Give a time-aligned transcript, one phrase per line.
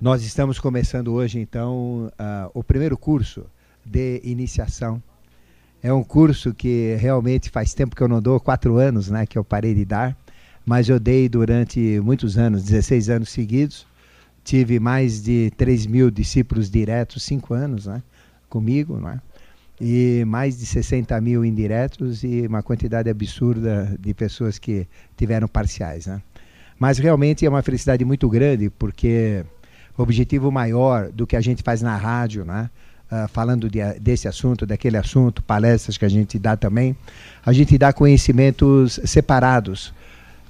[0.00, 3.46] Nós estamos começando hoje, então, uh, o primeiro curso
[3.84, 5.00] de iniciação.
[5.80, 9.38] É um curso que realmente faz tempo que eu não dou, quatro anos né, que
[9.38, 10.16] eu parei de dar,
[10.66, 13.86] mas eu dei durante muitos anos, 16 anos seguidos.
[14.42, 18.02] Tive mais de 3 mil discípulos diretos, cinco anos né,
[18.48, 19.20] comigo, né,
[19.80, 26.06] e mais de 60 mil indiretos e uma quantidade absurda de pessoas que tiveram parciais.
[26.06, 26.20] Né.
[26.78, 29.44] Mas realmente é uma felicidade muito grande, porque
[30.02, 32.68] objetivo maior do que a gente faz na rádio, né?
[33.10, 36.96] Uh, falando de, desse assunto, daquele assunto, palestras que a gente dá também,
[37.44, 39.92] a gente dá conhecimentos separados,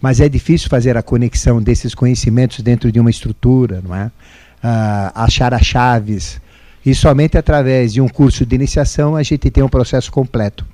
[0.00, 4.06] mas é difícil fazer a conexão desses conhecimentos dentro de uma estrutura, não é?
[4.06, 6.40] Uh, achar as chaves,
[6.86, 10.64] e somente através de um curso de iniciação a gente tem um processo completo.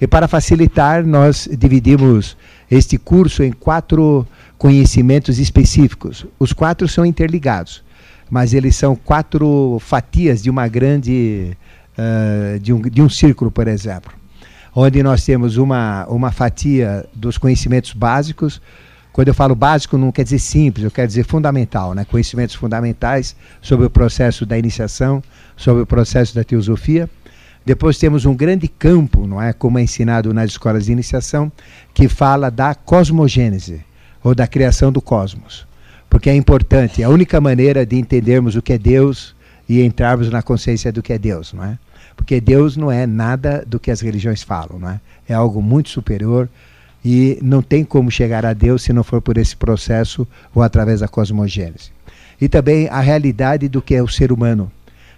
[0.00, 2.36] E para facilitar, nós dividimos
[2.70, 4.26] este curso em quatro
[4.58, 6.26] conhecimentos específicos.
[6.38, 7.82] Os quatro são interligados
[8.32, 11.54] mas eles são quatro fatias de uma grande
[11.98, 14.10] uh, de, um, de um círculo, por exemplo,
[14.74, 18.58] onde nós temos uma, uma fatia dos conhecimentos básicos.
[19.12, 22.06] Quando eu falo básico, não quer dizer simples, eu quero dizer fundamental, né?
[22.06, 25.22] conhecimentos fundamentais sobre o processo da iniciação,
[25.54, 27.10] sobre o processo da teosofia.
[27.66, 31.52] Depois temos um grande campo, não é, como é ensinado nas escolas de iniciação,
[31.92, 33.84] que fala da cosmogênese
[34.24, 35.70] ou da criação do cosmos
[36.12, 37.00] porque é importante.
[37.00, 39.34] É a única maneira de entendermos o que é Deus
[39.66, 41.78] e entrarmos na consciência do que é Deus, não é?
[42.14, 45.00] Porque Deus não é nada do que as religiões falam, não é?
[45.26, 46.50] É algo muito superior
[47.02, 51.00] e não tem como chegar a Deus se não for por esse processo ou através
[51.00, 51.90] da cosmogênese.
[52.38, 54.70] E também a realidade do que é o ser humano.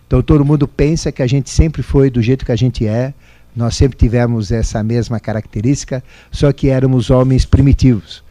[0.06, 3.12] Então todo mundo pensa que a gente sempre foi do jeito que a gente é,
[3.56, 8.23] nós sempre tivemos essa mesma característica, só que éramos homens primitivos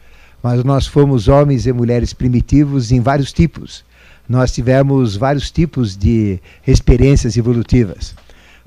[0.44, 3.82] mas nós fomos homens e mulheres primitivos em vários tipos.
[4.28, 8.14] Nós tivemos vários tipos de experiências evolutivas.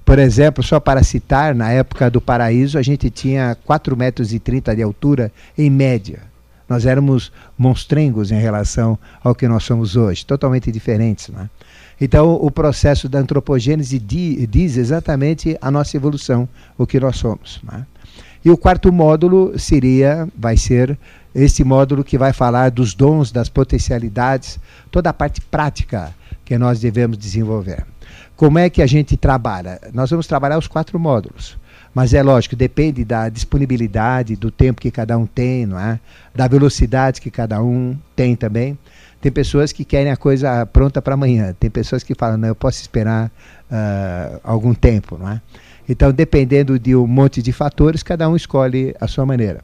[0.04, 4.30] Por exemplo, só para citar, na época do paraíso, a gente tinha 4,30 metros
[4.76, 6.22] de altura, em média.
[6.68, 11.30] Nós éramos monstrengos em relação ao que nós somos hoje, totalmente diferentes.
[11.30, 11.48] Né?
[12.02, 17.62] Então, o processo da antropogênese diz exatamente a nossa evolução, o que nós somos.
[17.64, 17.86] Né?
[18.44, 20.98] E o quarto módulo seria, vai ser
[21.38, 24.60] esse módulo que vai falar dos dons, das potencialidades,
[24.90, 26.12] toda a parte prática
[26.44, 27.86] que nós devemos desenvolver.
[28.36, 29.80] Como é que a gente trabalha?
[29.94, 31.56] Nós vamos trabalhar os quatro módulos.
[31.94, 36.00] Mas é lógico, depende da disponibilidade, do tempo que cada um tem, não é?
[36.34, 38.78] da velocidade que cada um tem também.
[39.22, 41.56] Tem pessoas que querem a coisa pronta para amanhã.
[41.60, 43.28] Tem pessoas que falam, não, eu posso esperar
[43.72, 45.18] uh, algum tempo.
[45.20, 45.42] Não é?
[45.88, 49.62] Então, dependendo de um monte de fatores, cada um escolhe a sua maneira.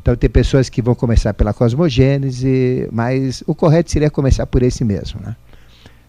[0.00, 4.82] Então tem pessoas que vão começar pela cosmogênese, mas o correto seria começar por esse
[4.82, 5.36] mesmo, né?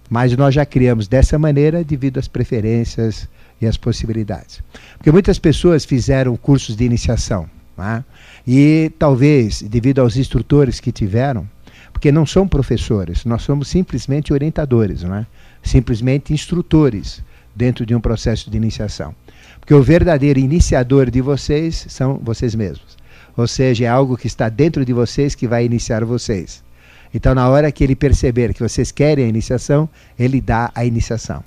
[0.10, 3.28] Mas nós já criamos dessa maneira devido às preferências
[3.62, 4.62] e às possibilidades.
[4.98, 8.04] Porque muitas pessoas fizeram cursos de iniciação, né?
[8.46, 11.48] e talvez devido aos instrutores que tiveram,
[11.94, 15.26] porque não são professores, nós somos simplesmente orientadores, né?
[15.64, 17.22] simplesmente instrutores
[17.56, 19.14] dentro de um processo de iniciação.
[19.60, 23.01] Porque o verdadeiro iniciador de vocês são vocês mesmos.
[23.42, 26.64] Ou seja, é algo que está dentro de vocês que vai iniciar vocês.
[27.12, 31.44] Então, na hora que ele perceber que vocês querem a iniciação, ele dá a iniciação.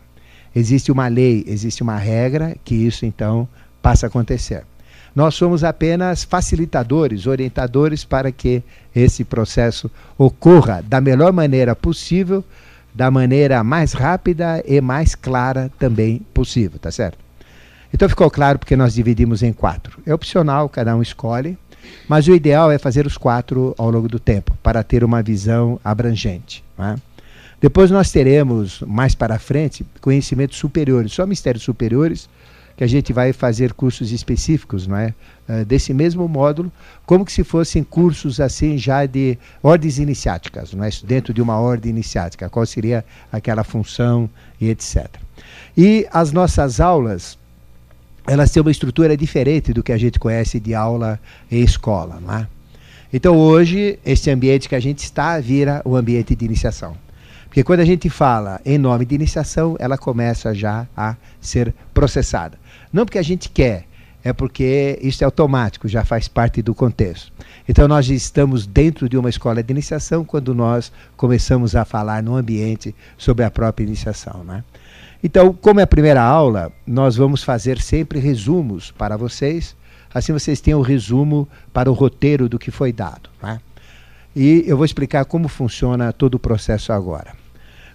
[0.55, 3.49] Existe uma lei, existe uma regra que isso então
[3.81, 4.65] passa a acontecer.
[5.15, 8.61] Nós somos apenas facilitadores, orientadores para que
[8.93, 9.89] esse processo
[10.19, 12.45] ocorra da melhor maneira possível,
[12.93, 17.25] da maneira mais rápida e mais clara também possível, tá certo?
[17.95, 20.01] Então ficou claro porque nós dividimos em quatro.
[20.05, 21.57] É opcional, cada um escolhe.
[22.09, 25.81] Mas o ideal é fazer os quatro ao longo do tempo, para ter uma visão
[25.85, 26.65] abrangente.
[26.79, 26.97] É?
[27.61, 32.29] Depois nós teremos, mais para frente, conhecimentos superiores, só mistérios superiores,
[32.77, 35.15] que a gente vai fazer cursos específicos, não é?
[35.49, 36.73] Uh, desse mesmo módulo,
[37.07, 40.91] como que se fossem cursos assim já de ordens iniciáticas, não é?
[41.05, 44.29] Dentro de uma ordem iniciática, qual seria aquela função
[44.61, 45.07] e etc.
[45.77, 47.39] E as nossas aulas
[48.27, 52.19] elas têm uma estrutura diferente do que a gente conhece de aula em escola.
[52.21, 52.47] Não é?
[53.13, 56.97] Então hoje, esse ambiente que a gente está vira o ambiente de iniciação.
[57.45, 62.59] Porque quando a gente fala em nome de iniciação, ela começa já a ser processada.
[62.93, 63.85] Não porque a gente quer,
[64.25, 67.33] é porque isso é automático, já faz parte do contexto.
[67.69, 72.35] Então nós estamos dentro de uma escola de iniciação quando nós começamos a falar no
[72.35, 74.43] ambiente sobre a própria iniciação.
[74.43, 74.65] Né?
[75.27, 79.75] Então, como é a primeira aula, nós vamos fazer sempre resumos para vocês.
[80.13, 83.31] Assim vocês têm o um resumo para o roteiro do que foi dado.
[83.43, 83.59] Né?
[84.37, 87.33] E eu vou explicar como funciona todo o processo agora.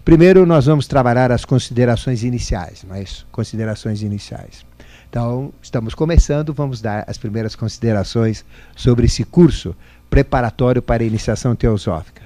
[0.03, 3.27] Primeiro, nós vamos trabalhar as considerações iniciais, não é isso?
[3.31, 4.65] Considerações iniciais.
[5.07, 8.43] Então, estamos começando, vamos dar as primeiras considerações
[8.75, 9.75] sobre esse curso
[10.09, 12.23] preparatório para a iniciação teosófica.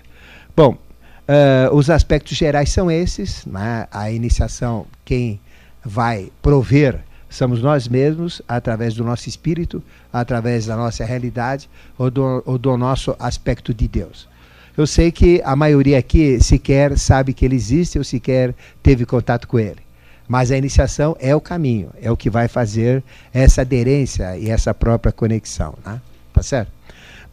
[0.55, 0.77] Bom,
[1.27, 3.87] uh, os aspectos gerais são esses, né?
[3.91, 5.39] a iniciação, quem
[5.83, 6.99] vai prover
[7.29, 11.67] somos nós mesmos, através do nosso espírito, através da nossa realidade
[11.97, 14.29] ou do, ou do nosso aspecto de Deus.
[14.77, 19.47] Eu sei que a maioria aqui sequer sabe que ele existe ou sequer teve contato
[19.47, 19.81] com ele.
[20.27, 23.03] Mas a iniciação é o caminho, é o que vai fazer
[23.33, 25.99] essa aderência e essa própria conexão, né?
[26.33, 26.71] Tá certo?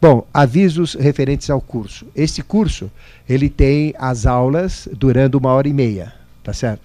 [0.01, 2.07] Bom, avisos referentes ao curso.
[2.15, 2.89] Este curso,
[3.27, 6.13] ele tem as aulas durando uma hora e meia,
[6.43, 6.81] tá certo?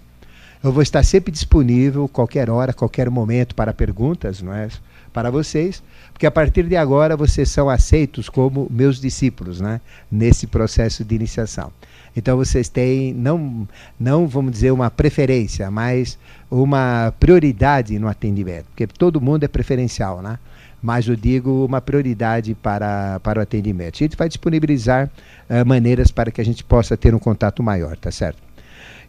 [0.62, 4.68] Eu vou estar sempre disponível, qualquer hora, qualquer momento, para perguntas, não é?
[5.12, 5.82] Para vocês,
[6.12, 9.80] porque a partir de agora vocês são aceitos como meus discípulos, né?
[10.10, 11.72] Nesse processo de iniciação.
[12.14, 13.66] Então vocês têm não,
[13.98, 16.18] não vamos dizer uma preferência, mas
[16.50, 20.38] uma prioridade no atendimento, porque todo mundo é preferencial, né?
[20.87, 23.97] Mas eu digo uma prioridade para, para o atendimento.
[23.97, 25.11] A gente vai disponibilizar
[25.50, 28.38] uh, maneiras para que a gente possa ter um contato maior, tá certo?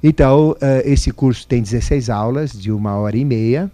[0.02, 3.70] Então, uh, esse curso tem 16 aulas de uma hora e meia.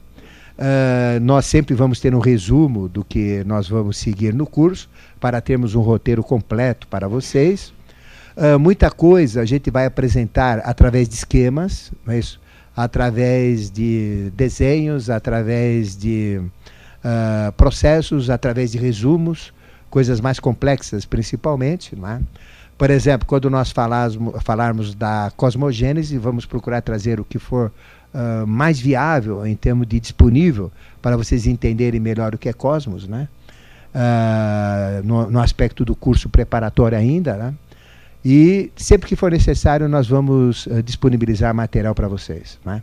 [0.58, 5.40] Uh, nós sempre vamos ter um resumo do que nós vamos seguir no curso, para
[5.40, 7.72] termos um roteiro completo para vocês.
[8.36, 12.20] Uh, muita coisa a gente vai apresentar através de esquemas, é
[12.76, 16.42] através de desenhos, através de
[17.04, 19.54] uh, processos, através de resumos,
[19.90, 21.96] coisas mais complexas principalmente.
[21.96, 22.20] Não é?
[22.78, 27.72] Por exemplo, quando nós falarmos, da cosmogênese, vamos procurar trazer o que for
[28.14, 30.72] uh, mais viável em termos de disponível
[31.02, 33.28] para vocês entenderem melhor o que é cosmos, né?
[33.94, 37.54] Uh, no, no, aspecto do curso preparatório ainda, né?
[38.26, 42.82] E sempre que for necessário, nós vamos uh, disponibilizar material para vocês, né?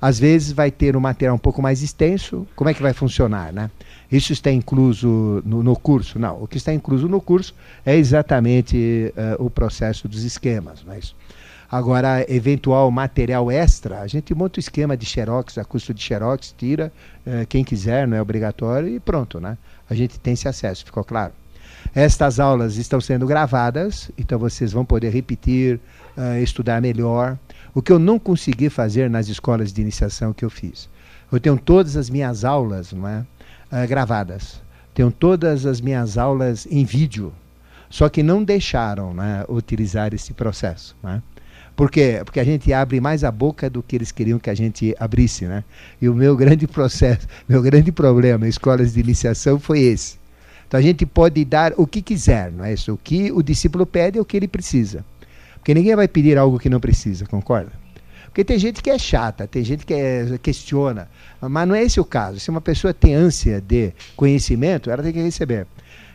[0.00, 2.46] Às vezes vai ter um material um pouco mais extenso.
[2.54, 3.70] Como é que vai funcionar, né?
[4.10, 6.18] Isso está incluso no, no curso?
[6.18, 6.42] Não.
[6.42, 7.54] O que está incluso no curso
[7.84, 10.84] é exatamente uh, o processo dos esquemas.
[10.86, 11.14] Mas
[11.70, 16.54] agora, eventual material extra, a gente monta o esquema de xerox, a custo de xerox,
[16.56, 16.92] tira
[17.26, 19.58] uh, quem quiser, não é obrigatório e pronto, né?
[19.90, 20.84] A gente tem esse acesso.
[20.84, 21.32] Ficou claro?
[21.94, 25.80] Estas aulas estão sendo gravadas, então vocês vão poder repetir,
[26.16, 27.36] uh, estudar melhor.
[27.78, 30.88] O que eu não consegui fazer nas escolas de iniciação que eu fiz.
[31.30, 33.24] Eu tenho todas as minhas aulas não é,
[33.70, 34.60] uh, gravadas.
[34.92, 37.32] Tenho todas as minhas aulas em vídeo.
[37.88, 40.96] Só que não deixaram né, utilizar esse processo.
[41.00, 41.22] Né?
[41.76, 42.20] Por quê?
[42.24, 45.44] Porque a gente abre mais a boca do que eles queriam que a gente abrisse.
[45.44, 45.62] Né?
[46.02, 50.18] E o meu grande processo, meu grande problema em escolas de iniciação foi esse.
[50.66, 52.92] Então a gente pode dar o que quiser, não é isso?
[52.92, 55.04] O que o discípulo pede é o que ele precisa.
[55.68, 57.70] Porque ninguém vai pedir algo que não precisa, concorda?
[58.24, 61.10] Porque tem gente que é chata, tem gente que é, questiona,
[61.42, 62.40] mas não é esse o caso.
[62.40, 65.66] Se uma pessoa tem ânsia de conhecimento, ela tem que receber.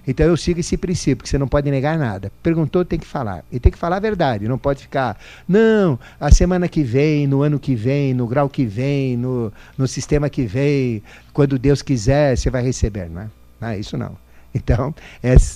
[0.08, 2.32] Então eu sigo esse princípio, que você não pode negar nada.
[2.42, 3.46] Perguntou, tem que falar.
[3.52, 7.44] E tem que falar a verdade, não pode ficar, não, a semana que vem, no
[7.44, 12.36] ano que vem, no grau que vem, no, no sistema que vem, quando Deus quiser,
[12.36, 13.28] você vai receber, não é?
[13.62, 14.18] Não é isso não.
[14.64, 14.94] Então,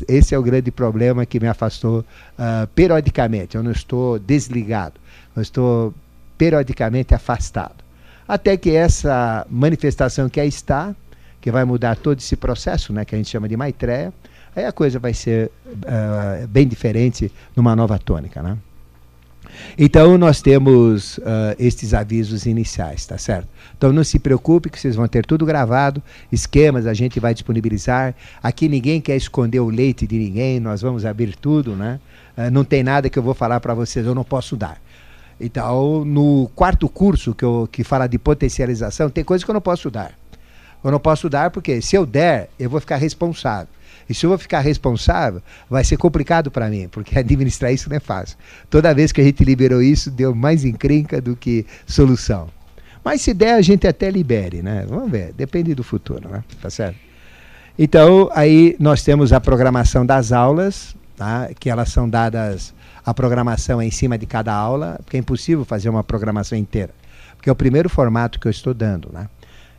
[0.07, 3.55] esse é o grande problema que me afastou uh, periodicamente.
[3.55, 4.95] Eu não estou desligado,
[5.35, 5.93] eu estou
[6.37, 7.75] periodicamente afastado.
[8.27, 10.95] Até que essa manifestação que aí está,
[11.39, 14.11] que vai mudar todo esse processo, né, que a gente chama de Maitreya,
[14.55, 18.41] aí a coisa vai ser uh, bem diferente numa nova tônica.
[18.41, 18.57] Né?
[19.77, 23.47] Então, nós temos uh, estes avisos iniciais, tá certo?
[23.77, 26.01] Então, não se preocupe que vocês vão ter tudo gravado,
[26.31, 28.15] esquemas a gente vai disponibilizar.
[28.41, 31.99] Aqui ninguém quer esconder o leite de ninguém, nós vamos abrir tudo, né?
[32.37, 34.81] Uh, não tem nada que eu vou falar para vocês, eu não posso dar.
[35.39, 39.61] Então, no quarto curso que, eu, que fala de potencialização, tem coisas que eu não
[39.61, 40.13] posso dar.
[40.83, 43.67] Eu não posso dar porque se eu der, eu vou ficar responsável.
[44.09, 47.97] E se eu vou ficar responsável, vai ser complicado para mim, porque administrar isso não
[47.97, 48.37] é fácil.
[48.69, 52.49] Toda vez que a gente liberou isso, deu mais encrenca do que solução.
[53.03, 54.85] Mas se der, a gente até libere, né?
[54.87, 56.43] Vamos ver, depende do futuro, né?
[56.61, 56.97] Tá certo?
[57.79, 61.49] Então, aí nós temos a programação das aulas, tá?
[61.59, 62.73] que elas são dadas,
[63.05, 66.93] a programação é em cima de cada aula, porque é impossível fazer uma programação inteira.
[67.35, 69.29] Porque é o primeiro formato que eu estou dando, né?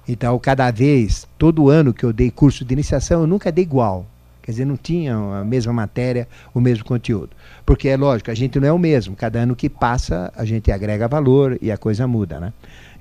[0.09, 4.07] Então, cada vez, todo ano que eu dei curso de iniciação, eu nunca dei igual.
[4.49, 7.29] Quer dizer, não tinha a mesma matéria, o mesmo conteúdo.
[7.67, 9.15] Porque é lógico, a gente não é o mesmo.
[9.15, 12.51] Cada ano que passa, a gente agrega valor e a coisa muda, né?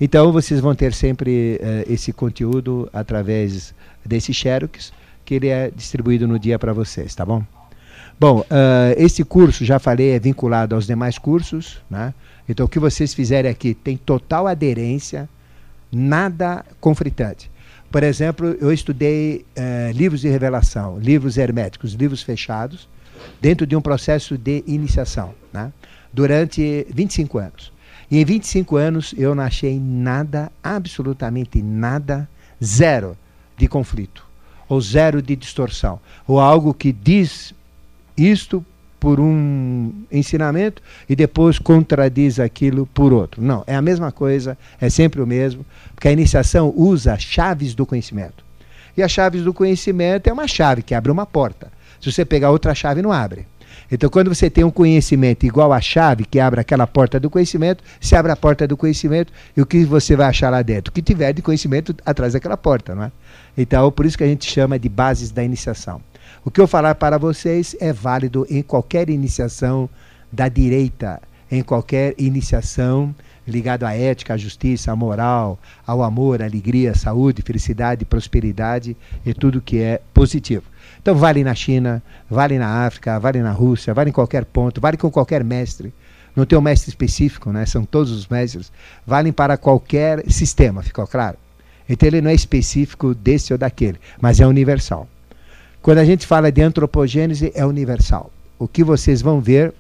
[0.01, 3.73] Então, vocês vão ter sempre uh, esse conteúdo através
[4.03, 4.91] desse Xerox,
[5.23, 7.41] que ele é distribuído no dia para vocês, tá bom?
[8.19, 8.43] Bom, uh,
[8.97, 12.13] esse curso, já falei, é vinculado aos demais cursos, né?
[12.49, 15.29] Então, o que vocês fizerem aqui tem total aderência,
[15.89, 17.49] nada conflitante.
[17.91, 22.87] Por exemplo, eu estudei eh, livros de revelação, livros herméticos, livros fechados,
[23.41, 25.71] dentro de um processo de iniciação, né?
[26.11, 27.71] durante 25 anos.
[28.09, 32.27] E em 25 anos eu não achei nada, absolutamente nada,
[32.63, 33.17] zero
[33.57, 34.25] de conflito,
[34.67, 37.53] ou zero de distorção, ou algo que diz
[38.17, 38.65] isto
[38.99, 43.41] por um ensinamento e depois contradiz aquilo por outro.
[43.41, 47.85] Não, é a mesma coisa, é sempre o mesmo, porque a iniciação usa chaves do
[47.85, 48.45] conhecimento.
[48.95, 51.71] E as chaves do conhecimento é uma chave que abre uma porta.
[52.01, 53.45] Se você pegar outra chave, não abre.
[53.91, 57.83] Então, quando você tem um conhecimento igual à chave que abre aquela porta do conhecimento,
[58.01, 60.89] se abre a porta do conhecimento e o que você vai achar lá dentro?
[60.89, 63.11] O que tiver de conhecimento atrás daquela porta, não é?
[63.57, 66.01] Então, por isso que a gente chama de bases da iniciação.
[66.47, 69.89] O que eu falar para vocês é válido em qualquer iniciação
[70.31, 73.13] da direita, em qualquer iniciação
[73.45, 78.95] ligada à ética, à justiça, à moral, ao amor, à alegria, à saúde, felicidade, prosperidade
[79.25, 80.63] e tudo que é positivo.
[81.01, 84.95] Então vale na China, vale na África, vale na Rússia, vale em qualquer ponto, vale
[84.95, 85.93] com qualquer mestre.
[86.33, 87.65] Não tem um mestre específico, né?
[87.65, 88.71] são todos os mestres.
[89.05, 91.35] Valem para qualquer sistema, ficou claro?
[91.89, 95.09] Então ele não é específico desse ou daquele, mas é universal.
[95.87, 98.29] Quando a gente fala de antropogênese, é universal.
[98.59, 99.73] O que vocês vão ver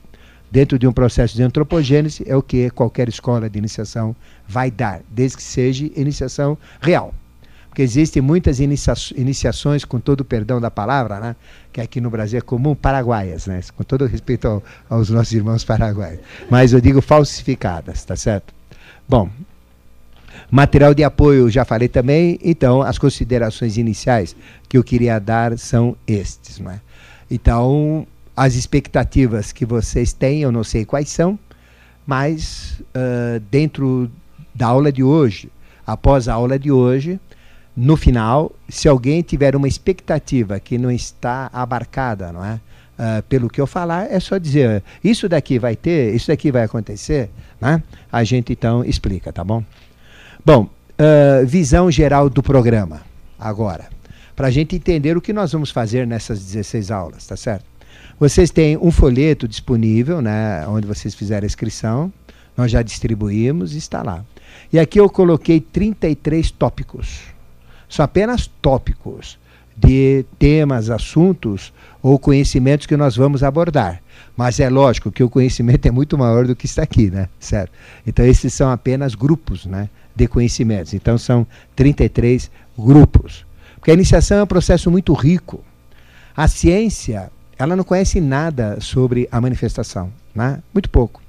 [0.49, 4.15] dentro de um processo de antropogênese é o que qualquer escola de iniciação
[4.47, 7.13] vai dar, desde que seja iniciação real
[7.67, 11.35] porque existem muitas inicia iniciações, com todo o perdão da palavra, né?
[11.73, 13.59] que aqui no Brasil é comum, paraguaias, né?
[13.75, 16.21] com todo respeito ao, aos nossos irmãos paraguaios.
[16.49, 18.51] Mas eu digo falsificadas, tá certo?
[19.07, 19.29] Bom,
[20.49, 24.35] material de apoio já falei também, então as considerações iniciais
[24.67, 26.59] que eu queria dar são estes.
[26.59, 26.79] Né?
[27.29, 31.37] Então, as expectativas que vocês têm, eu não sei quais são,
[32.05, 34.09] mas uh, dentro
[34.53, 35.49] da aula de hoje,
[35.85, 37.19] após a aula de hoje,
[37.75, 42.59] no final, se alguém tiver uma expectativa que não está abarcada, não é?
[42.97, 46.63] Uh, pelo que eu falar, é só dizer, isso daqui vai ter, isso daqui vai
[46.63, 47.29] acontecer,
[47.61, 47.83] né?
[48.11, 49.63] A gente então explica, tá bom?
[50.47, 53.01] Bom, uh, visão geral do programa,
[53.37, 53.89] agora,
[54.33, 57.65] para a gente entender o que nós vamos fazer nessas 16 aulas, tá certo?
[58.17, 62.13] Vocês têm um folheto disponível, né, onde vocês fizeram a inscrição,
[62.55, 64.23] nós já distribuímos e está lá.
[64.71, 67.23] E aqui eu coloquei 33 tópicos
[67.89, 69.37] são apenas tópicos
[69.75, 74.01] de temas, assuntos ou conhecimentos que nós vamos abordar.
[74.35, 77.29] Mas é lógico que o conhecimento é muito maior do que está aqui, né?
[77.39, 77.71] Certo?
[78.05, 80.93] Então esses são apenas grupos, né, de conhecimentos.
[80.93, 81.45] Então são
[81.75, 83.45] 33 grupos.
[83.75, 85.63] Porque a iniciação é um processo muito rico.
[86.35, 90.61] A ciência, ela não conhece nada sobre a manifestação, né?
[90.73, 91.21] Muito pouco.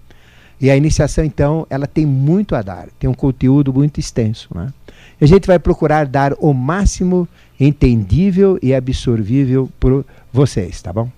[0.60, 4.48] E a iniciação, então, ela tem muito a dar, tem um conteúdo muito extenso.
[4.52, 4.72] Né?
[5.20, 7.28] a gente vai procurar dar o máximo
[7.58, 11.08] entendível e absorvível por vocês, tá bom?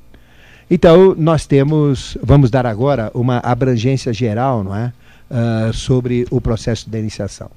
[0.70, 4.92] Então, nós temos, vamos dar agora uma abrangência geral, não é?
[5.30, 7.50] Uh, sobre o processo da iniciação.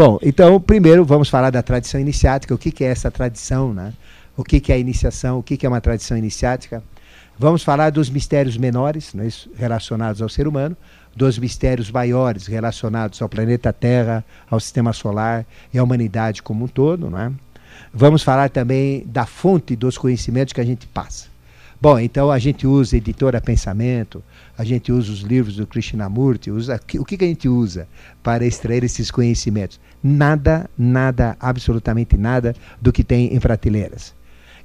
[0.00, 3.92] Bom, então, primeiro vamos falar da tradição iniciática, o que, que é essa tradição, né?
[4.34, 6.82] O que, que é a iniciação, o que, que é uma tradição iniciática.
[7.38, 9.28] Vamos falar dos mistérios menores, né,
[9.58, 10.74] relacionados ao ser humano,
[11.14, 16.68] dos mistérios maiores relacionados ao planeta Terra, ao sistema solar e à humanidade como um
[16.68, 17.10] todo.
[17.10, 17.30] Não é?
[17.92, 21.26] Vamos falar também da fonte dos conhecimentos que a gente passa.
[21.78, 24.24] Bom, então a gente usa editora Pensamento,
[24.60, 27.88] a gente usa os livros do Krishnamurti, usa, o que, que a gente usa
[28.22, 29.80] para extrair esses conhecimentos?
[30.02, 34.12] Nada, nada, absolutamente nada do que tem em prateleiras.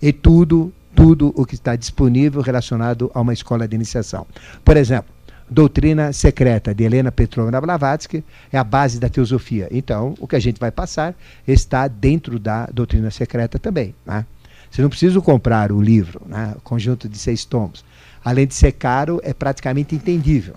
[0.01, 4.27] E tudo, tudo o que está disponível relacionado a uma escola de iniciação.
[4.65, 5.15] Por exemplo,
[5.49, 8.21] Doutrina Secreta, de Helena Petrovna Blavatsky,
[8.51, 9.69] é a base da teosofia.
[9.71, 11.15] Então, o que a gente vai passar
[11.47, 13.95] está dentro da doutrina secreta também.
[14.05, 14.25] Né?
[14.69, 16.53] Você não precisa comprar o livro, né?
[16.57, 17.85] o conjunto de seis tomos.
[18.25, 20.55] Além de ser caro, é praticamente entendível.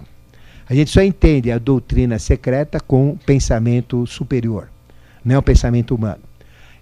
[0.66, 4.70] A gente só entende a doutrina secreta com pensamento superior,
[5.22, 6.22] não é o pensamento humano.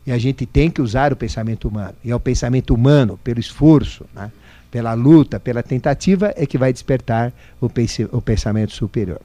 [0.07, 1.95] E a gente tem que usar o pensamento humano.
[2.05, 4.31] E é o pensamento humano, pelo esforço, né?
[4.71, 7.69] pela luta, pela tentativa, é que vai despertar o,
[8.21, 9.21] pensamento superior.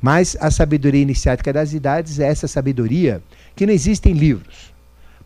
[0.00, 3.22] Mas a sabedoria iniciática das idades é essa sabedoria
[3.54, 4.74] que não existe em livros.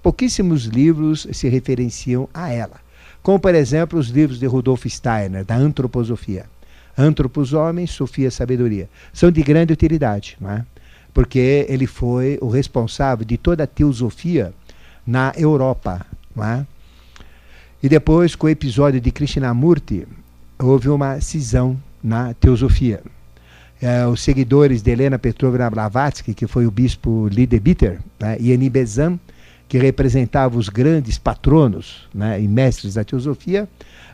[0.00, 2.76] Pouquíssimos livros se referenciam a ela.
[3.22, 6.46] Como, por exemplo, os livros de Rudolf Steiner, da Antroposofia.
[6.96, 8.88] Antropos, homens, Sofia, sabedoria.
[9.12, 10.64] São de grande utilidade, é?
[11.14, 14.52] porque ele foi o responsável de toda a teosofia
[15.06, 16.04] na Europa.
[16.38, 16.64] É?
[17.82, 20.06] E depois, com o episódio de Krishnamurti,
[20.58, 23.02] houve uma cisão na teosofia.
[23.80, 28.68] é, os seguidores de Helena Petrovna Blavatsky, que foi o bispo Lidebiter, né, e Eni
[28.68, 29.18] Bezan,
[29.70, 33.68] que representava os grandes patronos né, e mestres da teosofia,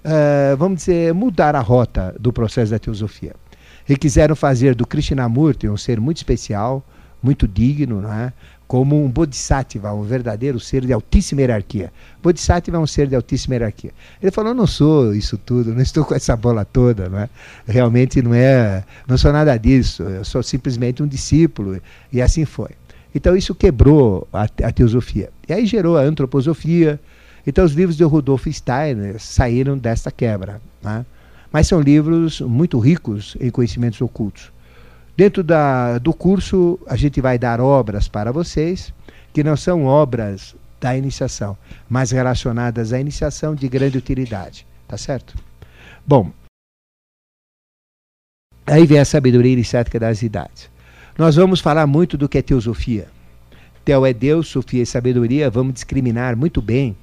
[0.04, 3.34] uh, vamos dizer, mudar a rota do processo da teosofia.
[3.88, 6.84] E quiseram fazer do Krishnamurti um ser muito especial,
[7.22, 8.34] muito digno, né,
[8.68, 11.90] como um bodhisattva, um verdadeiro ser de altíssima hierarquia.
[12.22, 13.92] Bodhisattva é um ser de altíssima hierarquia.
[14.20, 17.30] Ele falou: "Não sou isso tudo, não estou com essa bola toda, não é?
[17.66, 20.02] Realmente não é, não sou nada disso.
[20.02, 21.80] Eu sou simplesmente um discípulo."
[22.12, 22.72] E assim foi.
[23.16, 25.30] Então isso quebrou a, a teosofia.
[25.48, 27.00] E aí gerou a antroposofia.
[27.46, 31.06] Então os livros de Rudolf Steiner saíram desta quebra, né?
[31.50, 34.52] Mas são livros muito ricos em conhecimentos ocultos.
[35.16, 38.92] Dentro da, do curso, a gente vai dar obras para vocês,
[39.32, 41.56] que não são obras da iniciação,
[41.88, 44.66] mas relacionadas à iniciação de grande utilidade.
[44.86, 45.34] Tá certo?
[46.06, 46.30] Bom,
[48.66, 50.75] aí vem a sabedoria iniciática das idades.
[51.18, 53.06] Nós vamos falar muito do que é teosofia.
[53.82, 55.48] Teo é Deus, Sofia e sabedoria.
[55.48, 56.94] Vamos discriminar muito bem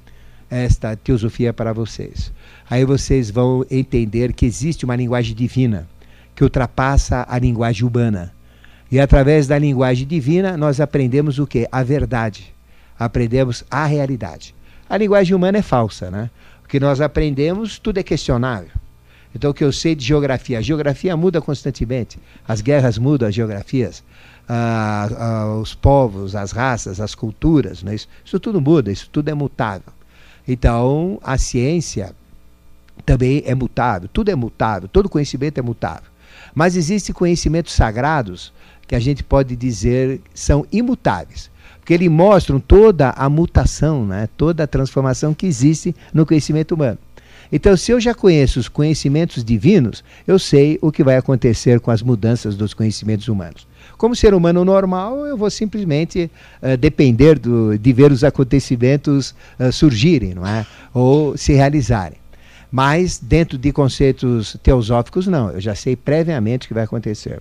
[0.52, 2.32] esta teosofia para vocês.
[2.70, 5.88] Aí vocês vão entender que existe uma linguagem divina
[6.36, 8.32] que ultrapassa a linguagem humana.
[8.92, 11.68] E através da linguagem divina, nós aprendemos o que?
[11.72, 12.54] A verdade.
[13.00, 14.54] Aprendemos a realidade.
[14.88, 16.30] A linguagem humana é falsa, né?
[16.64, 18.70] O que nós aprendemos, tudo é questionável.
[19.36, 20.60] Então, o que eu sei de geografia?
[20.60, 22.20] A geografia muda constantemente.
[22.48, 24.04] As guerras mudam as geografias.
[24.48, 27.82] Ah, ah, os povos, as raças, as culturas.
[27.82, 27.96] Né?
[27.96, 29.92] Isso, isso tudo muda, isso tudo é mutável.
[30.48, 32.14] Então, a ciência
[33.06, 34.10] também é mutável.
[34.12, 34.88] Tudo é mutável.
[34.88, 36.14] Todo conhecimento é mutável.
[36.54, 38.54] Mas existem conhecimentos sagrados
[38.88, 41.50] que a gente pode dizer são imutáveis,
[41.80, 44.30] porque eles mostram toda a mutação, né?
[44.38, 46.98] toda a transformação que existe no conhecimento humano.
[47.56, 51.92] Então, se eu já conheço os conhecimentos divinos, eu sei o que vai acontecer com
[51.92, 53.68] as mudanças dos conhecimentos humanos.
[53.96, 56.32] Como ser humano normal, eu vou simplesmente
[56.64, 60.66] uh, depender do, de ver os acontecimentos uh, surgirem, não é?
[60.96, 62.18] Ou se realizarem.
[62.72, 65.52] Mas dentro de conceitos teosóficos, não.
[65.52, 67.40] Eu já sei previamente o que vai acontecer.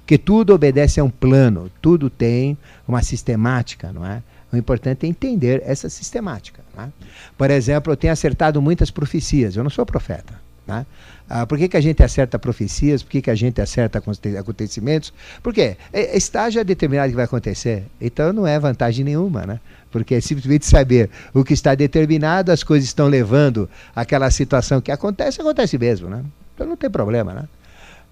[0.00, 4.22] Porque tudo obedece a um plano, tudo tem uma sistemática, não é?
[4.54, 6.62] O importante é entender essa sistemática.
[6.78, 6.88] É?
[7.36, 10.34] Por exemplo, eu tenho acertado muitas profecias, eu não sou profeta.
[10.66, 10.86] Né?
[11.28, 13.02] Ah, por que, que a gente acerta profecias?
[13.02, 14.02] Por que, que a gente acerta
[14.38, 15.12] acontecimentos?
[15.42, 15.76] Por quê?
[15.92, 17.84] É, está já determinado que vai acontecer.
[18.00, 19.60] Então não é vantagem nenhuma, né?
[19.90, 24.92] Porque é simplesmente saber o que está determinado, as coisas estão levando àquela situação que
[24.92, 26.22] acontece, acontece mesmo, né?
[26.54, 27.44] Então não tem problema, né?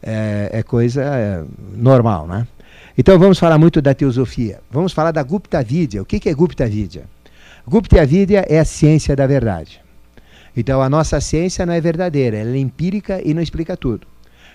[0.03, 2.47] É, é coisa é, normal, né?
[2.97, 4.61] Então vamos falar muito da teosofia.
[4.71, 6.03] Vamos falar da Gupta Vidya.
[6.03, 7.05] O que, é Gupta Vidya?
[7.67, 9.81] Gupta Vidya é a ciência da verdade.
[10.55, 14.07] Então a nossa ciência não é verdadeira, ela é empírica e não explica tudo.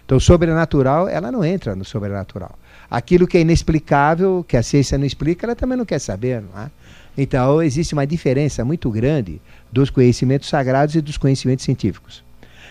[0.06, 2.58] Então sobrenatural, ela não entra no sobrenatural.
[2.90, 6.42] Aquilo que é inexplicável, que a ciência não explica, ela também não quer saber.
[6.42, 6.70] Não é?
[7.18, 12.24] Então existe uma diferença muito grande dos conhecimentos sagrados e dos conhecimentos científicos.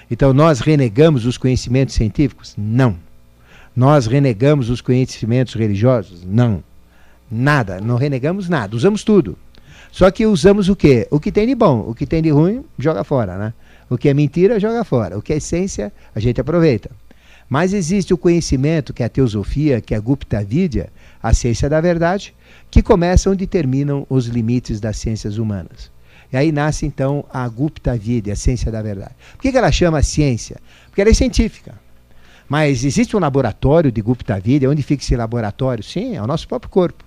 [0.09, 2.55] Então nós renegamos os conhecimentos científicos?
[2.57, 3.06] Não.
[3.77, 6.25] Nós renegamos os conhecimentos religiosos?
[6.25, 6.65] Não.
[7.31, 9.37] Nada, não renegamos nada, usamos tudo.
[9.93, 11.07] Só que usamos o quê?
[11.11, 13.53] O que tem de bom, o que tem de ruim, joga fora, né?
[13.91, 15.19] O que é mentira, joga fora.
[15.19, 16.91] O que é essência, a gente aproveita.
[17.51, 20.89] Mas existe o conhecimento, que é a teosofia, que é a Gupta Vidya,
[21.23, 22.35] a ciência da verdade,
[22.71, 25.91] que começam onde terminam os limites das ciências humanas.
[26.33, 29.15] E aí nasce então a Gupta Vidya, a ciência da verdade.
[29.33, 30.57] Por que ela chama ciência?
[30.87, 31.86] Porque ela é científica.
[32.49, 35.83] Mas existe um laboratório de Gupta Vidya, onde fica esse laboratório?
[35.83, 37.05] Sim, é o nosso próprio corpo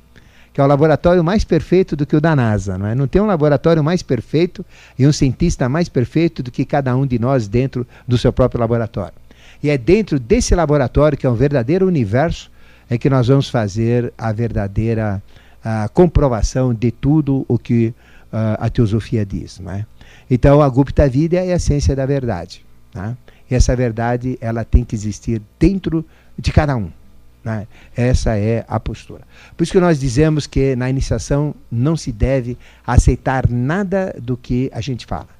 [0.52, 2.78] que é o laboratório mais perfeito do que o da NASA.
[2.78, 2.96] Não, é?
[2.96, 4.66] não tem um laboratório mais perfeito
[4.98, 8.60] e um cientista mais perfeito do que cada um de nós dentro do seu próprio
[8.60, 9.14] laboratório.
[9.62, 12.50] E é dentro desse laboratório, que é um verdadeiro universo,
[12.90, 15.22] é que nós vamos fazer a verdadeira
[15.64, 17.88] a comprovação de tudo o que
[18.32, 19.60] uh, a teosofia diz.
[19.60, 19.86] Não é?
[20.32, 22.66] Então, a Gupta Vidya é a ciência da verdade.
[22.92, 23.16] Tá?
[23.50, 26.06] E essa verdade ela tem que existir dentro
[26.38, 26.92] de cada um.
[27.44, 27.68] Né?
[27.96, 29.22] Essa é a postura.
[29.56, 34.70] Por isso que nós dizemos que na iniciação não se deve aceitar nada do que
[34.74, 35.40] a gente fala.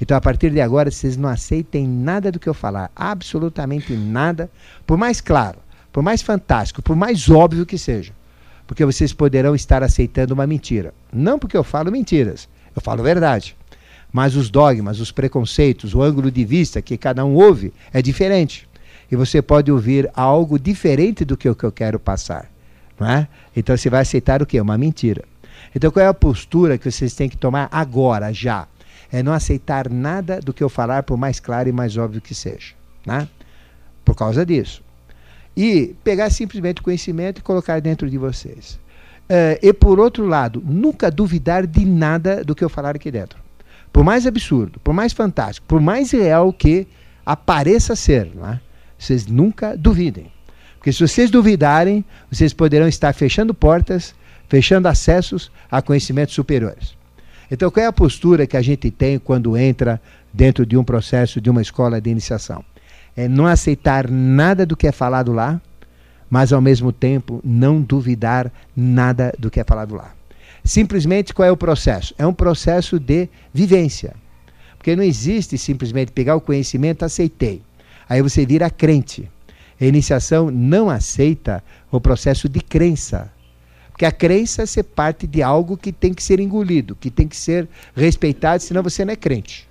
[0.00, 4.48] Então, a partir de agora, vocês não aceitem nada do que eu falar, absolutamente nada,
[4.86, 5.58] por mais claro,
[5.92, 8.12] por mais fantástico, por mais óbvio que seja.
[8.64, 10.94] Porque vocês poderão estar aceitando uma mentira.
[11.12, 13.56] Não porque eu falo mentiras, eu falo verdade.
[14.12, 18.68] Mas os dogmas, os preconceitos, o ângulo de vista que cada um ouve é diferente
[19.10, 22.50] e você pode ouvir algo diferente do que o que eu quero passar.
[22.98, 23.28] Não é?
[23.56, 24.60] Então você vai aceitar o quê?
[24.60, 25.24] Uma mentira.
[25.74, 28.66] Então qual é a postura que vocês têm que tomar agora, já?
[29.10, 32.34] É não aceitar nada do que eu falar, por mais claro e mais óbvio que
[32.34, 32.74] seja.
[33.06, 33.26] Né?
[34.04, 34.82] Por causa disso.
[35.56, 38.78] e pegar simplesmente o conhecimento e colocar dentro de vocês.
[39.28, 43.38] Uh, e por outro lado, nunca duvidar de nada do que eu falar aqui dentro.
[43.92, 46.86] Por mais absurdo, por mais fantástico, por mais real que
[47.24, 48.58] apareça ser, é?
[48.98, 50.30] vocês nunca duvidem.
[50.76, 54.14] Porque se vocês duvidarem, vocês poderão estar fechando portas,
[54.48, 56.96] fechando acessos a conhecimentos superiores.
[57.50, 60.00] Então, qual é a postura que a gente tem quando entra
[60.32, 62.64] dentro de um processo de uma escola de iniciação?
[63.16, 65.60] É não aceitar nada do que é falado lá,
[66.30, 70.17] mas ao mesmo tempo não duvidar nada do que é falado lá.
[70.68, 72.14] Simplesmente qual é o processo?
[72.18, 74.14] É um processo de vivência.
[74.76, 77.62] Porque não existe simplesmente pegar o conhecimento, aceitei.
[78.06, 79.30] Aí você vira crente.
[79.80, 83.32] A iniciação não aceita o processo de crença.
[83.88, 87.36] Porque a crença é parte de algo que tem que ser engolido, que tem que
[87.36, 89.66] ser respeitado, senão você não é crente.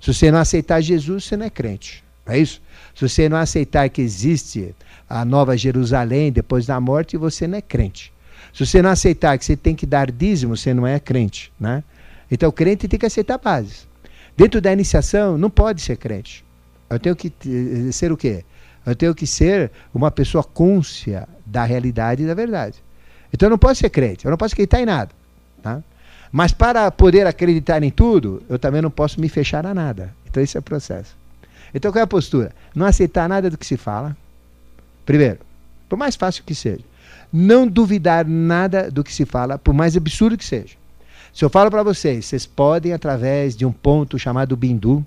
[0.00, 2.02] Se você não aceitar Jesus, você não é crente.
[2.26, 2.60] Não é isso?
[2.92, 4.74] Se você não aceitar que existe
[5.08, 8.12] a nova Jerusalém depois da morte, você não é crente.
[8.52, 11.52] Se você não aceitar que você tem que dar dízimo, você não é crente.
[11.58, 11.82] Né?
[12.30, 13.88] Então, o crente tem que aceitar bases.
[14.36, 16.44] Dentro da iniciação, não pode ser crente.
[16.88, 17.32] Eu tenho que
[17.92, 18.44] ser o quê?
[18.84, 22.82] Eu tenho que ser uma pessoa côncia da realidade e da verdade.
[23.32, 25.10] Então eu não posso ser crente, eu não posso acreditar em nada.
[25.62, 25.82] Tá?
[26.32, 30.14] Mas para poder acreditar em tudo, eu também não posso me fechar a nada.
[30.28, 31.16] Então esse é o processo.
[31.74, 32.52] Então qual é a postura?
[32.74, 34.16] Não aceitar nada do que se fala.
[35.04, 35.38] Primeiro,
[35.88, 36.82] por mais fácil que seja.
[37.32, 40.74] Não duvidar nada do que se fala, por mais absurdo que seja.
[41.32, 45.04] Se eu falo para vocês, vocês podem, através de um ponto chamado Bindu,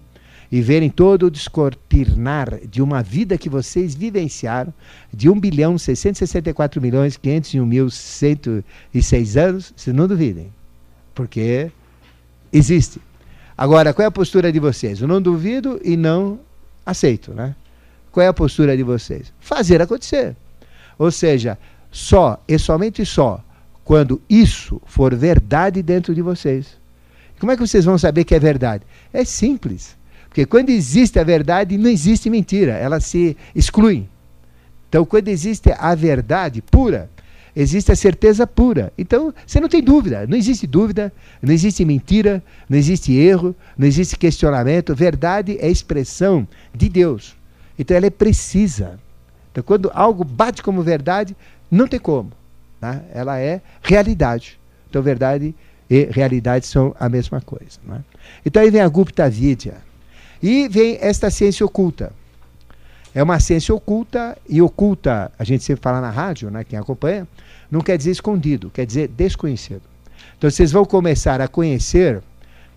[0.51, 4.71] e verem todo o descortinar de uma vida que vocês vivenciaram,
[5.11, 10.53] de 1 bilhão 664 milhões 501 mil 106 anos, vocês não duvidem,
[11.15, 11.71] porque
[12.51, 13.01] existe.
[13.57, 15.01] Agora, qual é a postura de vocês?
[15.01, 16.39] Eu não duvido e não
[16.85, 17.55] aceito, né?
[18.11, 19.33] Qual é a postura de vocês?
[19.39, 20.35] Fazer acontecer.
[20.99, 21.57] Ou seja,
[21.93, 23.41] só e somente só
[23.83, 26.77] quando isso for verdade dentro de vocês.
[27.39, 28.83] Como é que vocês vão saber que é verdade?
[29.13, 29.95] É simples.
[30.27, 34.09] Porque quando existe a verdade, não existe mentira, ela se exclui.
[34.89, 37.09] Então, quando existe a verdade pura,
[37.55, 38.91] existe a certeza pura.
[38.97, 43.85] Então, você não tem dúvida, não existe dúvida, não existe mentira, não existe erro, não
[43.85, 44.95] existe questionamento.
[44.95, 47.35] Verdade é expressão de Deus.
[47.77, 48.99] Então, ela é precisa.
[49.53, 51.37] Então, quando algo bate como verdade,
[51.69, 52.31] não tem como.
[52.81, 52.99] Tá?
[53.13, 54.59] Ela é realidade.
[54.89, 55.53] Então, verdade
[55.87, 57.79] e realidade são a mesma coisa.
[57.85, 58.03] Né?
[58.43, 59.75] Então, aí vem a Gupta Vidya.
[60.41, 62.11] E vem esta ciência oculta.
[63.13, 67.27] É uma ciência oculta, e oculta, a gente sempre fala na rádio, né, quem acompanha,
[67.69, 69.83] não quer dizer escondido, quer dizer desconhecido.
[70.35, 72.23] Então vocês vão começar a conhecer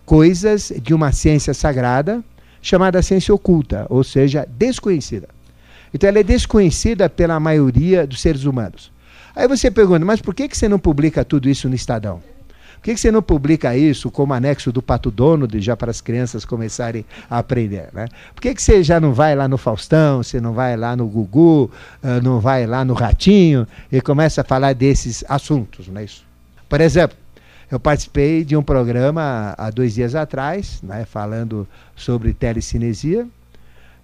[0.05, 2.23] coisas de uma ciência sagrada
[2.61, 5.27] chamada ciência oculta, ou seja, desconhecida.
[5.97, 8.91] Então ela é desconhecida pela maioria dos seres humanos.
[9.35, 12.21] Aí você pergunta, mas por que, que você não publica tudo isso no Estadão?
[12.75, 15.99] Por que, que você não publica isso como anexo do Pato Donald, já para as
[15.99, 17.89] crianças começarem a aprender?
[17.93, 18.07] Né?
[18.35, 21.07] Por que, que você já não vai lá no Faustão, você não vai lá no
[21.07, 25.87] Gugu, uh, não vai lá no Ratinho e começa a falar desses assuntos?
[25.87, 26.23] Não é isso?
[26.69, 27.17] Por exemplo,
[27.71, 33.27] eu participei de um programa há dois dias atrás, né, falando sobre telecinesia.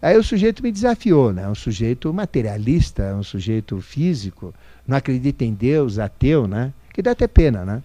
[0.03, 1.47] Aí o sujeito me desafiou, né?
[1.47, 4.53] um sujeito materialista, um sujeito físico,
[4.85, 6.73] não acredita em Deus, ateu, né?
[6.93, 7.63] que dá até pena.
[7.63, 7.81] Né?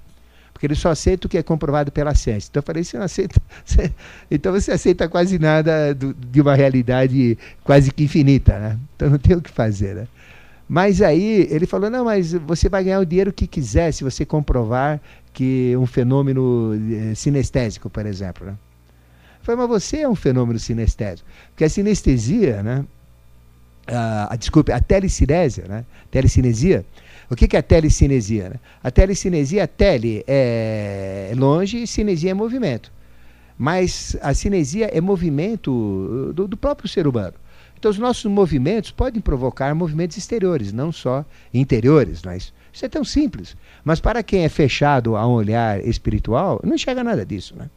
[0.52, 2.48] porque ele só aceita o que é comprovado pela ciência.
[2.50, 3.92] Então eu falei, você não aceita, você,
[4.28, 8.78] então você aceita quase nada do, de uma realidade quase que infinita, né?
[8.96, 10.08] Então não tem o que fazer, né?
[10.68, 14.26] Mas aí ele falou, não, mas você vai ganhar o dinheiro que quiser se você
[14.26, 15.00] comprovar
[15.32, 18.54] que um fenômeno eh, sinestésico, por exemplo, né?
[19.48, 21.26] Falei, mas você é um fenômeno sinestésico.
[21.48, 22.84] Porque a sinestesia, né?
[23.86, 25.86] A, a, desculpe, a telecinésia, né?
[26.10, 26.84] Telecinesia,
[27.30, 28.50] o que, que é a telecinesia?
[28.50, 28.56] Né?
[28.84, 32.92] A telecinesia, tele é longe e cinesia é movimento.
[33.56, 37.32] Mas a cinesia é movimento do, do próprio ser humano.
[37.78, 42.20] Então, os nossos movimentos podem provocar movimentos exteriores, não só interiores.
[42.22, 43.56] Mas isso é tão simples.
[43.82, 47.54] Mas para quem é fechado a um olhar espiritual, não enxerga nada disso.
[47.56, 47.70] Né?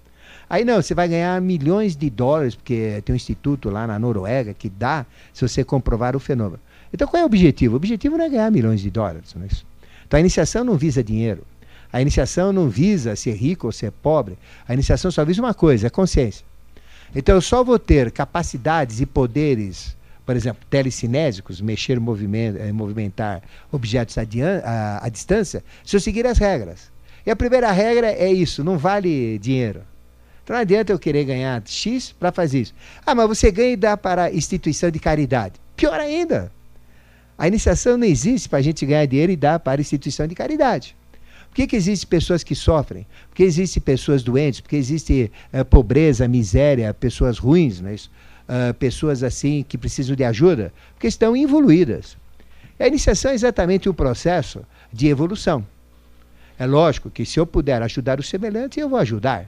[0.52, 4.54] Aí não, você vai ganhar milhões de dólares, porque tem um instituto lá na Noruega
[4.54, 6.60] que dá se você comprovar o fenômeno.
[6.94, 7.76] Então qual é o objetivo?
[7.76, 9.34] O objetivo não é ganhar milhões de dólares.
[9.34, 9.66] Não é isso?
[10.06, 11.48] Então a iniciação não visa dinheiro.
[11.94, 14.38] A iniciação não visa ser rico ou ser pobre.
[14.68, 16.46] A iniciação só visa uma coisa, é consciência.
[17.16, 24.18] Então eu só vou ter capacidades e poderes, por exemplo, telecinésicos, mexer, eh, movimentar objetos
[24.18, 24.24] a,
[24.66, 26.92] a, a distância, se eu seguir as regras.
[27.26, 29.90] E a primeira regra é isso, não vale dinheiro.
[30.52, 32.74] Então não adianta eu querer ganhar X para fazer isso.
[33.06, 35.54] Ah, mas você ganha e dá para instituição de caridade.
[35.78, 36.52] Pior ainda.
[37.38, 40.94] A iniciação não existe para a gente ganhar dinheiro e dar para instituição de caridade.
[41.48, 43.08] Por que, que existem pessoas que sofrem?
[43.30, 44.60] Por que existem pessoas doentes?
[44.60, 47.96] Por que existe uh, pobreza, miséria, pessoas ruins, né?
[47.96, 50.74] uh, pessoas assim que precisam de ajuda?
[50.96, 52.18] Porque estão evoluídas.
[52.78, 55.66] A iniciação é exatamente um processo de evolução.
[56.60, 59.48] É lógico que se eu puder ajudar o semelhante, eu vou ajudar.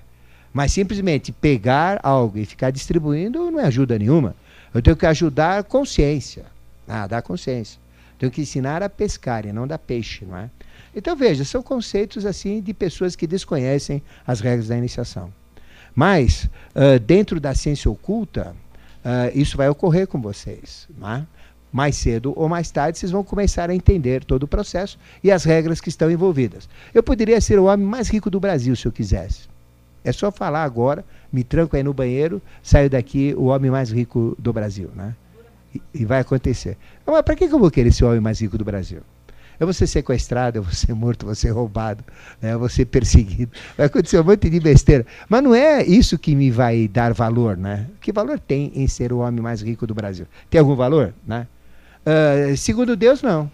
[0.54, 4.36] Mas simplesmente pegar algo e ficar distribuindo não é ajuda nenhuma.
[4.74, 6.46] Eu tenho que ajudar consciência.
[6.88, 7.80] Ah, dar consciência.
[8.20, 10.50] Tenho que ensinar a pescar e não dar peixe, não é?
[10.96, 15.34] Então veja, são conceitos assim de pessoas que desconhecem as regras da iniciação.
[15.96, 18.56] Mas uh, dentro da ciência oculta,
[19.04, 20.88] uh, isso vai ocorrer com vocês.
[21.04, 21.24] É?
[21.72, 25.44] Mais cedo ou mais tarde, vocês vão começar a entender todo o processo e as
[25.44, 26.70] regras que estão envolvidas.
[26.94, 29.53] Eu poderia ser o homem mais rico do Brasil se eu quisesse.
[30.04, 34.36] É só falar agora, me tranco aí no banheiro, saio daqui o homem mais rico
[34.38, 34.90] do Brasil.
[34.96, 35.16] Né?
[35.74, 36.78] E, e vai acontecer.
[37.06, 39.02] Mas para que eu vou querer ser o homem mais rico do Brasil?
[39.60, 42.04] Eu vou ser sequestrado, eu vou ser morto, eu vou ser roubado,
[42.42, 42.54] né?
[42.54, 43.52] eu vou ser perseguido.
[43.78, 45.06] Vai acontecer um monte de besteira.
[45.30, 47.88] Mas não é isso que me vai dar valor, né?
[48.02, 50.26] Que valor tem em ser o homem mais rico do Brasil?
[50.50, 51.14] Tem algum valor?
[51.26, 51.48] Né?
[52.06, 53.50] Uh, segundo Deus, não.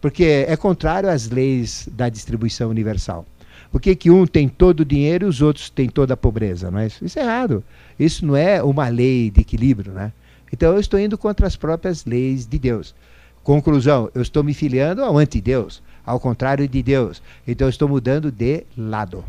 [0.00, 3.24] Porque é contrário às leis da distribuição universal.
[3.72, 6.70] Por que, que um tem todo o dinheiro e os outros têm toda a pobreza?
[6.70, 6.88] Não é?
[7.00, 7.64] Isso é errado.
[7.98, 9.92] Isso não é uma lei de equilíbrio.
[9.92, 10.12] Né?
[10.52, 12.94] Então eu estou indo contra as próprias leis de Deus.
[13.42, 17.22] Conclusão, eu estou me filiando ao anti-Deus, ao contrário de Deus.
[17.48, 19.24] Então eu estou mudando de lado.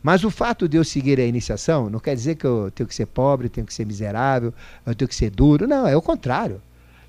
[0.00, 2.94] Mas o fato de eu seguir a iniciação não quer dizer que eu tenho que
[2.94, 4.54] ser pobre, tenho que ser miserável,
[4.86, 5.66] eu tenho que ser duro.
[5.66, 6.60] Não, é o contrário.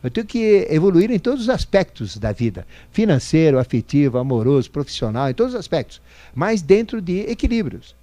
[0.05, 5.33] Eu tenho que evoluir em todos os aspectos da vida: financeiro, afetivo, amoroso, profissional, em
[5.33, 6.01] todos os aspectos.
[6.33, 7.95] Mas dentro de equilíbrios.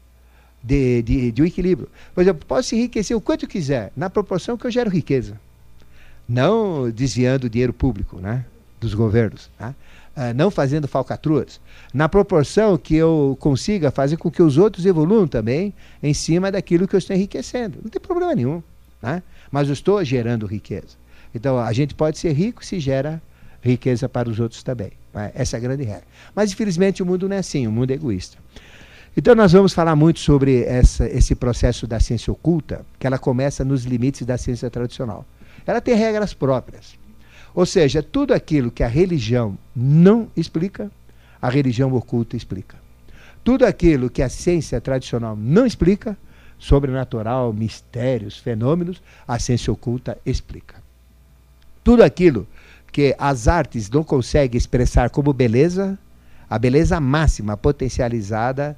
[0.65, 1.89] De, de, de um equilíbrio.
[2.15, 5.37] Por exemplo, posso enriquecer o quanto quiser, na proporção que eu gero riqueza
[6.29, 8.45] não desviando dinheiro público né,
[8.81, 9.75] dos governos, né,
[10.17, 11.61] uh, não fazendo falcatruas,
[11.93, 16.87] na proporção que eu consiga fazer com que os outros evoluam também em cima daquilo
[16.89, 17.79] que eu estou enriquecendo.
[17.83, 18.63] Não tem problema nenhum,
[19.03, 21.02] né, mas eu estou gerando riqueza.
[21.35, 23.21] Então, a gente pode ser rico se gera
[23.63, 24.93] riqueza para os outros também.
[25.15, 25.31] Né?
[25.35, 26.05] Essa é a grande regra.
[26.35, 28.39] Mas, infelizmente, o mundo não é assim, o mundo é egoísta.
[29.17, 33.65] Então, nós vamos falar muito sobre essa, esse processo da ciência oculta, que ela começa
[33.65, 35.25] nos limites da ciência tradicional.
[35.67, 36.99] Ela tem regras próprias.
[37.55, 40.91] Ou seja, tudo aquilo que a religião não explica,
[41.41, 42.77] a religião oculta explica.
[43.45, 46.17] Tudo aquilo que a ciência tradicional não explica,
[46.59, 50.82] sobrenatural, mistérios, fenômenos, a ciência oculta explica.
[51.85, 52.47] Tudo aquilo
[52.91, 55.99] que as artes não conseguem expressar como beleza,
[56.49, 58.77] a beleza máxima potencializada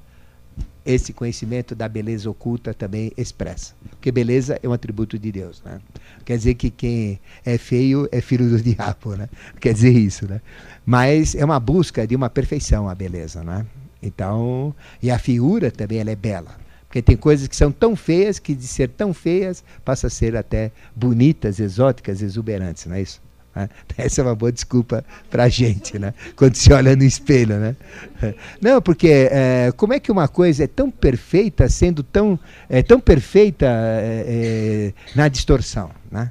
[0.84, 3.74] esse conhecimento da beleza oculta também expressa.
[3.88, 5.62] Porque beleza é um atributo de Deus.
[5.64, 5.80] Né?
[6.24, 9.16] Quer dizer que quem é feio é filho do diabo.
[9.16, 9.28] Né?
[9.58, 10.28] Quer dizer isso.
[10.28, 10.40] Né?
[10.84, 13.42] Mas é uma busca de uma perfeição a beleza.
[13.42, 13.64] Né?
[14.02, 16.63] Então, e a figura também ela é bela.
[16.94, 20.36] Porque tem coisas que são tão feias que de ser tão feias passa a ser
[20.36, 23.20] até bonitas, exóticas, exuberantes, não é isso?
[23.52, 23.68] Né?
[23.98, 26.14] Essa é uma boa desculpa para a gente, né?
[26.36, 27.56] quando se olha no espelho.
[27.56, 27.74] Né?
[28.62, 32.38] Não, porque é, como é que uma coisa é tão perfeita, sendo tão,
[32.70, 35.90] é, tão perfeita é, na distorção?
[36.12, 36.30] Né?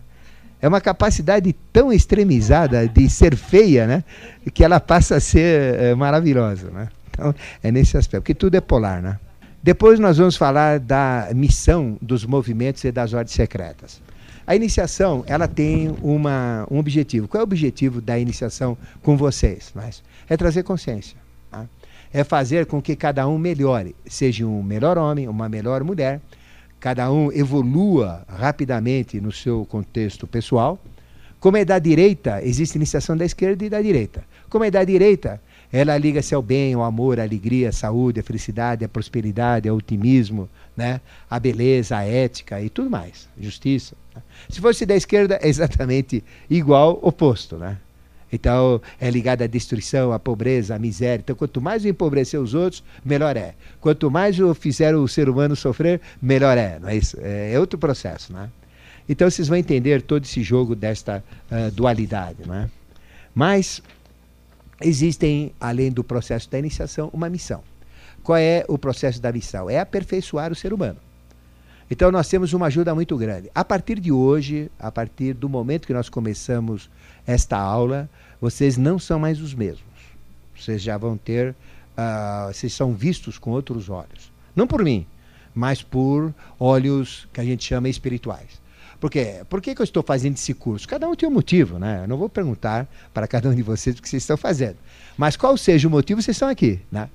[0.61, 4.01] É uma capacidade tão extremizada de ser feia né?
[4.53, 6.71] que ela passa a ser maravilhosa.
[6.71, 6.87] Né?
[7.11, 9.01] Então, é nesse aspecto, porque tudo é polar.
[9.01, 9.19] Né?
[9.63, 14.01] Depois nós vamos falar da missão dos movimentos e das ordens secretas.
[14.45, 17.29] A iniciação, ela tem uma, um objetivo.
[17.29, 19.71] Qual é o objetivo da iniciação com vocês?
[19.73, 21.15] Mas é trazer consciência.
[21.49, 21.65] Tá?
[22.11, 26.19] É fazer com que cada um melhore, seja um melhor homem, uma melhor mulher,
[26.77, 30.77] cada um evolua rapidamente no seu contexto pessoal.
[31.39, 34.25] Como é da direita, existe iniciação da esquerda e da direita.
[34.49, 35.41] Como é da direita,
[35.73, 39.75] ela liga-se ao bem, ao amor, à alegria, à saúde, à felicidade, à prosperidade, ao
[39.75, 41.01] otimismo, né?
[41.27, 43.95] à beleza, à ética e tudo mais, justiça.
[44.47, 47.77] Se fosse da esquerda, é exatamente igual, oposto, né?
[48.31, 51.21] Então, é ligado à destruição, à pobreza, à miséria.
[51.23, 53.55] Então, quanto mais empobrecer os outros, melhor é.
[53.81, 56.79] Quanto mais eu fizer o ser humano sofrer, melhor é.
[56.79, 57.17] Não é, isso?
[57.19, 58.49] é outro processo, né?
[59.09, 62.69] Então, vocês vão entender todo esse jogo desta uh, dualidade, né?
[63.35, 63.81] Mas
[64.83, 67.63] existem, além do processo da iniciação, uma missão.
[68.21, 69.69] Qual é o processo da missão?
[69.69, 70.97] É aperfeiçoar o ser humano.
[71.89, 73.51] Então nós temos uma ajuda muito grande.
[73.53, 76.89] A partir de hoje, a partir do momento que nós começamos
[77.27, 79.83] esta aula, vocês não são mais os mesmos.
[80.57, 84.31] Vocês já vão ter, uh, vocês são vistos com outros olhos.
[84.55, 85.05] Não por mim,
[85.53, 88.62] mas por olhos que a gente chama espirituais.
[89.03, 89.41] Por quê?
[89.49, 90.87] Por que, que eu estou fazendo esse curso?
[90.87, 92.03] Cada um tem um motivo, né?
[92.03, 94.77] Eu não vou perguntar para cada um de vocês o que vocês estão fazendo.
[95.17, 97.09] Mas qual seja o motivo, vocês estão aqui, né?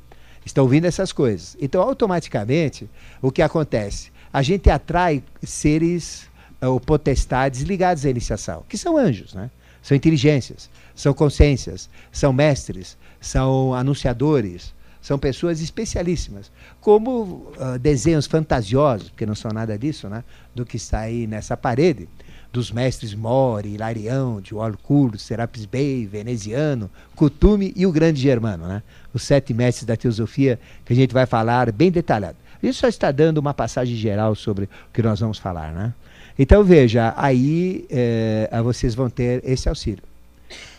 [0.44, 1.56] Estão ouvindo essas coisas.
[1.58, 2.90] Então, automaticamente,
[3.22, 4.12] o que acontece?
[4.30, 6.28] A gente atrai seres
[6.60, 9.50] ou potestades ligados à iniciação, que são anjos, né?
[9.80, 14.74] São inteligências, são consciências, são mestres, são anunciadores,
[15.08, 16.52] são pessoas especialíssimas.
[16.82, 20.22] Como uh, desenhos fantasiosos, porque não são nada disso, né?
[20.54, 22.06] Do que está aí nessa parede,
[22.52, 28.82] dos mestres Mori, Hilarião, de Walcourt, Serapis Bey, Veneziano, Cutume e o grande Germano, né?
[29.14, 32.36] Os sete mestres da teosofia que a gente vai falar bem detalhado.
[32.62, 35.94] Isso só está dando uma passagem geral sobre o que nós vamos falar, né?
[36.38, 40.04] Então veja, aí é, vocês vão ter esse auxílio.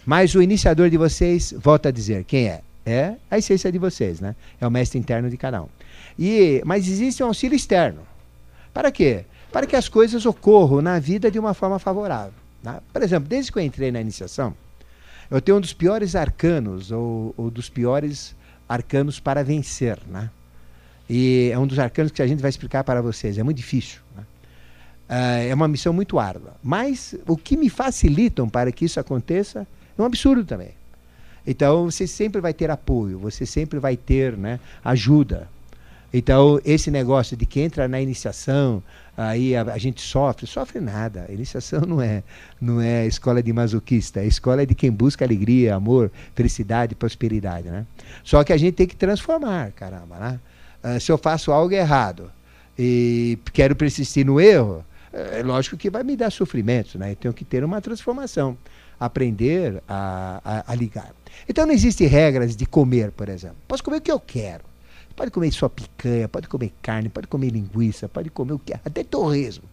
[0.06, 2.62] Mas o iniciador de vocês, volta a dizer, quem é?
[2.90, 4.36] É a essência de vocês, né?
[4.60, 5.68] É o mestre interno de cada um.
[6.18, 8.02] E, mas existe um auxílio externo.
[8.74, 9.26] Para quê?
[9.52, 12.34] Para que as coisas ocorram na vida de uma forma favorável.
[12.64, 12.80] Né?
[12.92, 14.56] Por exemplo, desde que eu entrei na iniciação,
[15.30, 18.36] eu tenho um dos piores arcanos, ou, ou dos piores
[18.68, 20.00] arcanos para vencer.
[20.08, 20.28] Né?
[21.08, 23.38] E é um dos arcanos que a gente vai explicar para vocês.
[23.38, 24.00] É muito difícil.
[24.18, 24.24] Né?
[25.10, 26.56] Uh, é uma missão muito árdua.
[26.64, 30.79] Mas o que me facilitam para que isso aconteça é um absurdo também.
[31.46, 35.48] Então você sempre vai ter apoio, você sempre vai ter né, ajuda.
[36.14, 38.84] Então esse negócio de que entra na iniciação,
[39.16, 41.26] aí a, a, gente sofre, sofre nada.
[41.30, 42.24] Iniciação não é,
[42.60, 47.70] não é escola de masoquista, a escola é de quem busca alegria, amor, felicidade, prosperidade.
[47.70, 47.86] Né?
[48.24, 50.18] Só que a gente tem que transformar, caramba.
[50.18, 50.40] Né?
[50.84, 52.32] Uh, se eu faço algo errado
[52.78, 57.12] e quero persistir no erro, é lógico que vai me dar sofrimento, né?
[57.12, 58.58] Eu tenho que ter uma transformação,
[59.00, 61.14] aprender a, a, a ligar.
[61.48, 63.58] Então não existem regras de comer, por exemplo.
[63.68, 64.64] Posso comer o que eu quero.
[65.16, 69.04] Pode comer só picanha, pode comer carne, pode comer linguiça, pode comer o que até
[69.04, 69.66] torresmo.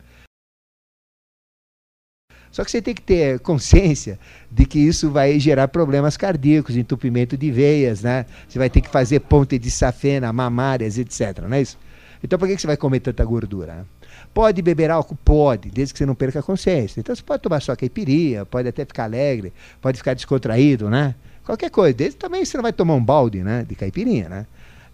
[2.51, 4.19] Só que você tem que ter consciência
[4.51, 8.25] de que isso vai gerar problemas cardíacos, entupimento de veias, né?
[8.49, 11.43] Você vai ter que fazer ponte de safena, mamárias, etc.
[11.47, 11.79] Não é isso?
[12.25, 13.75] Então por que você vai comer tanta gordura?
[13.75, 13.85] Né?
[14.33, 15.17] Pode beber álcool?
[15.23, 16.99] Pode, desde que você não perca a consciência.
[16.99, 21.15] Então você pode tomar só caipirinha, pode até ficar alegre, pode ficar descontraído, né?
[21.47, 21.97] Qualquer coisa.
[21.97, 24.47] Desde também você não vai tomar um balde né, de caipirinha, né?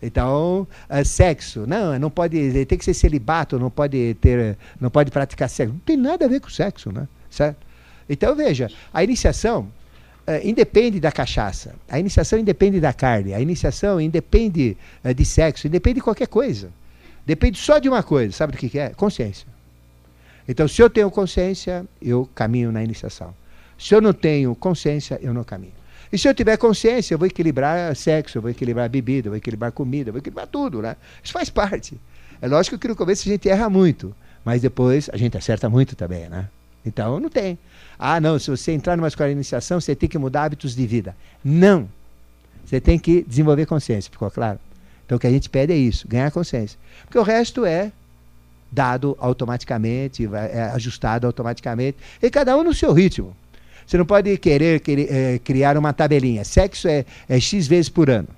[0.03, 5.11] Então, é, sexo, não, não pode, tem que ser celibato, não pode ter, não pode
[5.11, 5.73] praticar sexo.
[5.73, 7.09] Não tem nada a ver com sexo, né?
[7.31, 7.57] Certo?
[8.09, 9.69] Então, veja, a iniciação
[10.27, 15.69] é, independe da cachaça, a iniciação independe da carne, a iniciação independe é, de sexo,
[15.69, 16.71] independe de qualquer coisa.
[17.25, 18.91] Depende só de uma coisa, sabe do que, que é?
[18.91, 19.47] Consciência.
[20.47, 23.33] Então, se eu tenho consciência, eu caminho na iniciação.
[23.79, 25.82] Se eu não tenho consciência, eu não caminho.
[26.13, 29.39] E se eu tiver consciência, eu vou equilibrar sexo, eu vou equilibrar bebida, eu vou
[29.39, 30.97] equilibrar comida, eu vou equilibrar tudo, né?
[31.25, 31.99] Isso faz parte.
[32.41, 35.97] É lógico que no começo a gente erra muito, mas depois a gente acerta muito
[35.97, 36.49] também, né?
[36.85, 37.59] Então, não tem.
[37.99, 40.87] Ah, não, se você entrar numa escola de iniciação, você tem que mudar hábitos de
[40.87, 41.17] vida.
[41.43, 41.89] Não.
[42.65, 44.59] Você tem que desenvolver consciência, ficou claro?
[45.07, 46.79] Então o que a gente pede é isso, ganhar consciência.
[47.05, 47.93] Porque o resto é
[48.71, 53.37] dado automaticamente, é ajustado automaticamente, e cada um no seu ritmo.
[53.93, 56.47] Você não pode querer, querer é, criar uma tabelinha.
[56.47, 58.29] Sexo é, é X vezes por ano,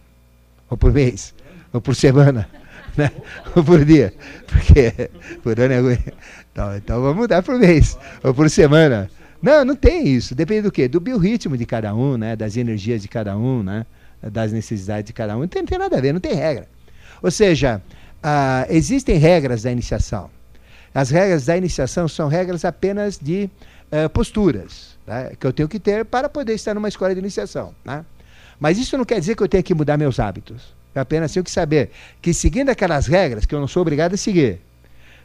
[0.68, 1.32] ou por mês,
[1.72, 2.48] ou por semana,
[2.98, 3.08] né?
[3.54, 4.12] ou por dia.
[4.48, 5.10] Porque
[5.44, 5.98] por ano é.
[6.50, 9.08] Então, então vamos mudar por mês, ou por semana.
[9.40, 10.34] Não, não tem isso.
[10.34, 10.88] Depende do quê?
[10.88, 12.34] Do biorritmo de cada um, né?
[12.34, 13.86] das energias de cada um, né?
[14.20, 15.40] das necessidades de cada um.
[15.42, 16.66] Não tem, não tem nada a ver, não tem regra.
[17.22, 17.80] Ou seja,
[18.24, 20.28] uh, existem regras da iniciação.
[20.92, 23.48] As regras da iniciação são regras apenas de
[23.92, 27.74] uh, posturas né, que eu tenho que ter para poder estar numa escola de iniciação.
[27.84, 28.04] Né?
[28.58, 30.74] Mas isso não quer dizer que eu tenha que mudar meus hábitos.
[30.94, 31.90] Eu apenas tenho que saber
[32.22, 34.60] que seguindo aquelas regras, que eu não sou obrigado a seguir,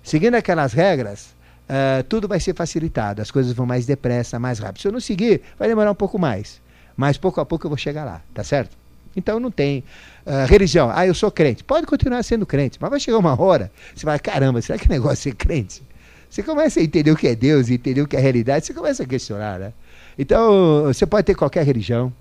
[0.01, 1.35] seguindo aquelas regras,
[1.69, 4.81] uh, tudo vai ser facilitado, as coisas vão mais depressa, mais rápido.
[4.81, 6.59] Se eu não seguir, vai demorar um pouco mais.
[6.97, 8.75] Mas pouco a pouco eu vou chegar lá, tá certo?
[9.15, 9.83] Então não tem
[10.25, 10.91] uh, religião.
[10.93, 11.63] Ah, eu sou crente.
[11.63, 15.29] Pode continuar sendo crente, mas vai chegar uma hora, você vai, caramba, será que negócio
[15.29, 15.83] é ser crente?
[16.29, 19.03] Você começa a entender o que é Deus, entender o que é realidade, você começa
[19.03, 19.73] a questionar, né?
[20.17, 22.13] Então, você pode ter qualquer religião,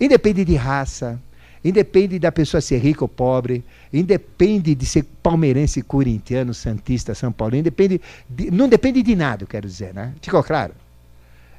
[0.00, 1.20] independe de raça,
[1.64, 7.54] independe da pessoa ser rica ou pobre, independe de ser palmeirense, corintiano, santista, são paulo,
[7.54, 10.12] independe de, não depende de nada, quero dizer, né?
[10.20, 10.72] Ficou claro?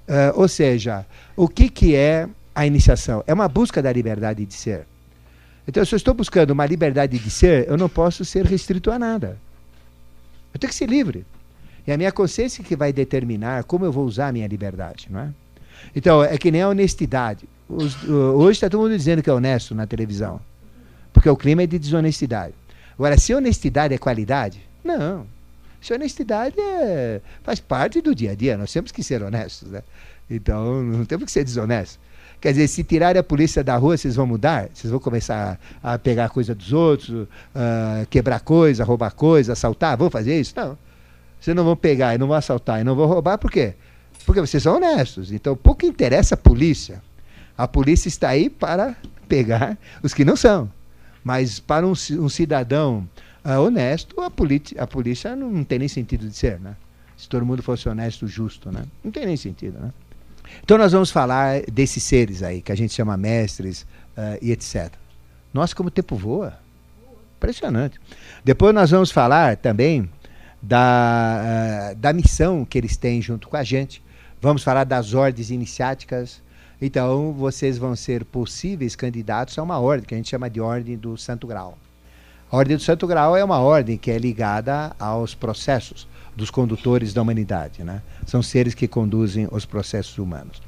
[0.07, 1.05] Uh, ou seja,
[1.37, 3.23] o que, que é a iniciação?
[3.25, 4.85] É uma busca da liberdade de ser.
[5.65, 8.99] Então, se eu estou buscando uma liberdade de ser, eu não posso ser restrito a
[8.99, 9.37] nada.
[10.53, 11.25] Eu tenho que ser livre.
[11.85, 15.19] E a minha consciência que vai determinar como eu vou usar a minha liberdade, não
[15.19, 15.29] é?
[15.95, 17.47] Então, é que nem a honestidade.
[17.67, 20.39] Os, hoje está todo mundo dizendo que é honesto na televisão.
[21.11, 22.53] Porque o clima é de desonestidade.
[22.97, 25.25] Agora, se honestidade é qualidade, não.
[25.81, 29.83] Se honestidade é, faz parte do dia a dia, nós temos que ser honestos, né?
[30.29, 31.99] Então, não temos que ser desonestos.
[32.39, 34.69] Quer dizer, se tirarem a polícia da rua, vocês vão mudar?
[34.73, 37.27] Vocês vão começar a, a pegar coisa dos outros, uh,
[38.09, 39.97] quebrar coisa, roubar coisa, assaltar?
[39.97, 40.53] Vão fazer isso?
[40.55, 40.77] Não.
[41.43, 43.73] Vocês não vão pegar e não vão assaltar e não vão roubar, por quê?
[44.25, 45.29] Porque vocês são honestos.
[45.29, 47.03] Então, pouco interessa a polícia.
[47.57, 48.95] A polícia está aí para
[49.27, 50.71] pegar os que não são.
[51.21, 53.05] Mas para um, um cidadão
[53.43, 56.77] uh, honesto, a, a polícia não, não tem nem sentido de ser, né?
[57.17, 58.85] Se todo mundo fosse honesto, justo, né?
[59.03, 59.91] Não tem nem sentido, né?
[60.63, 63.81] Então nós vamos falar desses seres aí, que a gente chama mestres
[64.17, 64.93] uh, e etc.
[65.53, 66.57] Nossa, como o tempo voa.
[67.35, 67.99] Impressionante.
[68.45, 70.09] Depois nós vamos falar também
[70.63, 74.01] da, uh, da missão que eles têm junto com a gente.
[74.41, 76.41] Vamos falar das ordens iniciáticas.
[76.81, 80.97] Então vocês vão ser possíveis candidatos a uma ordem, que a gente chama de Ordem
[80.97, 81.77] do Santo Grau.
[82.49, 87.13] A Ordem do Santo Grau é uma ordem que é ligada aos processos dos condutores
[87.13, 87.83] da humanidade.
[87.83, 88.01] Né?
[88.25, 90.61] São seres que conduzem os processos humanos.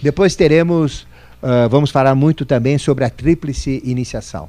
[0.00, 1.02] Depois teremos,
[1.42, 4.48] uh, vamos falar muito também sobre a tríplice iniciação.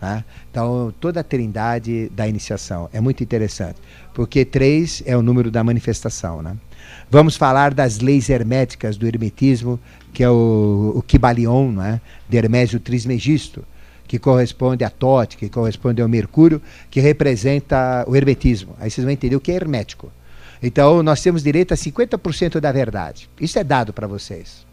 [0.00, 0.24] Né?
[0.50, 3.80] Então, toda a trindade da iniciação é muito interessante,
[4.14, 6.40] porque três é o número da manifestação.
[6.42, 6.56] Né?
[7.10, 9.78] Vamos falar das leis herméticas do hermetismo,
[10.12, 12.00] que é o, o Kibalion, né?
[12.28, 13.64] de Hermésio Trismegisto
[14.08, 18.74] que corresponde a Tote, que corresponde ao Mercúrio, que representa o hermetismo.
[18.80, 20.10] Aí vocês vão entender o que é hermético.
[20.62, 23.28] Então, nós temos direito a 50% da verdade.
[23.38, 24.66] Isso é dado para vocês.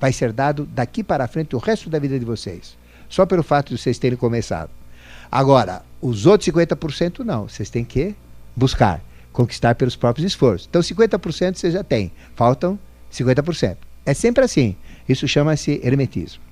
[0.00, 2.76] Vai ser dado daqui para frente o resto da vida de vocês.
[3.08, 4.70] Só pelo fato de vocês terem começado.
[5.30, 7.48] Agora, os outros 50% não.
[7.48, 8.14] Vocês têm que
[8.54, 9.02] buscar,
[9.32, 10.66] conquistar pelos próprios esforços.
[10.68, 12.12] Então, 50% vocês já têm.
[12.34, 12.78] Faltam
[13.12, 13.76] 50%.
[14.04, 14.76] É sempre assim.
[15.08, 16.42] Isso chama-se hermetismo.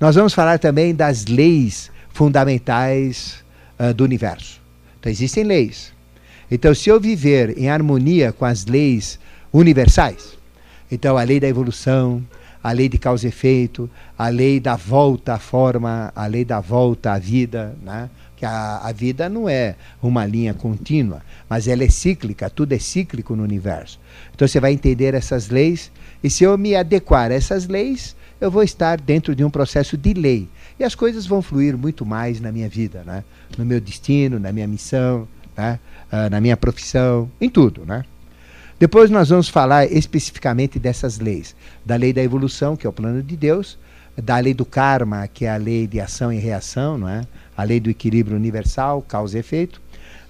[0.00, 3.44] Nós vamos falar também das leis fundamentais
[3.78, 4.60] uh, do universo.
[4.98, 5.92] Então, existem leis.
[6.50, 9.18] Então, se eu viver em harmonia com as leis
[9.52, 10.36] universais,
[10.90, 12.22] então a lei da evolução,
[12.62, 16.60] a lei de causa e efeito, a lei da volta à forma, a lei da
[16.60, 18.08] volta à vida, né?
[18.36, 22.78] que a, a vida não é uma linha contínua, mas ela é cíclica, tudo é
[22.78, 24.00] cíclico no universo.
[24.34, 25.92] Então você vai entender essas leis,
[26.22, 29.96] e se eu me adequar a essas leis, eu vou estar dentro de um processo
[29.96, 30.48] de lei.
[30.78, 33.22] E as coisas vão fluir muito mais na minha vida, né?
[33.56, 35.78] no meu destino, na minha missão, né?
[36.12, 37.84] Uh, na minha profissão, em tudo.
[37.86, 38.04] Né?
[38.82, 41.54] Depois nós vamos falar especificamente dessas leis.
[41.86, 43.78] Da lei da evolução, que é o plano de Deus,
[44.20, 47.22] da lei do karma, que é a lei de ação e reação, não é?
[47.56, 49.80] a lei do equilíbrio universal, causa e efeito.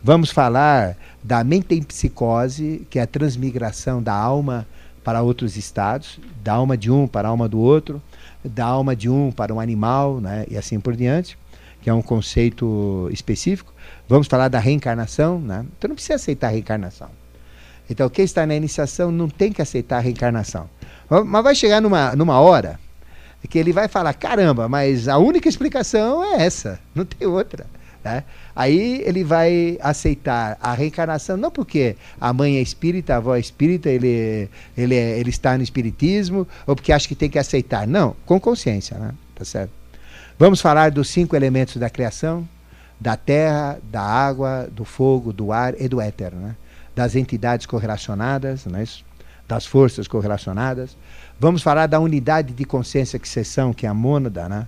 [0.04, 4.66] Vamos falar da mente em psicose, que é a transmigração da alma
[5.02, 8.02] para outros estados, da alma de um para a alma do outro,
[8.44, 11.38] da alma de um para um animal, né, e assim por diante,
[11.80, 13.72] que é um conceito específico.
[14.06, 15.64] Vamos falar da reencarnação, né?
[15.78, 17.21] Então não precisa aceitar a reencarnação.
[17.92, 20.68] Então quem está na iniciação não tem que aceitar a reencarnação.
[21.26, 22.80] Mas vai chegar numa, numa hora
[23.48, 27.66] que ele vai falar: caramba, mas a única explicação é essa, não tem outra.
[28.02, 28.24] Né?
[28.56, 33.40] Aí ele vai aceitar a reencarnação, não porque a mãe é espírita, a avó é
[33.40, 37.86] espírita, ele, ele, é, ele está no espiritismo, ou porque acha que tem que aceitar.
[37.86, 38.98] Não, com consciência.
[38.98, 39.12] Né?
[39.34, 39.70] Tá certo?
[40.38, 42.48] Vamos falar dos cinco elementos da criação:
[42.98, 46.34] da terra, da água, do fogo, do ar e do éter.
[46.34, 46.56] Né?
[46.94, 49.04] Das entidades correlacionadas, é isso?
[49.52, 50.96] das forças correlacionadas.
[51.38, 54.66] Vamos falar da unidade de consciência que sessão, que é a mônada, né?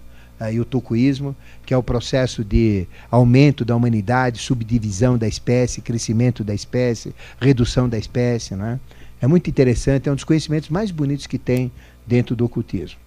[0.52, 6.44] e o tucuísmo, que é o processo de aumento da humanidade, subdivisão da espécie, crescimento
[6.44, 8.54] da espécie, redução da espécie.
[8.54, 8.78] Né?
[9.22, 11.72] É muito interessante, é um dos conhecimentos mais bonitos que tem
[12.06, 12.98] dentro do ocultismo.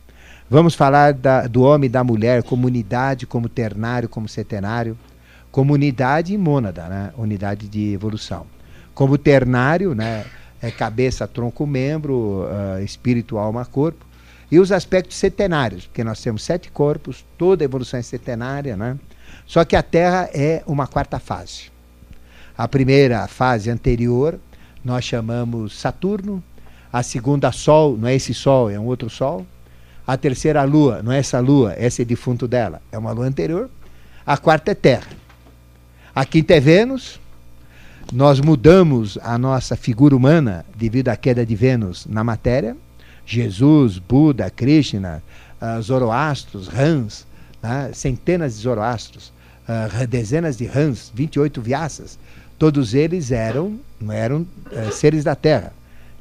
[0.50, 4.98] Vamos falar da, do homem e da mulher como unidade, como ternário, como setenário,
[5.52, 7.12] como unidade e mônada, né?
[7.18, 8.57] unidade de evolução.
[8.98, 10.26] Como ternário, né?
[10.60, 14.04] é cabeça, tronco, membro, uh, espírito, alma, corpo
[14.50, 18.98] e os aspectos setenários, porque nós temos sete corpos, toda a evolução é setenária, né?
[19.46, 21.70] Só que a Terra é uma quarta fase.
[22.58, 24.40] A primeira fase anterior
[24.84, 26.44] nós chamamos Saturno,
[26.92, 29.46] a segunda Sol, não é esse Sol, é um outro Sol.
[30.08, 33.70] A terceira Lua, não é essa Lua, esse é defunto dela, é uma Lua anterior.
[34.26, 35.12] A quarta é Terra.
[36.16, 37.20] A quinta é Vênus.
[38.14, 42.76] Nós mudamos a nossa figura humana devido à queda de Vênus na matéria
[43.26, 45.22] Jesus, Buda, Krishna,
[45.62, 47.28] uh, Zoroastros, Rãs,
[47.62, 47.92] né?
[47.94, 49.34] centenas de Zoroastros,
[49.68, 52.18] uh, dezenas de Rãs, 28 Vyasas,
[52.58, 53.78] todos eles eram,
[54.10, 55.74] eram uh, seres da Terra,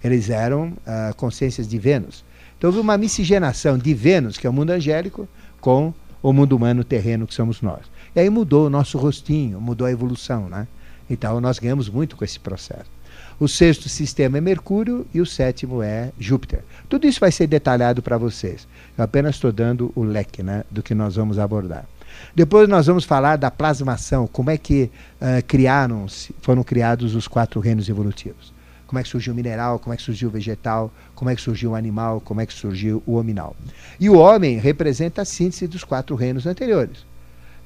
[0.02, 2.24] eles eram uh, consciências de Vênus.
[2.58, 5.28] Então houve uma miscigenação de Vênus, que é o mundo angélico,
[5.60, 7.82] com o mundo humano terreno que somos nós.
[8.16, 10.66] E aí mudou o nosso rostinho, mudou a evolução, né?
[11.08, 12.96] Então nós ganhamos muito com esse processo.
[13.38, 16.60] O sexto sistema é Mercúrio e o sétimo é Júpiter.
[16.88, 18.66] Tudo isso vai ser detalhado para vocês.
[18.96, 21.86] Eu apenas estou dando o leque né, do que nós vamos abordar.
[22.34, 24.90] Depois nós vamos falar da plasmação, como é que
[25.20, 26.06] uh, criaram
[26.40, 28.54] foram criados os quatro reinos evolutivos.
[28.86, 31.42] Como é que surgiu o mineral, como é que surgiu o vegetal, como é que
[31.42, 33.54] surgiu o animal, como é que surgiu o hominal.
[33.98, 37.04] E o homem representa a síntese dos quatro reinos anteriores.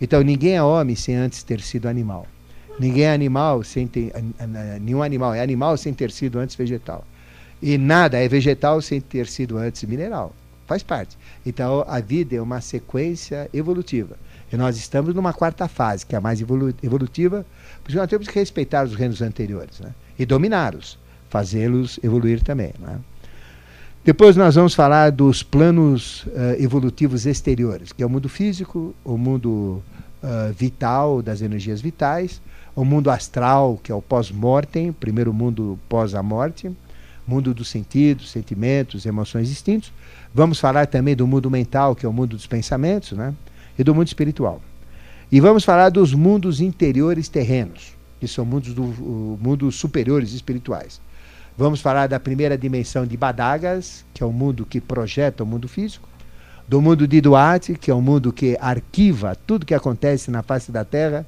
[0.00, 2.26] Então ninguém é homem sem antes ter sido animal.
[2.78, 4.12] Ninguém é animal sem ter.
[4.80, 7.04] Nenhum animal é animal sem ter sido antes vegetal.
[7.62, 10.34] E nada é vegetal sem ter sido antes mineral.
[10.66, 11.18] Faz parte.
[11.44, 14.16] Então a vida é uma sequência evolutiva.
[14.52, 17.46] E nós estamos numa quarta fase, que é a mais evolu evolutiva,
[17.82, 19.94] porque nós temos que respeitar os reinos anteriores né?
[20.18, 20.98] e dominá-los,
[21.28, 22.72] fazê-los evoluir também.
[22.80, 22.98] Né?
[24.04, 29.16] Depois nós vamos falar dos planos uh, evolutivos exteriores, que é o mundo físico, o
[29.16, 29.82] mundo
[30.22, 32.40] uh, vital, das energias vitais,
[32.80, 36.74] o mundo astral, que é o pós-mortem, primeiro mundo pós a morte,
[37.26, 39.92] mundo dos sentidos, sentimentos, emoções instintos.
[40.34, 43.34] Vamos falar também do mundo mental, que é o mundo dos pensamentos, né?
[43.78, 44.62] E do mundo espiritual.
[45.30, 48.82] E vamos falar dos mundos interiores terrenos, que são mundos, do,
[49.38, 51.02] mundos superiores espirituais.
[51.58, 55.68] Vamos falar da primeira dimensão de Badagas, que é o mundo que projeta o mundo
[55.68, 56.08] físico,
[56.66, 60.72] do mundo de Duarte, que é o mundo que arquiva tudo que acontece na face
[60.72, 61.26] da Terra,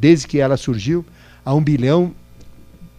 [0.00, 1.04] desde que ela surgiu,
[1.44, 2.14] a 1 bilhão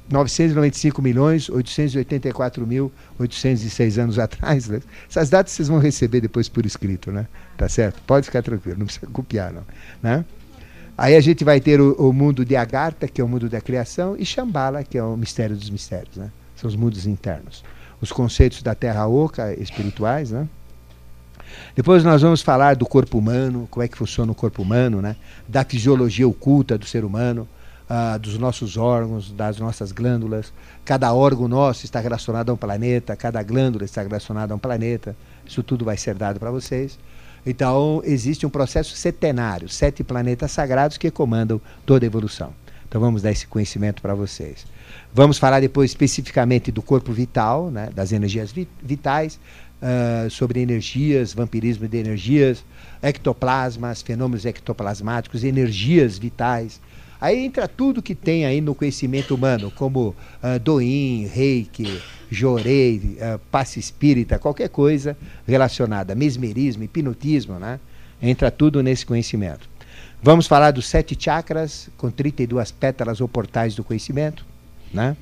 [0.10, 4.68] 995 milhões 884 mil 806 anos atrás.
[4.68, 4.82] Né?
[5.10, 7.28] Essas datas vocês vão receber depois por escrito, né?
[7.58, 8.02] Tá certo?
[8.06, 9.64] Pode ficar tranquilo, não precisa copiar, não.
[10.02, 10.24] Né?
[10.98, 13.62] Aí a gente vai ter o, o, mundo de Agartha, que é o mundo da
[13.62, 16.30] criação, e Shambhala, que é o mistério dos mistérios, né?
[16.56, 17.64] São os mundos internos.
[18.00, 20.48] Os conceitos da terra oca espirituais, né?
[21.76, 25.16] Depois nós vamos falar do corpo humano, como é que funciona o corpo humano, né?
[25.48, 27.48] da fisiologia oculta do ser humano,
[27.90, 30.54] uh, dos nossos órgãos, das nossas glândulas.
[30.86, 35.16] Cada órgão nosso está relacionado a um planeta, cada glândula está relacionada a um planeta.
[35.46, 36.98] Isso tudo vai ser dado para vocês.
[37.46, 42.54] Então, existe um processo setenário, sete planetas sagrados que comandam toda a evolução.
[42.88, 44.66] Então, vamos dar esse conhecimento para vocês.
[45.14, 49.40] Vamos falar depois especificamente do corpo vital, né, das energias vitais,
[49.82, 52.64] uh, sobre energias, vampirismo de energias,
[53.02, 56.80] ectoplasmas, fenômenos ectoplasmáticos, energias vitais.
[57.20, 63.40] Aí entra tudo que tem aí no conhecimento humano, como uh, Doin, Reiki, Jorei, uh,
[63.52, 65.18] passe espírita, qualquer coisa
[65.48, 67.80] relacionada, mesmerismo, hipnotismo, né?
[68.22, 69.70] Entra tudo nesse conhecimento.
[70.24, 74.46] Vamos falar dos sete chakras, com 32 pétalas ou portais do conhecimento,
[74.94, 75.18] né?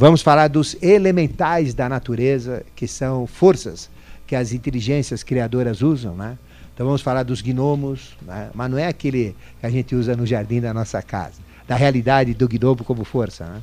[0.00, 3.90] Vamos falar dos elementais da natureza, que são forças
[4.26, 6.38] que as inteligências criadoras usam, né?
[6.72, 8.48] Então vamos falar dos gnomos, né?
[8.54, 11.34] mas não é aquele que a gente usa no jardim da nossa casa,
[11.68, 13.44] da realidade do gnomo como força.
[13.44, 13.62] Né?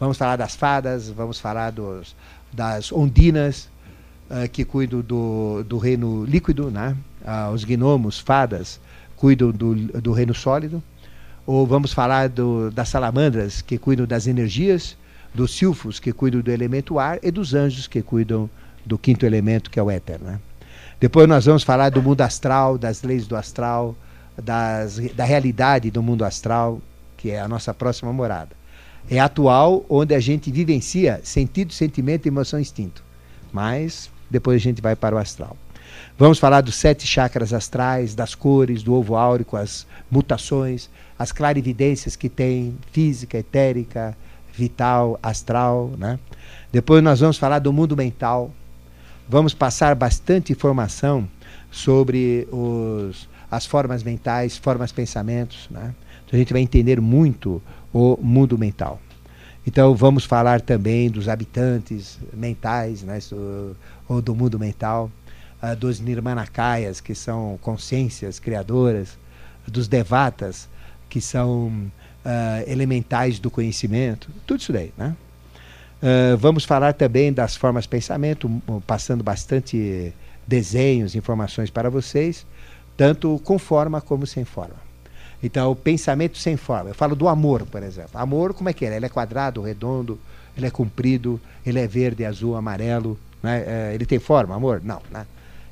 [0.00, 2.16] Vamos falar das fadas, vamos falar dos,
[2.50, 3.68] das ondinas,
[4.30, 6.96] uh, que cuidam do, do reino líquido, né?
[7.20, 8.80] Uh, os gnomos, fadas,
[9.14, 10.82] cuidam do, do reino sólido.
[11.44, 14.96] Ou vamos falar do, das salamandras, que cuidam das energias
[15.36, 18.50] dos silfos, que cuidam do elemento ar, e dos anjos, que cuidam
[18.84, 20.20] do quinto elemento, que é o éter.
[20.20, 20.40] Né?
[20.98, 23.94] Depois nós vamos falar do mundo astral, das leis do astral,
[24.36, 26.80] das, da realidade do mundo astral,
[27.16, 28.50] que é a nossa próxima morada.
[29.08, 33.04] É atual, onde a gente vivencia sentido, sentimento, emoção instinto.
[33.52, 35.56] Mas depois a gente vai para o astral.
[36.18, 42.16] Vamos falar dos sete chakras astrais, das cores, do ovo áurico, as mutações, as clarividências
[42.16, 44.16] que tem, física, etérica,
[44.56, 45.92] vital, astral.
[45.98, 46.18] Né?
[46.72, 48.50] Depois nós vamos falar do mundo mental.
[49.28, 51.28] Vamos passar bastante informação
[51.70, 55.68] sobre os, as formas mentais, formas pensamentos.
[55.70, 55.94] Né?
[56.24, 59.00] Então a gente vai entender muito o mundo mental.
[59.66, 63.76] Então vamos falar também dos habitantes mentais, né, do,
[64.08, 65.10] ou do mundo mental,
[65.60, 69.18] uh, dos nirmanakayas, que são consciências criadoras,
[69.66, 70.68] dos devatas,
[71.08, 71.90] que são
[72.26, 75.14] uh, elementais do conhecimento, tudo isso daí, né?
[76.02, 78.50] Uh, vamos falar também das formas de pensamento,
[78.86, 80.12] passando bastante
[80.46, 82.44] desenhos, informações para vocês,
[82.96, 84.76] tanto com forma como sem forma.
[85.42, 86.90] Então, o pensamento sem forma.
[86.90, 88.10] Eu falo do amor, por exemplo.
[88.14, 88.96] Amor, como é que é?
[88.96, 90.18] Ele é quadrado, redondo,
[90.56, 93.18] ele é comprido, ele é verde, azul, amarelo.
[93.42, 93.92] Né?
[93.94, 94.80] Ele tem forma, amor?
[94.82, 95.00] Não.
[95.10, 95.26] Né?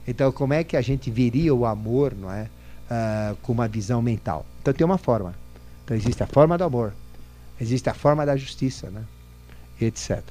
[0.06, 2.48] Então, como é que a gente viria o amor não é?
[2.90, 4.44] Uh, com uma visão mental?
[4.60, 5.34] Então, tem uma forma.
[5.84, 6.94] Então existe a forma do amor,
[7.60, 9.02] existe a forma da justiça, né?
[9.80, 10.22] etc.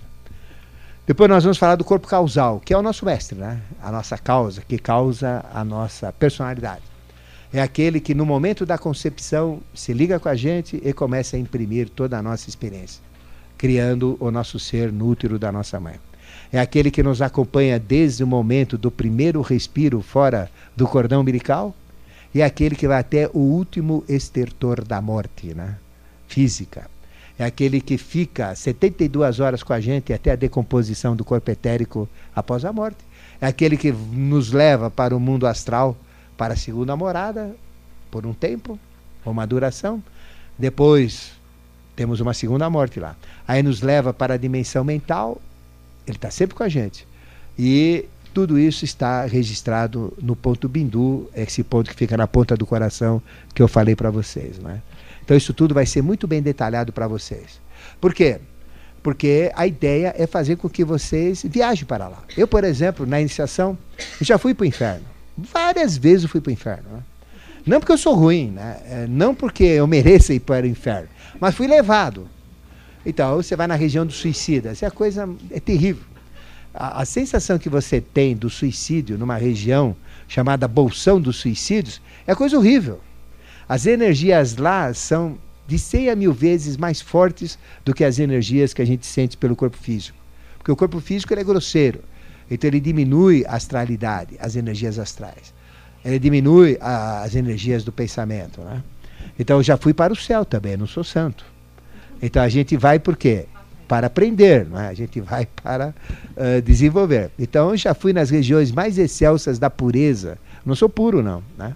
[1.06, 3.62] Depois nós vamos falar do corpo causal, que é o nosso mestre, né?
[3.82, 6.82] A nossa causa, que causa a nossa personalidade.
[7.52, 11.40] é aquele que no momento da concepção se liga com a gente e começa a
[11.40, 13.00] imprimir toda a nossa experiência,
[13.58, 16.00] criando o nosso ser no útero da nossa mãe.
[16.52, 21.76] É aquele que nos acompanha desde o momento do primeiro respiro fora do cordão umbilical
[22.34, 25.78] e é aquele que vai até o último estertor da morte, né?
[26.28, 26.90] Física.
[27.38, 32.08] É aquele que fica 72 horas com a gente até a decomposição do corpo etérico
[32.36, 32.98] após a morte.
[33.42, 35.98] É aquele que nos leva para o mundo astral
[36.38, 37.56] para a segunda morada
[38.10, 38.80] por um tempo,
[39.26, 40.02] uma duração.
[40.58, 41.34] Depois
[41.96, 43.16] temos uma segunda morte lá.
[43.48, 45.42] Aí nos leva para a dimensão mental.
[46.08, 47.08] Ele está sempre com a gente.
[47.58, 52.66] E tudo isso está registrado no ponto Bindu, esse ponto que fica na ponta do
[52.66, 53.22] coração
[53.54, 54.58] que eu falei para vocês.
[54.58, 54.82] Né?
[55.24, 57.62] Então isso tudo vai ser muito bem detalhado para vocês.
[58.02, 58.40] Por quê?
[59.04, 62.24] Porque a ideia é fazer com que vocês viajem para lá.
[62.36, 63.78] Eu, por exemplo, na iniciação,
[64.20, 65.06] já fui para o inferno.
[65.38, 66.90] Várias vezes eu fui para o inferno.
[66.92, 67.04] Né?
[67.66, 68.78] Não porque eu sou ruim, né?
[68.90, 71.10] É, não porque eu mereça ir para o inferno,
[71.40, 72.28] mas fui levado.
[73.06, 76.13] Então, você vai na região dos suicidas, é coisa é terrível.
[76.74, 79.96] A, a, sensação que você tem do suicídio numa região
[80.28, 83.00] chamada Bolsão dos Suicídios é coisa horrível.
[83.70, 88.74] As energias lá são de 100 a mil vezes mais fortes do que as energias
[88.74, 90.18] que a gente sente pelo corpo físico.
[90.58, 92.02] Porque o corpo físico é grosseiro,
[92.50, 95.54] então ele diminui a astralidade, as energias astrais.
[96.04, 98.62] Ele diminui a, as energias do pensamento.
[98.62, 98.84] Né?
[99.38, 101.46] Então eu já fui para o céu também, não sou santo.
[102.22, 103.46] Então a gente vai por quê?
[103.94, 104.88] Para aprender, é?
[104.88, 105.94] a gente vai para
[106.36, 107.30] uh, desenvolver.
[107.38, 110.40] Então eu já fui nas regiões mais excelsas da pureza.
[110.66, 111.44] Não sou puro, não.
[111.56, 111.76] Né?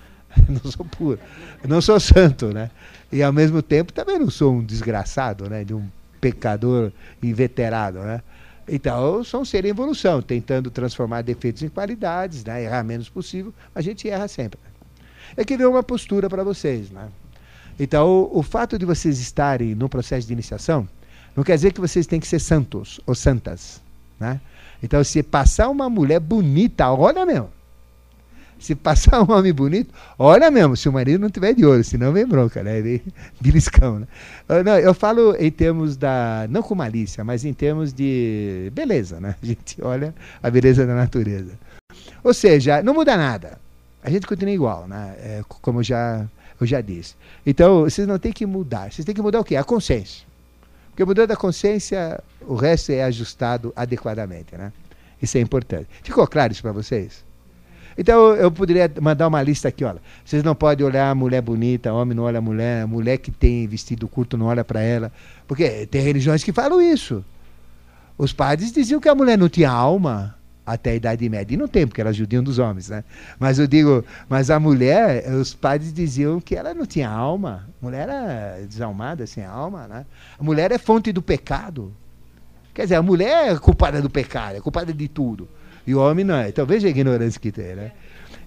[0.48, 1.18] não sou puro.
[1.62, 2.70] Não sou santo, né?
[3.12, 5.62] E ao mesmo tempo também não sou um desgraçado, né?
[5.62, 5.86] De um
[6.22, 6.90] pecador
[7.22, 8.22] inveterado, né?
[8.66, 12.64] Então, sou um ser em evolução, tentando transformar defeitos em qualidades, né?
[12.64, 14.58] errar menos possível, a gente erra sempre.
[15.36, 16.88] É que deu uma postura para vocês.
[16.90, 17.10] Né?
[17.78, 20.88] Então, o, o, fato de vocês estarem no processo de iniciação
[21.38, 23.80] não quer dizer que vocês têm que ser santos ou santas.
[24.18, 24.40] Né?
[24.82, 27.48] Então, se passar uma mulher bonita, olha mesmo,
[28.58, 32.12] se passar um homem bonito, olha mesmo, se o marido não tiver de olho, senão
[32.12, 32.82] vem bronca, né?
[32.82, 33.00] Vem
[33.40, 34.08] beliscão, né?
[34.48, 39.20] Eu, não, eu falo em termos da, não com malícia, mas em termos de beleza,
[39.20, 39.36] né?
[39.40, 40.12] A gente olha
[40.42, 41.52] a beleza da natureza.
[42.24, 43.60] Ou seja, não muda nada.
[44.02, 45.14] A gente continua igual, né?
[45.18, 46.26] É, como já,
[46.60, 47.14] eu já disse.
[47.46, 48.90] Então, vocês não têm que mudar.
[48.90, 49.54] Vocês têm que mudar o quê?
[49.54, 50.26] A consciência.
[50.98, 54.72] Porque mudando a consciência, o resto é ajustado adequadamente, né?
[55.22, 55.86] Isso é importante.
[56.02, 57.24] Ficou claro isso para vocês?
[57.96, 60.02] Então eu poderia mandar uma lista aqui, olha.
[60.24, 64.08] Vocês não podem olhar mulher bonita, homem não olha a mulher, mulher que tem vestido
[64.08, 65.12] curto não olha para ela.
[65.46, 67.24] Porque tem religiões que falam isso.
[68.18, 70.34] Os padres diziam que a mulher não tinha alma
[70.72, 71.54] até a Idade Média.
[71.54, 73.02] E não tem, porque era judiam dos homens, né?
[73.38, 77.68] Mas eu digo, mas a mulher, os padres diziam que ela não tinha alma.
[77.80, 80.06] A mulher era desalmada, sem alma, né?
[80.38, 81.92] A mulher é fonte do pecado.
[82.74, 85.48] Quer dizer, a mulher é culpada do pecado, é culpada de tudo.
[85.86, 86.48] E o homem não é.
[86.48, 87.92] Então veja a ignorância que tem, né?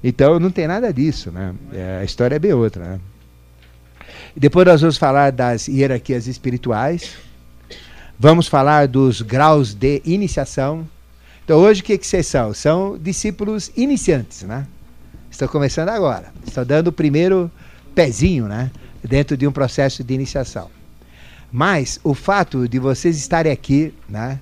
[0.03, 1.53] Então não tem nada disso, né?
[1.74, 2.99] É, a história é bem outra, né?
[4.36, 7.17] Depois nós vamos falar das hierarquias espirituais.
[8.17, 10.88] Vamos falar dos graus de iniciação.
[11.44, 12.54] Então hoje o que, que vocês são?
[12.54, 14.68] São discípulos iniciantes, né?
[15.30, 16.32] Estão começando agora.
[16.46, 17.50] Estão dando o primeiro
[17.96, 18.72] pezinho, né?
[19.04, 20.70] Dentro de um processo de iniciação.
[21.52, 24.39] Mas o fato de vocês estarem aqui, né?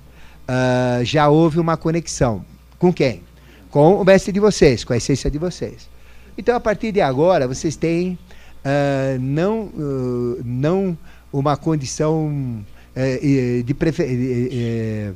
[0.48, 2.44] Uh, já houve uma conexão.
[2.78, 3.22] Com quem?
[3.70, 5.88] Com o mestre de vocês, com a essência de vocês.
[6.36, 8.18] Então, a partir de agora, vocês têm
[8.64, 10.96] uh, não, uh, não
[11.32, 12.64] uma condição
[12.96, 15.14] uh, de preferência.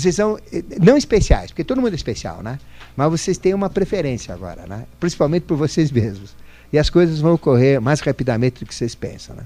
[0.00, 0.38] Vocês são
[0.78, 2.58] não especiais, porque todo mundo é especial, né?
[2.94, 4.84] Mas vocês têm uma preferência agora, né?
[5.00, 6.36] Principalmente por vocês mesmos.
[6.70, 9.44] E as coisas vão ocorrer mais rapidamente do que vocês pensam, né?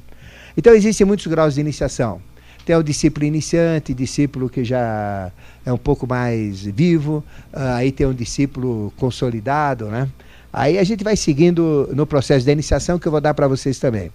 [0.57, 2.21] Então existem muitos graus de iniciação.
[2.67, 5.31] Tem o discípulo iniciante, discípulo que já
[5.65, 10.09] é um pouco mais vivo, uh, aí tem um discípulo consolidado, né?
[10.53, 13.79] Aí a gente vai seguindo no processo da iniciação que eu vou dar para vocês
[13.79, 14.11] também.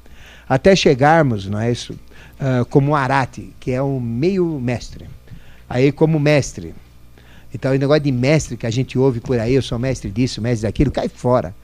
[0.49, 1.93] Até chegarmos, não é isso?
[1.93, 5.07] Uh, como um arate, que é um meio mestre.
[5.70, 6.74] Aí como mestre.
[7.53, 10.41] Então o negócio de mestre que a gente ouve por aí, eu sou mestre disso,
[10.41, 11.55] mestre daquilo, cai fora.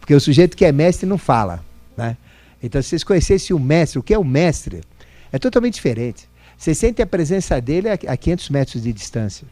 [0.00, 1.64] Porque o sujeito que é mestre não fala,
[1.96, 2.16] né?
[2.62, 4.82] Então se vocês conhecessem o mestre, o que é o mestre?
[5.32, 6.28] É totalmente diferente.
[6.56, 9.46] Você sente a presença dele a 500 metros de distância.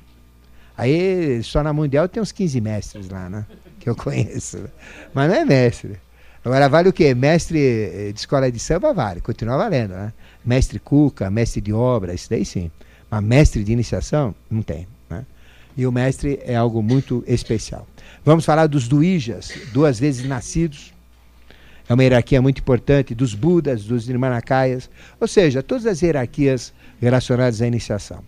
[0.77, 3.47] Aí, só na Mundial tem uns 15 mestres lá, né?
[3.79, 4.69] Que eu conheço.
[5.15, 5.99] Mas não é mestre.
[6.45, 7.15] Agora, vale o quê?
[7.15, 10.13] Mestre eh, de escola de samba vale, continua valendo, né?
[10.45, 12.71] Mestre Cuca, mestre de obra, isso daí sim.
[13.11, 14.87] Mas mestre de iniciação, não tem.
[15.09, 15.25] Né?
[15.77, 17.87] E o mestre é algo muito especial.
[18.25, 20.93] Vamos falar dos duijas, duas vezes nascidos.
[21.89, 24.91] é uma hierarquia muito importante, dos Budas, dos Nirmanakayas,
[25.21, 28.23] ou seja, todas as hierarquias relacionadas à iniciação.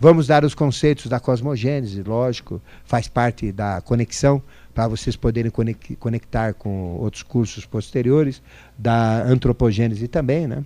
[0.00, 4.42] Vamos dar os conceitos da cosmogênese, lógico, faz parte da conexão
[4.74, 5.52] para vocês poderem
[5.98, 8.42] conectar com outros cursos posteriores,
[8.76, 10.46] da antropogênese também.
[10.46, 10.64] Né?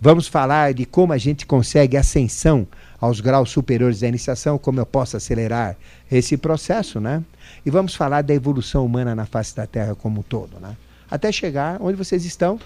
[0.00, 2.66] Vamos falar de como a gente consegue ascensão
[3.04, 5.76] aos graus superiores da iniciação, como eu posso acelerar
[6.10, 7.22] esse processo, né?
[7.64, 10.74] E vamos falar da evolução humana na face da Terra como um todo, né?
[11.10, 12.58] Até chegar onde vocês estão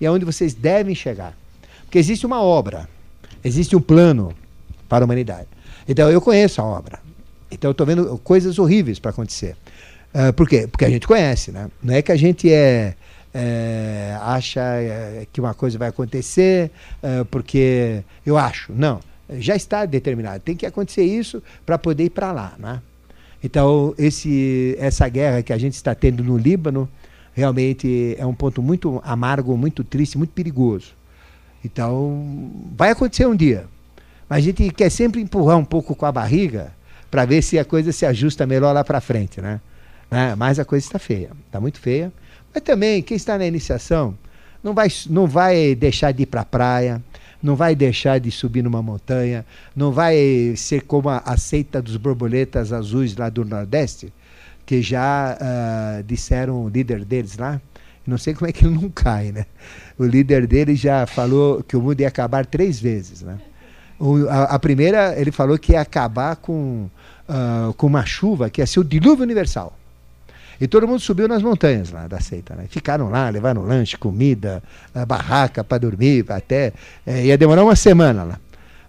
[0.00, 1.32] e aonde vocês devem chegar.
[1.84, 2.88] Porque existe uma obra,
[3.44, 4.34] existe um plano
[4.88, 5.46] para a humanidade.
[5.88, 6.98] Então eu conheço a obra.
[7.48, 9.56] Então eu estou vendo coisas horríveis para acontecer.
[10.12, 10.66] Uh, por quê?
[10.66, 11.70] Porque a gente conhece, né?
[11.80, 12.96] Não é que a gente é,
[13.32, 18.72] é acha é, que uma coisa vai acontecer uh, porque eu acho.
[18.72, 18.98] Não.
[19.30, 20.40] Já está determinado.
[20.40, 22.80] Tem que acontecer isso para poder ir para lá, né?
[23.42, 26.88] Então, esse, essa guerra que a gente está tendo no Líbano
[27.34, 30.92] realmente é um ponto muito amargo, muito triste, muito perigoso.
[31.64, 33.66] Então, vai acontecer um dia.
[34.28, 36.72] Mas a gente quer sempre empurrar um pouco com a barriga
[37.10, 39.60] para ver se a coisa se ajusta melhor lá para frente, né?
[40.10, 40.34] Né?
[40.36, 42.12] Mas a coisa está feia, está muito feia.
[42.52, 44.16] Mas também, quem está na iniciação
[44.62, 47.02] não vai, não vai deixar de ir para a praia,
[47.44, 49.44] não vai deixar de subir numa montanha,
[49.76, 54.10] não vai ser como a, a seita dos borboletas azuis lá do Nordeste,
[54.64, 57.60] que já uh, disseram o líder deles lá,
[58.06, 59.44] não sei como é que ele não cai, né?
[59.98, 63.38] O líder dele já falou que o mundo ia acabar três vezes, né?
[63.98, 66.88] O, a, a, primeira, ele falou que ia acabar com,
[67.28, 69.78] uh, com uma chuva que ia ser o dilúvio universal.
[70.60, 72.54] E todo mundo subiu nas montanhas lá da seita.
[72.54, 72.66] Né?
[72.68, 74.62] Ficaram lá, levaram lanche, comida,
[75.06, 76.72] barraca para dormir, até.
[77.06, 78.38] É, ia demorar uma semana lá.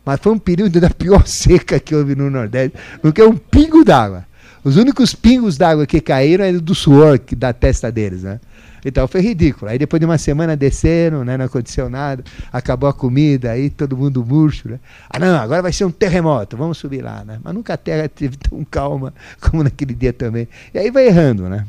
[0.05, 3.83] Mas foi um período da pior seca que houve no Nordeste, porque é um pingo
[3.83, 4.25] d'água.
[4.63, 8.39] Os únicos pingos d'água que caíram eram do suor da testa deles, né?
[8.85, 9.71] Então foi ridículo.
[9.71, 12.23] Aí depois de uma semana desceram, né, não aconteceu nada,
[12.53, 14.69] acabou a comida, aí todo mundo murcho.
[14.69, 14.79] Né?
[15.09, 17.25] Ah, não, agora vai ser um terremoto, vamos subir lá.
[17.25, 17.39] Né?
[17.43, 19.11] Mas nunca a terra teve tão calma
[19.41, 20.47] como naquele dia também.
[20.71, 21.65] E aí vai errando, né?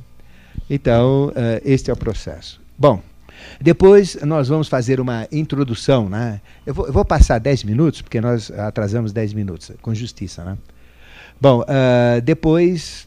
[0.69, 1.33] Então, uh,
[1.64, 2.61] este é o processo.
[2.77, 3.01] Bom,
[3.61, 6.41] depois nós vamos fazer uma introdução, né?
[6.67, 10.59] Eu vou, eu vou passar 10 minutos, porque nós atrasamos 10 minutos, com justiça, né?
[11.41, 13.07] Bom, uh, depois,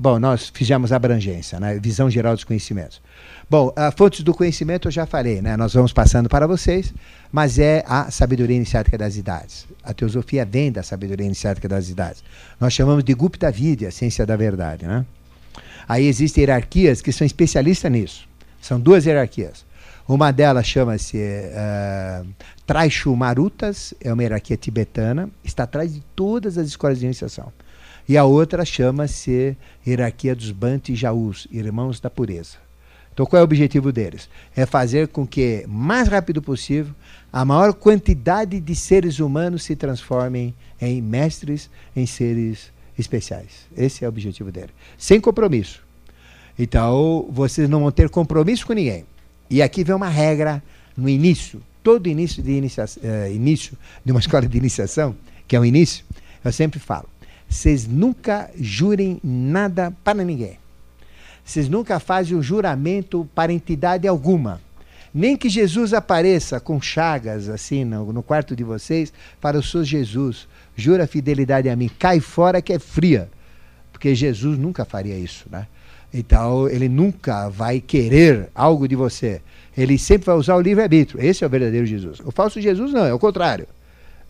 [0.00, 1.78] bom, nós fizemos abrangência, né?
[1.78, 3.00] Visão geral dos conhecimentos.
[3.48, 5.56] Bom, a fontes do conhecimento eu já falei, né?
[5.56, 6.92] Nós vamos passando para vocês,
[7.30, 9.66] mas é a sabedoria iniciática das idades.
[9.82, 12.24] A teosofia vem da sabedoria iniciática das idades.
[12.60, 15.04] Nós chamamos de Gupta Vidya, a ciência da verdade, né?
[15.88, 18.28] Aí existem hierarquias que são especialistas nisso.
[18.60, 19.64] São duas hierarquias.
[20.08, 22.26] Uma delas chama-se uh,
[22.64, 27.52] Traishu Marutas, é uma hierarquia tibetana, está atrás de todas as escolas de iniciação.
[28.08, 32.58] E a outra chama-se Hierarquia dos Banti Jaus, Irmãos da Pureza.
[33.12, 34.28] Então, qual é o objetivo deles?
[34.54, 36.94] É fazer com que, mais rápido possível,
[37.32, 43.66] a maior quantidade de seres humanos se transformem em mestres, em seres especiais.
[43.76, 44.70] Esse é o objetivo dele.
[44.98, 45.82] Sem compromisso.
[46.58, 49.04] Então, vocês não vão ter compromisso com ninguém.
[49.48, 50.62] E aqui vem uma regra
[50.96, 51.62] no início.
[51.82, 55.16] Todo início de, inicia uh, início de uma escola de iniciação,
[55.48, 56.04] que é o início,
[56.44, 57.08] eu sempre falo:
[57.48, 60.58] vocês nunca jurem nada para ninguém.
[61.44, 64.60] Vocês nunca fazem um juramento para entidade alguma.
[65.14, 69.84] Nem que Jesus apareça com chagas assim no, no quarto de vocês, para o seu
[69.84, 70.46] Jesus.
[70.74, 71.90] Jura fidelidade a mim.
[71.98, 73.30] Cai fora que é fria.
[73.92, 75.66] Porque Jesus nunca faria isso, né?
[76.12, 79.40] Então, ele nunca vai querer algo de você.
[79.76, 81.22] Ele sempre vai usar o livre-arbítrio.
[81.22, 82.20] Esse é o verdadeiro Jesus.
[82.24, 83.66] O falso Jesus não, é o contrário.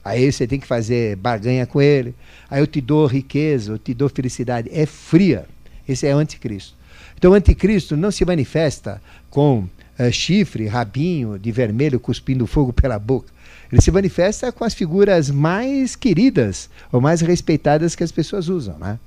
[0.07, 2.15] Aí você tem que fazer barganha com ele.
[2.49, 4.71] Aí eu te dou riqueza, eu te dou felicidade.
[4.73, 5.47] É fria.
[5.89, 6.77] Esse é o anticristo.
[7.19, 9.67] Então, o anticristo não se manifesta com
[9.99, 13.33] uh, chifre, rabinho de vermelho cuspindo fogo pela boca.
[13.73, 18.79] Ele se manifesta com as figuras mais queridas ou mais respeitadas que as pessoas usam,
[18.79, 19.01] né?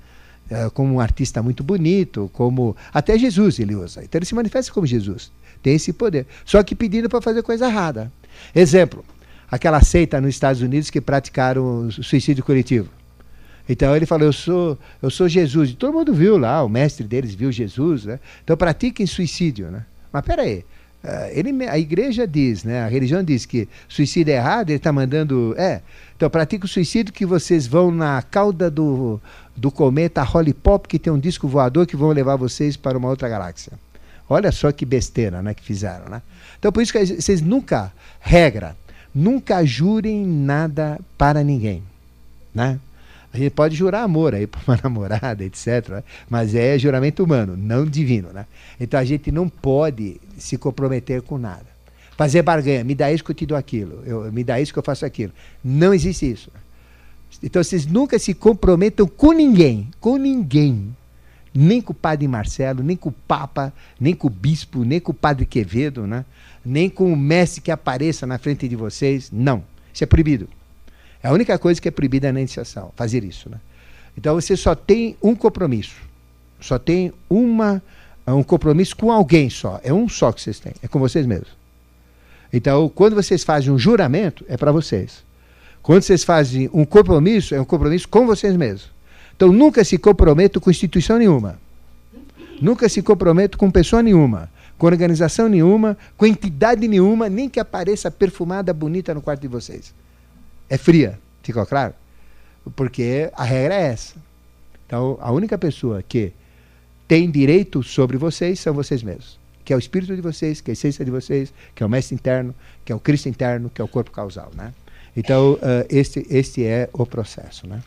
[0.52, 4.04] Uh, como um artista muito bonito, como até Jesus ele usa.
[4.04, 5.32] Então ele se manifesta como Jesus.
[5.64, 6.28] Tem esse poder.
[6.44, 8.12] Só que pedindo para fazer coisa errada.
[8.54, 9.06] Exemplo,
[9.52, 12.90] aquela seita nos Estados Unidos que praticaram o suicídio coletivo.
[13.68, 15.70] Então ele falou: Eu sou, eu sou Jesus.
[15.70, 18.06] E todo mundo viu lá, o mestre deles viu Jesus.
[18.06, 18.20] Né?
[18.44, 19.70] Então pratiquem suicídio.
[19.70, 19.86] Né?
[20.12, 20.66] Mas peraí.
[21.02, 24.92] Uh, ele, a igreja diz, né, a religião diz que suicídio é errado, ele está
[24.92, 25.56] mandando.
[25.58, 25.82] É,
[26.14, 29.18] então pratica o suicídio que vocês vão na cauda do,
[29.56, 33.08] do cometa Holly Pop, que tem um disco voador que vão levar vocês para uma
[33.08, 33.72] outra galáxia.
[34.28, 36.10] Olha só que besteira né, que fizeram.
[36.10, 36.22] Né?
[36.60, 38.76] Então por isso que vocês nunca, regra,
[39.14, 41.84] nunca jurem nada para ninguém.
[42.54, 42.80] Né?
[43.34, 46.04] A gente pode jurar amor aí para uma namorada, etc.
[46.30, 48.30] Mas é juramento humano, não divino.
[48.34, 48.46] Né?
[48.80, 51.68] Então a gente não pode se comprometer com nada.
[52.18, 54.80] Fazer barganha, me dá isso que eu te dou aquilo, eu, me dá isso que
[54.80, 55.32] eu faço aquilo.
[55.64, 56.52] Não existe isso.
[57.42, 60.94] Então vocês nunca se comprometam com ninguém, com ninguém.
[61.54, 65.12] Nem com o padre Marcelo, nem com o Papa, nem com o Bispo, nem com
[65.12, 66.26] o padre Quevedo, né?
[66.66, 69.30] Nem com o mestre que apareça na frente de vocês.
[69.32, 69.64] Não.
[69.94, 70.48] Isso é proibido.
[71.22, 73.50] É a única coisa que é proibida na iniciação, fazer isso.
[73.50, 73.58] Né?
[74.18, 75.96] Então você só tem um compromisso.
[76.60, 77.82] Só tem uma,
[78.28, 79.80] um compromisso com alguém só.
[79.84, 80.74] É um só que vocês têm.
[80.82, 81.58] É com vocês mesmos.
[82.52, 85.24] Então, quando vocês fazem um juramento, é para vocês.
[85.82, 88.92] Quando vocês fazem um compromisso, é um compromisso com vocês mesmos.
[89.36, 91.60] Então, nunca se comprometam com instituição nenhuma.
[92.62, 94.50] Nunca se comprometam com pessoa nenhuma,
[94.80, 99.94] com organização nenhuma, com entidade nenhuma, nem que apareça perfumada, bonita no quarto de vocês
[100.70, 101.20] é fria.
[101.42, 101.94] Ficou claro?
[102.76, 104.16] Porque a regra é essa.
[104.86, 106.32] Então, a única pessoa que
[107.08, 109.40] tem direito sobre vocês são vocês mesmos.
[109.66, 111.90] Que é o espírito de vocês, que é a essência de vocês, que é o
[111.90, 112.54] mestre interno,
[112.86, 114.52] que é o Cristo interno, que é o corpo causal.
[114.56, 114.74] Né?
[115.18, 117.68] Então, uh, este, este é o processo.
[117.68, 117.82] Né?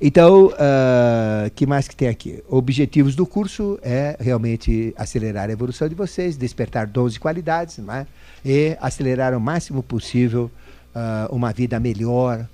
[0.00, 2.42] Então, uh, que mais que tem aqui?
[2.48, 8.06] Objetivos do curso é realmente acelerar a evolução de vocês, despertar dons e qualidades, né?
[8.44, 10.48] e acelerar o máximo possível
[10.94, 12.46] uh, uma vida melhor,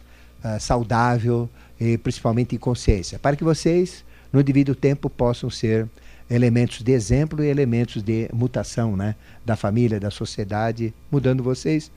[0.43, 1.47] uh, saudável
[1.79, 5.87] e principalmente em consciência, para que vocês, no devido tempo, possam ser
[6.31, 9.15] elementos de exemplo e elementos de mutação né,
[9.45, 11.91] da família, da sociedade, mudando vocês.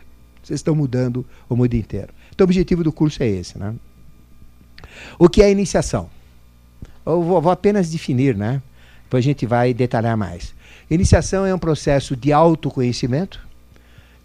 [0.44, 2.10] Vocês estão mudando o mundo inteiro.
[2.34, 3.58] Então, o objetivo do curso é esse.
[3.58, 3.74] Né?
[5.20, 6.10] O que é iniciação?
[7.06, 8.62] Eu vou, vou apenas definir, né?
[9.04, 10.54] Depois a gente vai detalhar mais.
[10.90, 13.46] Iniciação é um processo de autoconhecimento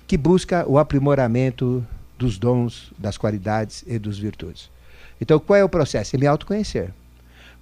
[0.06, 1.86] que busca o aprimoramento
[2.18, 4.70] dos dons, das qualidades e dos virtudes.
[5.20, 6.16] Então, qual é o processo?
[6.16, 6.92] É me autoconhecer.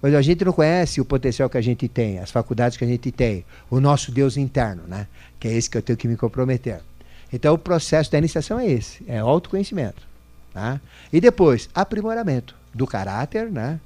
[0.01, 2.87] Mas a gente não conhece o potencial que a gente tem, as faculdades que a
[2.87, 5.07] gente tem, o nosso Deus interno, né?
[5.39, 6.81] que é esse que eu tenho que me comprometer.
[7.31, 10.01] Então, o processo da iniciação é esse, é autoconhecimento.
[10.51, 10.81] Tá?
[11.13, 13.79] E depois, aprimoramento do caráter né?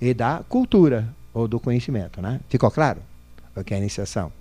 [0.00, 2.20] e da cultura, ou do conhecimento.
[2.20, 2.40] Né?
[2.48, 3.00] Ficou claro
[3.54, 4.32] o que é a iniciação?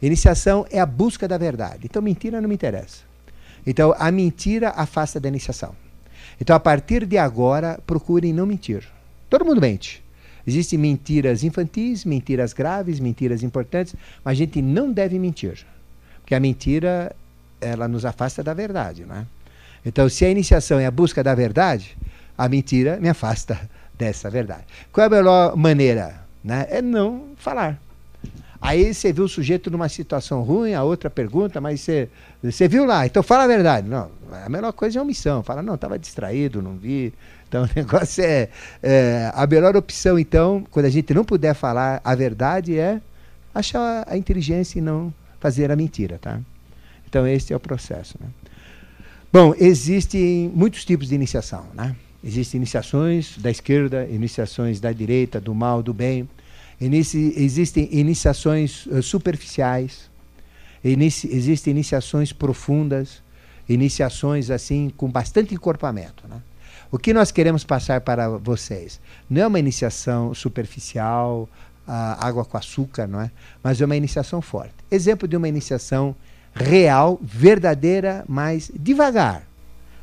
[0.00, 1.82] Iniciação é a busca da verdade.
[1.84, 3.02] Então, mentira não me interessa.
[3.66, 5.74] Então, a mentira afasta da iniciação.
[6.40, 8.86] Então, a partir de agora, procurem não mentir.
[9.30, 10.04] Todo mundo mente.
[10.46, 15.66] Existem mentiras infantis, mentiras graves, mentiras importantes, mas a gente não deve mentir.
[16.20, 17.14] Porque a mentira,
[17.60, 19.26] ela nos afasta da verdade, né?
[19.84, 21.96] Então, se a iniciação é a busca da verdade,
[22.36, 23.58] a mentira me afasta
[23.96, 24.64] dessa verdade.
[24.92, 26.20] Qual é a melhor maneira?
[26.44, 26.66] Né?
[26.70, 27.80] É não falar.
[28.60, 32.08] Aí você viu o sujeito numa situação ruim, a outra pergunta, mas você,
[32.42, 33.88] você viu lá, então fala a verdade.
[33.88, 34.10] Não,
[34.44, 35.42] a melhor coisa é omissão.
[35.42, 37.12] Fala, não, estava distraído, não vi.
[37.48, 38.48] Então o negócio é,
[38.82, 43.00] é, A melhor opção, então, quando a gente não puder falar a verdade, é
[43.54, 46.40] achar a inteligência e não fazer a mentira, tá?
[47.08, 48.16] Então esse é o processo.
[48.20, 48.28] Né?
[49.32, 51.94] Bom, existem muitos tipos de iniciação, né?
[52.26, 56.28] Existem iniciações da esquerda, iniciações da direita, do mal, do bem.
[56.80, 60.10] Inici, existem iniciações uh, superficiais,
[60.82, 63.22] inici, existem iniciações profundas,
[63.68, 66.26] iniciações assim com bastante encorpamento.
[66.26, 66.42] Né?
[66.90, 69.00] O que nós queremos passar para vocês
[69.30, 71.48] não é uma iniciação superficial,
[71.86, 73.30] uh, água com açúcar, não é?
[73.62, 74.74] mas é uma iniciação forte.
[74.90, 76.12] Exemplo de uma iniciação
[76.52, 79.46] real, verdadeira, mas devagar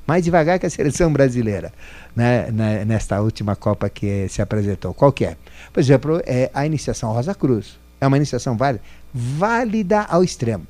[0.05, 1.71] mais devagar que a seleção brasileira
[2.15, 4.93] né, né, nesta última Copa que se apresentou.
[4.93, 5.37] Qual que é?
[5.71, 7.77] Por exemplo, é a iniciação Rosa Cruz.
[7.99, 8.83] É uma iniciação válida,
[9.13, 10.67] válida ao extremo.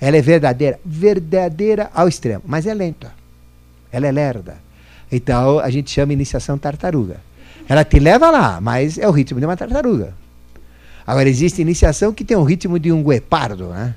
[0.00, 3.12] Ela é verdadeira, verdadeira ao extremo, mas é lenta.
[3.90, 4.56] Ela é lerda.
[5.10, 7.16] Então a gente chama iniciação tartaruga.
[7.68, 10.12] Ela te leva lá, mas é o ritmo de uma tartaruga.
[11.06, 13.94] Agora existe iniciação que tem o ritmo de um guepardo, né?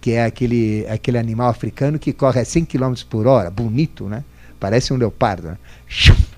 [0.00, 4.24] Que é aquele, aquele animal africano que corre a 100 km por hora, bonito, né?
[4.58, 5.48] Parece um leopardo.
[5.48, 5.58] Né?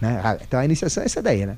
[0.00, 0.20] né?
[0.22, 1.56] Ah, então a iniciação é essa daí, né?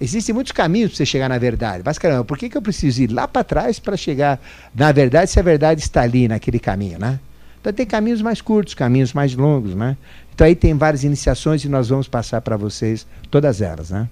[0.00, 1.82] Existem muitos caminhos para você chegar na verdade.
[1.84, 4.40] Mas caramba, por que, que eu preciso ir lá para trás para chegar
[4.74, 7.20] na verdade se a verdade está ali naquele caminho, né?
[7.60, 9.96] Então tem caminhos mais curtos, caminhos mais longos, né?
[10.34, 14.08] Então aí tem várias iniciações e nós vamos passar para vocês todas elas, né?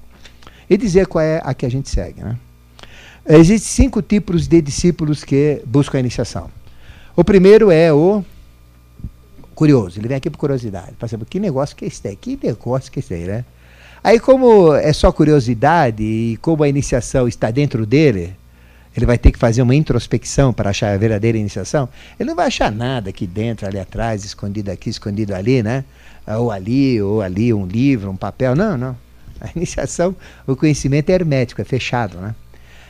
[0.68, 2.36] E dizer qual é a que a gente segue, né?
[3.26, 6.50] Existem cinco tipos de discípulos que buscam a iniciação.
[7.18, 8.24] O primeiro é o
[9.52, 9.98] curioso.
[9.98, 10.92] Ele vem aqui por curiosidade.
[10.96, 12.14] Para saber que negócio que é esse?
[12.14, 13.44] Que negócio que é esse né?
[14.04, 18.36] Aí, como é só curiosidade e como a iniciação está dentro dele,
[18.96, 21.88] ele vai ter que fazer uma introspecção para achar a verdadeira iniciação.
[22.20, 25.84] Ele não vai achar nada aqui dentro, ali atrás, escondido aqui, escondido ali, né?
[26.24, 28.54] Ou ali, ou ali, um livro, um papel.
[28.54, 28.96] Não, não.
[29.40, 30.14] A iniciação,
[30.46, 32.32] o conhecimento é hermético, é fechado, né?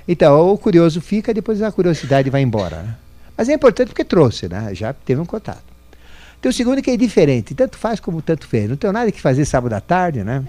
[0.07, 2.83] Então, o curioso fica, depois a curiosidade vai embora.
[2.83, 2.95] Né?
[3.39, 4.75] Mas é importante porque trouxe, né?
[4.75, 5.63] Já teve um contato.
[6.43, 8.69] Tem o segundo que é diferente, tanto faz como tanto fez.
[8.69, 10.45] Não tenho nada que fazer sábado à tarde, né?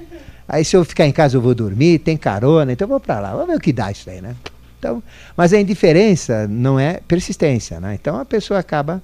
[0.47, 3.31] Aí se eu ficar em casa eu vou dormir, tem carona, então vou para lá.
[3.33, 4.35] Vamos ver o que dá isso aí, né?
[4.79, 5.03] Então,
[5.37, 7.93] mas a indiferença não é persistência, né?
[7.93, 9.03] Então a pessoa acaba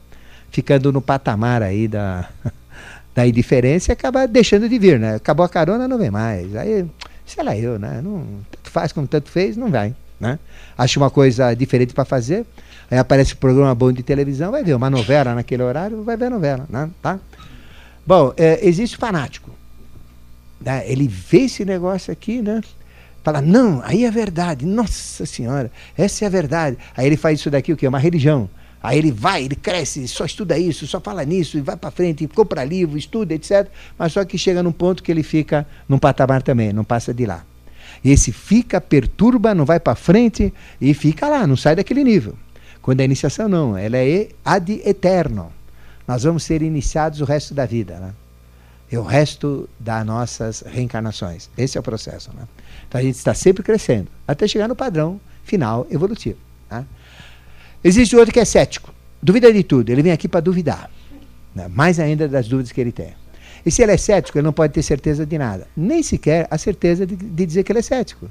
[0.49, 2.27] ficando no patamar aí da,
[3.13, 5.15] da indiferença e acaba deixando de vir, né?
[5.15, 6.55] Acabou a carona, não vem mais.
[6.55, 6.85] Aí,
[7.23, 8.01] sei lá eu, né?
[8.03, 10.39] Não, tanto faz como tanto fez, não vai, né?
[10.75, 12.45] Acha uma coisa diferente para fazer,
[12.89, 16.25] aí aparece um programa bom de televisão, vai ver uma novela naquele horário, vai ver
[16.25, 16.89] a novela, né?
[17.01, 17.19] Tá?
[18.05, 19.51] Bom, é, existe fanático.
[20.61, 20.83] Né?
[20.89, 22.61] Ele vê esse negócio aqui, né?
[23.23, 26.77] Fala, não, aí é verdade, nossa senhora, essa é a verdade.
[26.95, 27.87] Aí ele faz isso daqui, o quê?
[27.87, 28.47] Uma religião.
[28.83, 32.27] Aí ele vai, ele cresce, só estuda isso, só fala nisso, e vai para frente,
[32.27, 33.67] compra livro, estuda, etc.
[33.97, 37.25] Mas só que chega num ponto que ele fica num patamar também, não passa de
[37.25, 37.43] lá.
[38.03, 42.35] E esse fica, perturba, não vai para frente e fica lá, não sai daquele nível.
[42.85, 45.51] Quando a iniciação não, ela é ad eterno.
[46.07, 48.13] Nós vamos ser iniciados o resto da vida, né?
[48.95, 51.49] O resto das nossas reencarnações.
[51.57, 52.47] Esse é o processo, né?
[52.87, 56.37] Então a gente está sempre crescendo, até chegar no padrão final evolutivo.
[56.69, 56.85] Né?
[57.83, 60.91] Existe outro que é cético, duvida de tudo, ele vem aqui para duvidar,
[61.55, 61.67] né?
[61.67, 63.15] mais ainda das dúvidas que ele tem.
[63.65, 66.57] E se ele é cético, ele não pode ter certeza de nada, nem sequer a
[66.59, 68.29] certeza de, de dizer que ele é cético.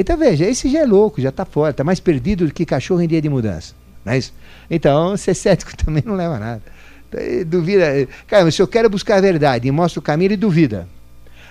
[0.00, 3.02] Então veja, esse já é louco, já está fora, está mais perdido do que cachorro
[3.02, 3.74] em dia de mudança.
[4.04, 4.32] Não é isso?
[4.70, 6.62] Então, ser cético também não leva a nada.
[7.08, 8.06] Então, duvida.
[8.28, 10.88] Cara, se eu quero buscar a verdade e mostro o caminho, ele duvida.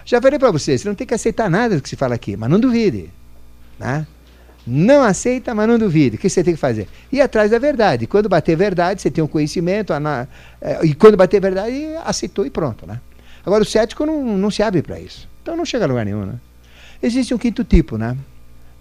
[0.05, 2.37] Já falei para você, você não tem que aceitar nada do que se fala aqui,
[2.37, 3.09] mas não duvide.
[3.77, 4.07] Né?
[4.65, 6.15] Não aceita, mas não duvide.
[6.15, 6.87] O que você tem que fazer?
[7.11, 8.07] Ir atrás da verdade.
[8.07, 9.91] Quando bater verdade, você tem um conhecimento,
[10.61, 12.87] é, e quando bater verdade, aceitou e pronto.
[12.87, 13.01] Né?
[13.45, 15.27] Agora, o cético não, não se abre para isso.
[15.41, 16.25] Então não chega a lugar nenhum.
[16.25, 16.35] Né?
[17.03, 18.17] Existe um quinto tipo, né?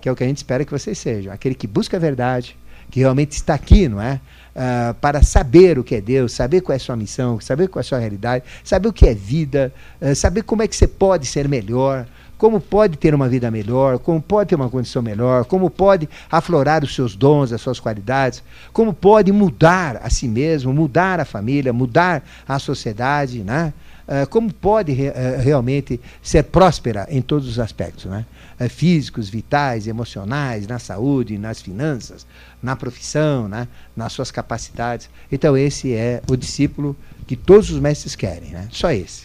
[0.06, 1.32] Que é o que a gente espera que vocês sejam.
[1.32, 2.56] Aquele que busca a verdade,
[2.92, 4.20] que realmente está aqui, não é?
[4.54, 7.80] Uh, para saber o que é Deus, saber qual é a sua missão, saber qual
[7.80, 10.86] é a sua realidade, saber o que é vida, uh, saber como é que você
[10.86, 12.06] pode ser melhor,
[12.38, 16.84] como pode ter uma vida melhor, como pode ter uma condição melhor, como pode aflorar
[16.84, 21.72] os seus dons, as suas qualidades, como pode mudar a si mesmo, mudar a família,
[21.72, 23.72] mudar a sociedade, né?
[24.06, 25.10] Uh, como pode re
[25.42, 28.24] realmente ser próspera em todos os aspectos, né?
[28.70, 32.26] físicos, vitais, emocionais, na saúde, nas finanças,
[32.62, 33.66] na profissão, né?
[33.96, 35.10] nas suas capacidades.
[35.30, 36.96] Então, esse é o discípulo
[37.26, 38.68] que todos os mestres querem, né?
[38.70, 39.24] só esse.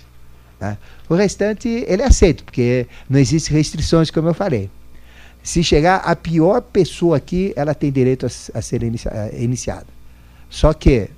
[0.59, 0.77] Né?
[1.07, 4.69] O restante, ele é aceito, porque não existem restrições, como eu falei.
[5.43, 8.29] Se chegar a pior pessoa aqui, ela tem direito a,
[8.59, 9.87] a ser inicia, iniciada.
[10.49, 11.09] Só que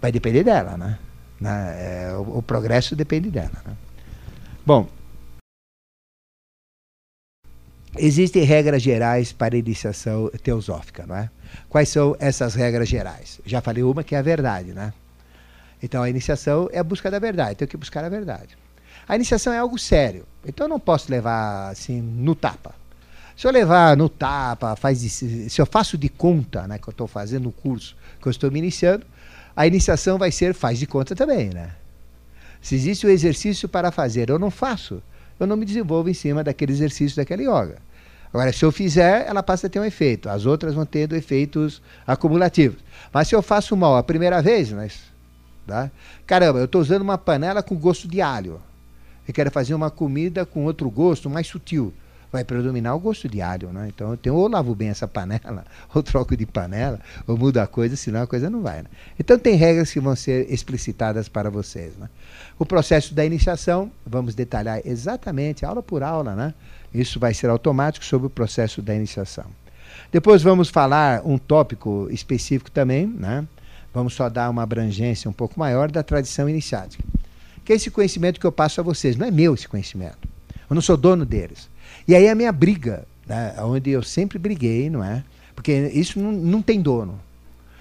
[0.00, 0.98] vai depender dela, né?
[1.40, 1.76] Né?
[1.78, 3.62] É, o, o, progresso depende dela.
[3.64, 3.76] Né?
[4.64, 4.88] Bom,
[7.96, 11.30] Existem regras gerais para iniciação teosófica, não é?
[11.68, 13.40] Quais são essas regras gerais?
[13.44, 14.92] Já falei uma que é a verdade, né?
[15.82, 18.56] Então a iniciação é a busca da verdade, tenho que buscar a verdade.
[19.08, 22.74] A iniciação é algo sério, então eu não posso levar assim no tapa.
[23.36, 27.06] Se eu levar no tapa, faz se eu faço de conta, né, que eu estou
[27.06, 29.06] fazendo o curso, que eu estou me iniciando,
[29.58, 31.72] a iniciação vai ser faz de conta também, né?
[32.62, 35.02] Se existe o um exercício para fazer, eu não faço,
[35.40, 37.78] eu não me desenvolvo em cima daquele exercício, daquela yoga.
[38.32, 40.28] Agora, se eu fizer, ela passa a ter um efeito.
[40.28, 42.78] As outras vão tendo efeitos acumulativos.
[43.12, 45.00] Mas se eu faço mal a primeira vez, mas,
[45.66, 45.90] tá?
[46.24, 48.60] caramba, eu estou usando uma panela com gosto de alho.
[49.26, 51.92] Eu quero fazer uma comida com outro gosto, mais sutil.
[52.30, 53.88] Vai predominar o gosto de alho, né?
[53.88, 55.64] Então, eu tenho, ou lavo bem essa panela,
[55.94, 58.82] ou troco de panela, ou mudo a coisa, senão a coisa não vai.
[58.82, 58.88] Né?
[59.18, 61.96] Então, tem regras que vão ser explicitadas para vocês.
[61.96, 62.08] Né?
[62.58, 66.54] O processo da iniciação, vamos detalhar exatamente, aula por aula, né?
[66.92, 69.46] Isso vai ser automático sobre o processo da iniciação.
[70.10, 73.46] Depois vamos falar um tópico específico também, né?
[73.92, 77.02] Vamos só dar uma abrangência um pouco maior da tradição iniciática.
[77.64, 79.16] Que é esse conhecimento que eu passo a vocês.
[79.16, 80.28] Não é meu esse conhecimento.
[80.68, 81.68] Eu não sou dono deles.
[82.08, 83.54] E aí a minha briga, né?
[83.60, 85.22] onde eu sempre briguei, não é?
[85.54, 87.20] Porque isso não, não tem dono.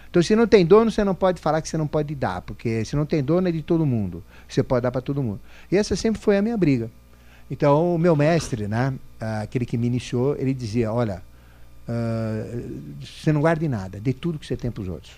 [0.09, 2.83] Então, se não tem dono, você não pode falar que você não pode dar, porque
[2.83, 4.23] se não tem dono é de todo mundo.
[4.47, 5.39] Você pode dar para todo mundo.
[5.71, 6.91] E essa sempre foi a minha briga.
[7.49, 8.93] Então, o meu mestre, né,
[9.41, 11.21] aquele que me iniciou, ele dizia: Olha,
[11.87, 15.13] uh, você não guarde nada, dê tudo que você tem para os outros.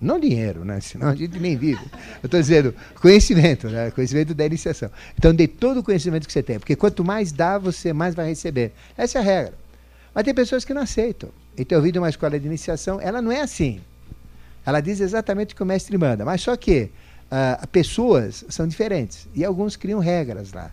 [0.00, 0.80] Não dinheiro, né?
[0.80, 1.82] senão a gente nem vive.
[2.22, 3.90] Eu estou dizendo conhecimento, né?
[3.90, 4.90] conhecimento da iniciação.
[5.16, 8.28] Então, dê todo o conhecimento que você tem, porque quanto mais dá, você mais vai
[8.28, 8.72] receber.
[8.96, 9.54] Essa é a regra.
[10.14, 11.30] Mas tem pessoas que não aceitam.
[11.56, 13.80] Então, eu vi de uma escola de iniciação, ela não é assim.
[14.64, 16.90] Ela diz exatamente o que o mestre manda, mas só que
[17.32, 20.70] uh, pessoas são diferentes e alguns criam regras lá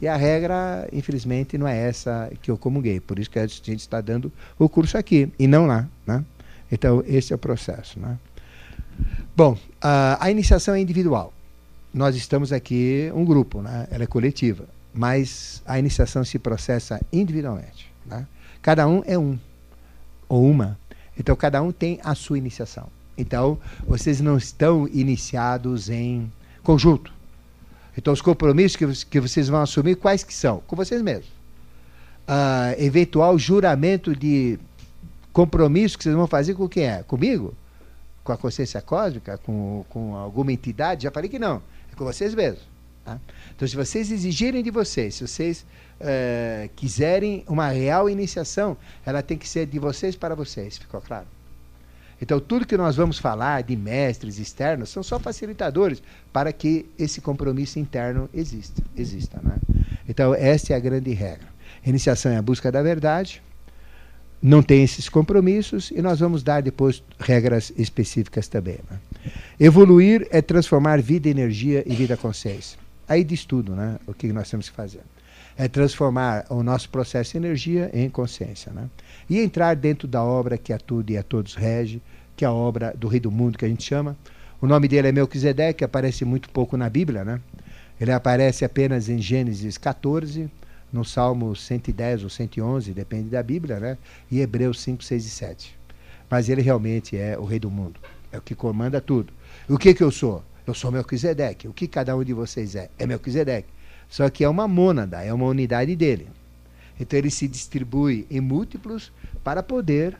[0.00, 2.98] E a regra, infelizmente, não é essa que eu comunguei.
[2.98, 5.86] Por isso que a gente está dando o curso aqui e não lá.
[6.06, 6.24] Né?
[6.72, 8.00] Então, esse é o processo.
[8.00, 8.18] Né?
[9.36, 11.30] Bom, a, a iniciação é individual.
[11.92, 13.86] Nós estamos aqui um grupo, né?
[13.90, 14.64] ela é coletiva.
[14.94, 17.92] Mas a iniciação se processa individualmente.
[18.06, 18.26] Né?
[18.62, 19.38] Cada um é um
[20.26, 20.78] ou uma.
[21.18, 22.88] Então, cada um tem a sua iniciação.
[23.16, 26.32] Então, vocês não estão iniciados em
[26.62, 27.12] conjunto.
[27.96, 30.62] Então, os compromissos que, que vocês vão assumir, quais que são?
[30.66, 31.28] Com vocês mesmos.
[32.26, 34.58] Uh, eventual juramento de
[35.30, 37.02] compromisso que vocês vão fazer com quem é?
[37.02, 37.54] Comigo?
[38.26, 39.38] Com a consciência cósmica?
[39.38, 41.04] Com, com alguma entidade?
[41.04, 41.62] Já falei que não.
[41.92, 42.62] É com vocês mesmos.
[43.04, 43.20] Tá?
[43.54, 45.64] Então, se vocês exigirem de vocês, se vocês
[46.00, 50.76] uh, quiserem uma real iniciação, ela tem que ser de vocês para vocês.
[50.76, 51.28] Ficou claro?
[52.20, 56.02] Então, tudo que nós vamos falar de mestres externos são só facilitadores
[56.32, 58.82] para que esse compromisso interno exista.
[58.96, 59.56] exista né?
[60.08, 61.46] Então, essa é a grande regra.
[61.84, 63.40] Iniciação é a busca da verdade,
[64.42, 68.78] não tem esses compromissos e nós vamos dar depois regras específicas também.
[68.90, 68.98] Né?
[69.58, 72.78] Evoluir é transformar vida, energia e vida consciência.
[73.08, 73.98] Aí diz tudo, né?
[74.06, 75.00] O que nós temos que fazer.
[75.56, 78.88] É transformar o nosso processo de energia em consciência, né?
[79.28, 82.02] e entrar dentro da obra que a tudo e a todos rege,
[82.36, 84.16] que é a obra do Rei do Mundo, que a gente chama.
[84.60, 87.40] O nome dele é Melquisedeque, aparece muito pouco na Bíblia, né?
[88.00, 90.50] Ele aparece apenas em Gênesis 14,
[90.96, 93.98] no Salmo 110 ou 111, depende da Bíblia, né?
[94.30, 95.78] E Hebreus 5, 6 e 7.
[96.28, 98.00] Mas ele realmente é o Rei do Mundo,
[98.32, 99.32] é o que comanda tudo.
[99.68, 100.42] O que, que eu sou?
[100.66, 101.68] Eu sou Melquisedeque.
[101.68, 102.90] O que cada um de vocês é?
[102.98, 103.68] É Melquisedeque.
[104.08, 106.28] Só que é uma mônada, é uma unidade dele.
[106.98, 109.12] Então ele se distribui em múltiplos
[109.44, 110.16] para poder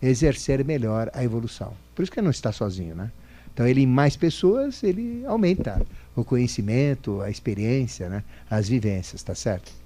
[0.00, 1.74] exercer melhor a evolução.
[1.94, 3.10] Por isso que ele não está sozinho, né?
[3.52, 8.24] Então ele em mais pessoas, ele aumenta o conhecimento, a experiência, né?
[8.48, 9.79] as vivências, tá certo?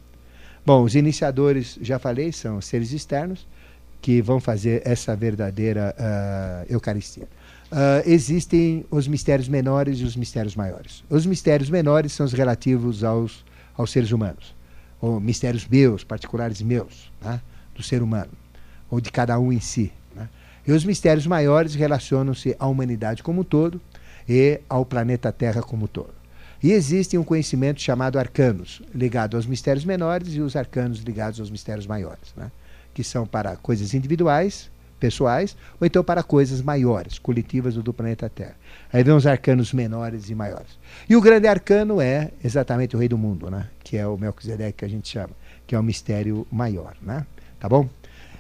[0.67, 3.47] Bom, os iniciadores, já falei, são seres externos
[4.01, 7.25] que vão fazer essa verdadeira uh, Eucaristia.
[7.71, 11.03] Uh, existem os mistérios menores e os mistérios maiores.
[11.11, 13.45] Os mistérios menores são os relativos aos,
[13.77, 14.55] aos seres humanos
[15.05, 17.39] ou mistérios meus, particulares meus, né,
[17.75, 18.31] do ser humano,
[18.91, 19.93] ou de cada um em si.
[20.17, 20.31] Né?
[20.67, 23.79] E os mistérios maiores relacionam-se à humanidade como um todo
[24.27, 26.15] e ao planeta Terra como um todo.
[26.65, 31.51] E existe um conhecimento chamado arcanos, ligado aos mistérios menores e os arcanos ligados aos
[31.51, 32.51] mistérios maiores, né?
[32.95, 38.57] que são para coisas individuais pessoais, ou então para coisas maiores, coletivas do planeta Terra.
[38.91, 40.79] Aí vem os arcanos menores e maiores.
[41.07, 43.69] E o grande arcano é exatamente o rei do mundo, né?
[43.83, 45.33] que é o Melquisedeque que a gente chama,
[45.67, 46.97] que é o mistério maior.
[47.03, 47.27] Né?
[47.61, 47.87] Tá bom?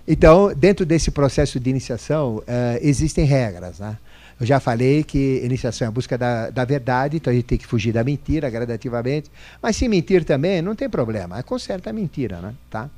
[0.09, 2.45] Então, dentro desse processo de iniciação, uh,
[2.81, 3.81] existem regras.
[3.81, 3.99] Né?
[4.41, 7.59] Eu já falei que iniciação é a busca da, da verdade, então a gente tem
[7.59, 9.31] que fugir da mentira gradativamente.
[9.63, 12.39] Mas se mentir também, não tem problema, conserta a mentira.
[12.41, 12.55] Né?
[12.69, 12.91] Tá?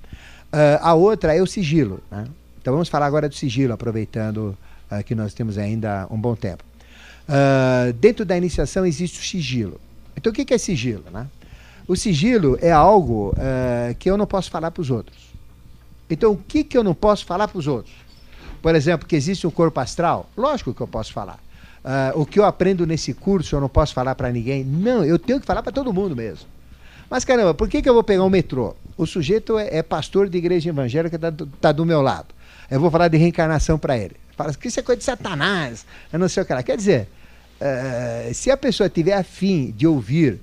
[0.52, 2.02] Uh, a outra é o sigilo.
[2.10, 2.26] Né?
[2.60, 4.56] Então vamos falar agora do sigilo, aproveitando
[4.90, 6.64] uh, que nós temos ainda um bom tempo.
[7.28, 9.78] Uh, dentro da iniciação existe o sigilo.
[10.16, 11.04] Então o que é sigilo?
[11.12, 11.26] Né?
[11.86, 13.32] O sigilo é algo
[14.00, 15.16] que eu não posso falar para os outros.
[16.10, 17.94] Então o que, que eu não posso falar para os outros?
[18.66, 20.28] Por exemplo, que existe um corpo astral?
[20.36, 21.38] Lógico que eu posso falar.
[21.84, 24.64] Uh, o que eu aprendo nesse curso eu não posso falar para ninguém?
[24.64, 26.48] Não, eu tenho que falar para todo mundo mesmo.
[27.08, 28.74] Mas caramba, por que, que eu vou pegar um metrô?
[28.96, 32.34] O sujeito é, é pastor de igreja evangélica, está tá do meu lado
[32.68, 34.16] eu vou falar de reencarnação para ele.
[34.36, 36.60] Fala que isso é coisa de Satanás, eu não sei o que lá.
[36.64, 37.08] Quer dizer,
[37.60, 40.40] uh, se a pessoa tiver afim de ouvir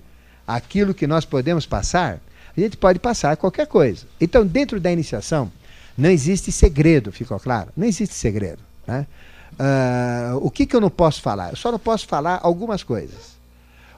[0.48, 2.22] aquilo que nós podemos passar,
[2.56, 4.06] a gente pode passar qualquer coisa.
[4.22, 5.52] Então, dentro da iniciação,
[5.98, 7.70] não existe segredo, ficou claro?
[7.76, 8.60] Não existe segredo.
[8.88, 9.06] Né?
[9.54, 11.52] Uh, o que, que eu não posso falar?
[11.52, 13.34] Eu só não posso falar algumas coisas.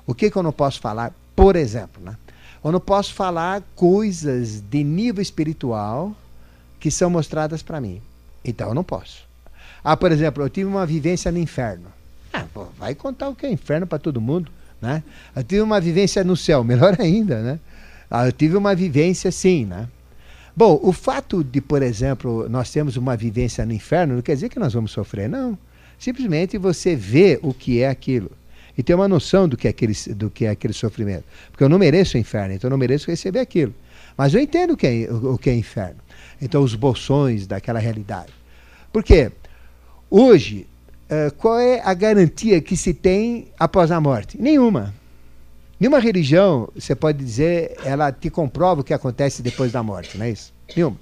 [0.05, 1.13] O que, que eu não posso falar?
[1.35, 2.15] Por exemplo, né?
[2.63, 6.15] eu não posso falar coisas de nível espiritual
[6.79, 8.01] que são mostradas para mim.
[8.43, 9.23] Então eu não posso.
[9.83, 11.85] Ah, por exemplo, eu tive uma vivência no inferno.
[12.33, 14.51] Ah, pô, vai contar o que é inferno para todo mundo,
[14.81, 15.03] né?
[15.35, 17.59] Eu tive uma vivência no céu, melhor ainda, né?
[18.09, 19.87] Ah, eu tive uma vivência sim, né?
[20.55, 24.49] Bom, o fato de, por exemplo, nós temos uma vivência no inferno não quer dizer
[24.49, 25.57] que nós vamos sofrer, não.
[25.99, 28.31] Simplesmente você vê o que é aquilo
[28.77, 31.23] e tem uma noção do que é aquele, do que é aquele sofrimento.
[31.51, 33.73] Porque eu não mereço o inferno, então eu não mereço receber aquilo.
[34.17, 35.99] Mas eu entendo o que é, o que é inferno.
[36.41, 38.33] Então, os bolsões daquela realidade.
[38.91, 39.31] Por quê?
[40.09, 40.67] Hoje,
[41.09, 44.39] uh, qual é a garantia que se tem após a morte?
[44.39, 44.93] Nenhuma.
[45.79, 50.25] Nenhuma religião, você pode dizer, ela te comprova o que acontece depois da morte, não
[50.25, 50.53] é isso?
[50.73, 50.97] Nenhuma.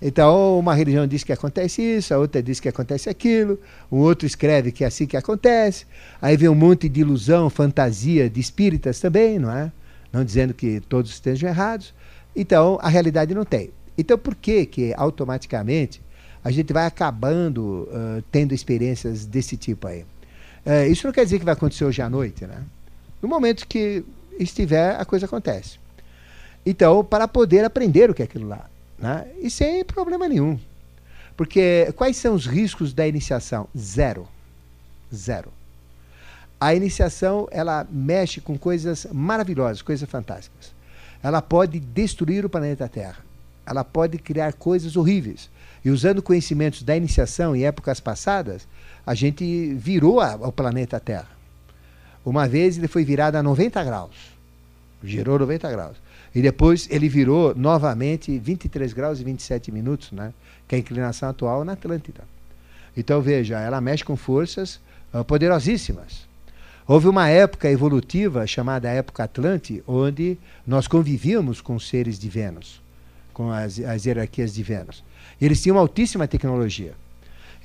[0.00, 3.58] Então, uma religião diz que acontece isso, a outra diz que acontece aquilo,
[3.90, 5.86] o outro escreve que é assim que acontece.
[6.22, 9.70] Aí vem um monte de ilusão, fantasia de espíritas também, não é?
[10.12, 11.92] Não dizendo que todos estejam errados.
[12.34, 13.70] Então, a realidade não tem.
[13.98, 16.00] Então, por que que automaticamente
[16.42, 20.06] a gente vai acabando uh, tendo experiências desse tipo aí?
[20.64, 22.62] Uh, isso não quer dizer que vai acontecer hoje à noite, né?
[23.20, 24.04] No momento que
[24.38, 25.78] estiver, a coisa acontece.
[26.64, 28.68] Então, para poder aprender o que é aquilo lá.
[28.98, 29.26] Né?
[29.40, 30.58] E sem problema nenhum.
[31.36, 33.68] Porque quais são os riscos da iniciação?
[33.76, 34.28] Zero.
[35.14, 35.52] Zero.
[36.60, 40.72] A iniciação, ela mexe com coisas maravilhosas, coisas fantásticas.
[41.22, 43.24] Ela pode destruir o planeta Terra.
[43.64, 45.48] Ela pode criar coisas horríveis.
[45.84, 48.66] E usando conhecimentos da iniciação em épocas passadas,
[49.06, 51.37] a gente virou a, o planeta Terra.
[52.24, 54.14] Uma vez ele foi virado a 90 graus.
[55.02, 55.96] Girou 90 graus.
[56.34, 60.32] E depois ele virou novamente 23 graus e 27 minutos, né?
[60.66, 62.22] que é a inclinação atual na Atlântida.
[62.96, 64.80] Então veja, ela mexe com forças
[65.12, 66.26] uh, poderosíssimas.
[66.86, 72.80] Houve uma época evolutiva chamada época Atlante, onde nós convivíamos com seres de Vênus,
[73.32, 75.04] com as, as hierarquias de Vênus.
[75.40, 76.94] E eles tinham uma altíssima tecnologia.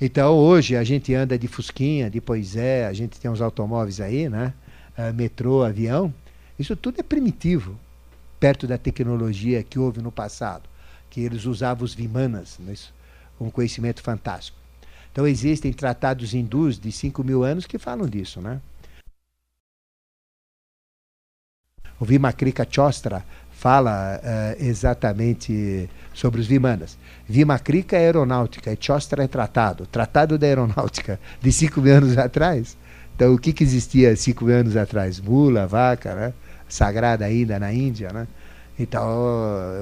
[0.00, 4.28] Então hoje a gente anda de fusquinha, de poisé, a gente tem uns automóveis aí,
[4.28, 4.52] né?
[4.98, 6.12] Uh, metrô, avião.
[6.58, 7.78] Isso tudo é primitivo,
[8.38, 10.68] perto da tecnologia que houve no passado,
[11.10, 12.74] que eles usavam os vimanas, né?
[13.40, 14.58] um conhecimento fantástico.
[15.12, 18.60] Então existem tratados hindus de 5 mil anos que falam disso, né?
[22.00, 23.24] O Vimakrika Chostra
[23.64, 26.98] fala uh, exatamente sobre os Vimanas.
[27.26, 29.86] Vimakrika é aeronáutica e Chostra é tratado.
[29.86, 32.76] Tratado da aeronáutica de 5 mil anos atrás.
[33.16, 35.18] Então, o que, que existia 5 mil anos atrás?
[35.18, 36.34] Mula, vaca, né?
[36.68, 38.10] sagrada ainda na Índia.
[38.12, 38.28] Né?
[38.78, 39.02] Então,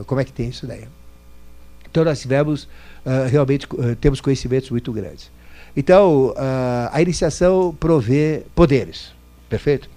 [0.06, 0.84] como é que tem isso daí?
[1.90, 2.68] Então, nós tivemos,
[3.04, 5.28] uh, realmente, uh, temos conhecimentos muito grandes.
[5.76, 6.34] Então,
[6.92, 9.12] a iniciação provê poderes,
[9.48, 9.88] perfeito?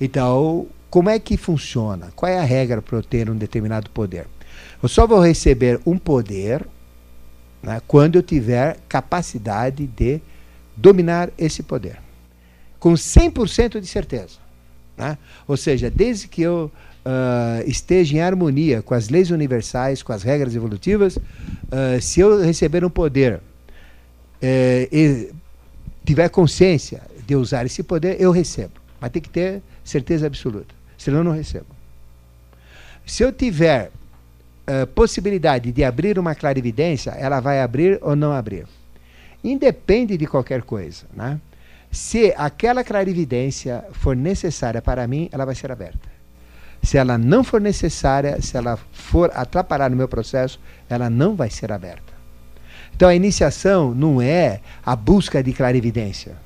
[0.00, 2.12] Então, como é que funciona?
[2.16, 4.26] Qual é a regra para eu ter um determinado poder?
[4.82, 6.66] Eu só vou receber um poder
[7.62, 10.20] né, quando eu tiver capacidade de
[10.76, 11.98] dominar esse poder.
[12.80, 14.38] Com 100% de certeza.
[14.96, 15.16] Né?
[15.46, 16.72] Ou seja, desde que eu
[17.06, 22.42] uh, esteja em harmonia com as leis universais, com as regras evolutivas, uh, se eu
[22.42, 23.40] receber um poder
[24.42, 25.30] eh, e
[26.04, 28.72] tiver consciência de usar esse poder, eu recebo.
[28.98, 31.66] Mas tem que ter certeza absoluta senão eu não recebo.
[33.06, 33.90] Se eu tiver
[34.68, 38.66] uh, possibilidade de abrir uma clarividência, ela vai abrir ou não abrir.
[39.42, 41.06] Independe de qualquer coisa.
[41.14, 41.40] Né?
[41.90, 46.10] Se aquela clarividência for necessária para mim, ela vai ser aberta.
[46.82, 51.48] Se ela não for necessária, se ela for atrapalhar no meu processo, ela não vai
[51.48, 52.12] ser aberta.
[52.94, 56.36] Então a iniciação não é a busca de clarividência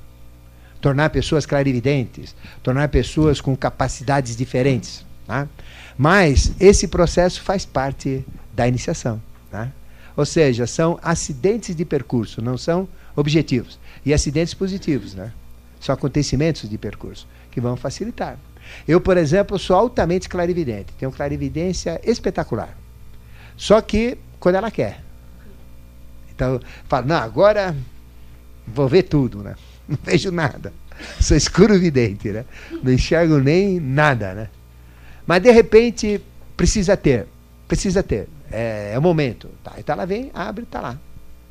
[0.85, 5.02] tornar pessoas clarividentes, tornar pessoas com capacidades diferentes.
[5.27, 5.48] Tá?
[5.97, 9.19] Mas esse processo faz parte da iniciação.
[9.51, 9.73] Tá?
[10.15, 12.86] Ou seja, são acidentes de percurso, não são
[13.16, 13.78] objetivos.
[14.05, 15.32] E acidentes positivos, né?
[15.81, 18.36] São acontecimentos de percurso que vão facilitar.
[18.86, 22.77] Eu, por exemplo, sou altamente clarividente, tenho clarividência espetacular.
[23.56, 25.02] Só que quando ela quer.
[26.35, 27.74] Então, falo, não, agora
[28.66, 29.55] vou ver tudo, né?
[29.89, 30.73] não vejo nada.
[31.20, 32.44] Sou escuro vidente, né?
[32.82, 34.48] Não enxergo nem nada, né?
[35.27, 36.20] Mas de repente
[36.56, 37.27] precisa ter,
[37.66, 38.28] precisa ter.
[38.51, 39.48] É, é o momento.
[39.62, 40.98] Tá, então ela vem, abre, tá lá.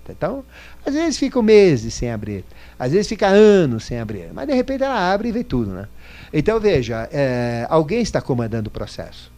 [0.09, 0.43] Então,
[0.85, 2.43] às vezes fica meses sem abrir,
[2.77, 5.87] às vezes fica anos sem abrir, mas de repente ela abre e vê tudo, né?
[6.33, 9.31] Então veja, é, alguém está comandando o processo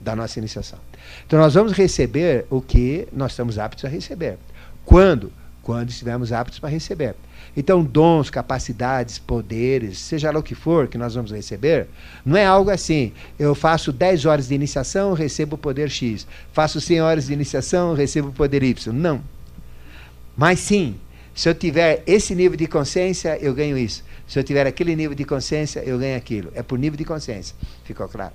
[0.00, 0.78] da nossa iniciação.
[1.26, 4.38] Então nós vamos receber o que nós estamos aptos a receber.
[4.84, 5.32] Quando?
[5.66, 7.16] Quando estivermos aptos para receber.
[7.56, 11.88] Então, dons, capacidades, poderes, seja lá o que for que nós vamos receber,
[12.24, 13.12] não é algo assim.
[13.36, 16.24] Eu faço 10 horas de iniciação, recebo o poder X.
[16.52, 18.92] Faço 100 horas de iniciação, recebo o poder Y.
[18.92, 19.20] Não.
[20.36, 21.00] Mas sim,
[21.34, 24.04] se eu tiver esse nível de consciência, eu ganho isso.
[24.28, 26.52] Se eu tiver aquele nível de consciência, eu ganho aquilo.
[26.54, 27.56] É por nível de consciência.
[27.82, 28.34] Ficou claro?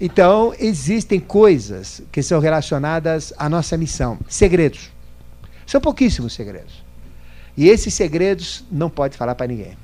[0.00, 4.18] Então, existem coisas que são relacionadas à nossa missão.
[4.26, 4.96] Segredos.
[5.68, 6.82] São pouquíssimos segredos.
[7.54, 9.76] E esses segredos não pode falar para ninguém.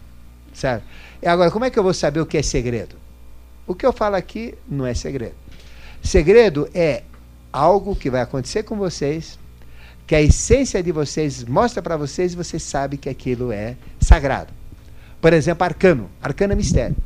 [0.55, 0.83] Certo?
[1.21, 2.97] E agora, como é que eu vou saber o que é segredo?
[3.67, 5.35] O que eu falo aqui não é segredo.
[6.03, 7.03] Segredo é
[7.53, 9.39] algo que vai acontecer com vocês,
[10.07, 14.55] que a essência de vocês mostra para vocês e vocês sabem que aquilo é sagrado.
[15.21, 16.09] Por exemplo, arcano.
[16.23, 16.97] Arcano é mistério.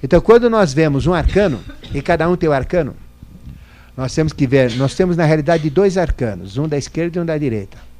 [0.00, 1.60] Então, quando nós vemos um arcano,
[1.92, 2.94] e cada um tem o um arcano,
[3.96, 7.26] nós temos que ver, nós temos na realidade dois arcanos, um da esquerda e um
[7.26, 7.90] da direita.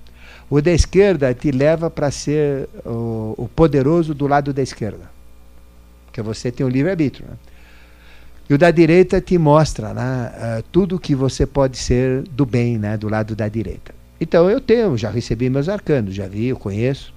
[0.52, 5.10] O da esquerda te leva para ser o, o, poderoso do lado da esquerda.
[6.04, 7.26] Porque você tem o livre-arbítrio.
[7.26, 7.36] Né?
[8.50, 12.76] E o da direita te mostra né, uh, tudo que você pode ser do bem,
[12.76, 13.94] né, do lado da direita.
[14.20, 17.14] Então eu tenho, já recebi meus arcanos, já vi, eu conheço.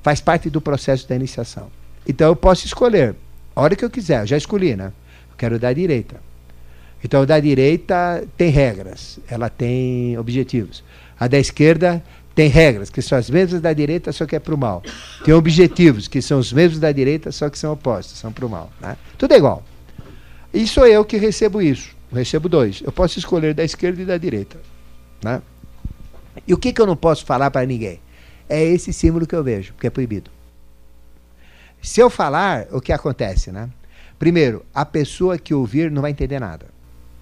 [0.00, 1.66] Faz parte do processo da iniciação.
[2.06, 3.16] Então eu posso escolher,
[3.56, 4.92] a hora que eu quiser, eu já escolhi, né?
[5.28, 6.20] Eu quero da direita.
[7.02, 10.84] Então da direita tem regras, ela tem objetivos.
[11.18, 12.00] A da esquerda
[12.34, 14.82] tem regras, que são as mesmas da direita, só que é para o mal.
[15.24, 18.48] Tem objetivos, que são os mesmos da direita, só que são opostos, são para o
[18.50, 18.72] mal.
[18.80, 18.96] Né?
[19.16, 19.62] Tudo é igual.
[20.52, 21.94] E sou eu que recebo isso.
[22.12, 22.82] Recebo dois.
[22.84, 24.58] Eu posso escolher da esquerda e da direita.
[25.22, 25.40] Né?
[26.46, 28.00] E o que, que eu não posso falar para ninguém?
[28.48, 30.30] É esse símbolo que eu vejo, que é proibido.
[31.80, 33.68] Se eu falar, o que acontece, né?
[34.18, 36.66] Primeiro, a pessoa que ouvir não vai entender nada.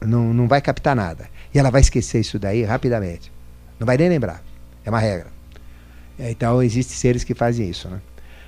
[0.00, 1.28] Não, não vai captar nada.
[1.54, 3.30] E ela vai esquecer isso daí rapidamente.
[3.78, 4.42] Não vai nem lembrar.
[4.84, 5.26] É uma regra.
[6.18, 8.00] Então, existem seres que fazem isso, né?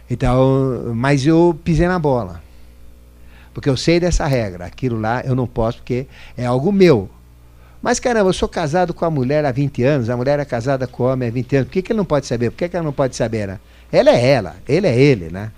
[0.08, 2.42] Então, mas eu pisei na bola.
[3.52, 4.66] Porque eu sei dessa regra.
[4.66, 6.06] Aquilo lá eu não posso, porque
[6.36, 7.08] é algo meu.
[7.80, 10.86] Mas caramba, eu sou casado com a mulher há 20 anos, a mulher é casada
[10.86, 11.68] com o homem há 20 anos.
[11.68, 12.50] Por que, que ele não pode saber?
[12.50, 13.46] Por que, que ela não pode saber?
[13.46, 13.60] Né?
[13.92, 15.52] Ela é ela, ele é ele, né?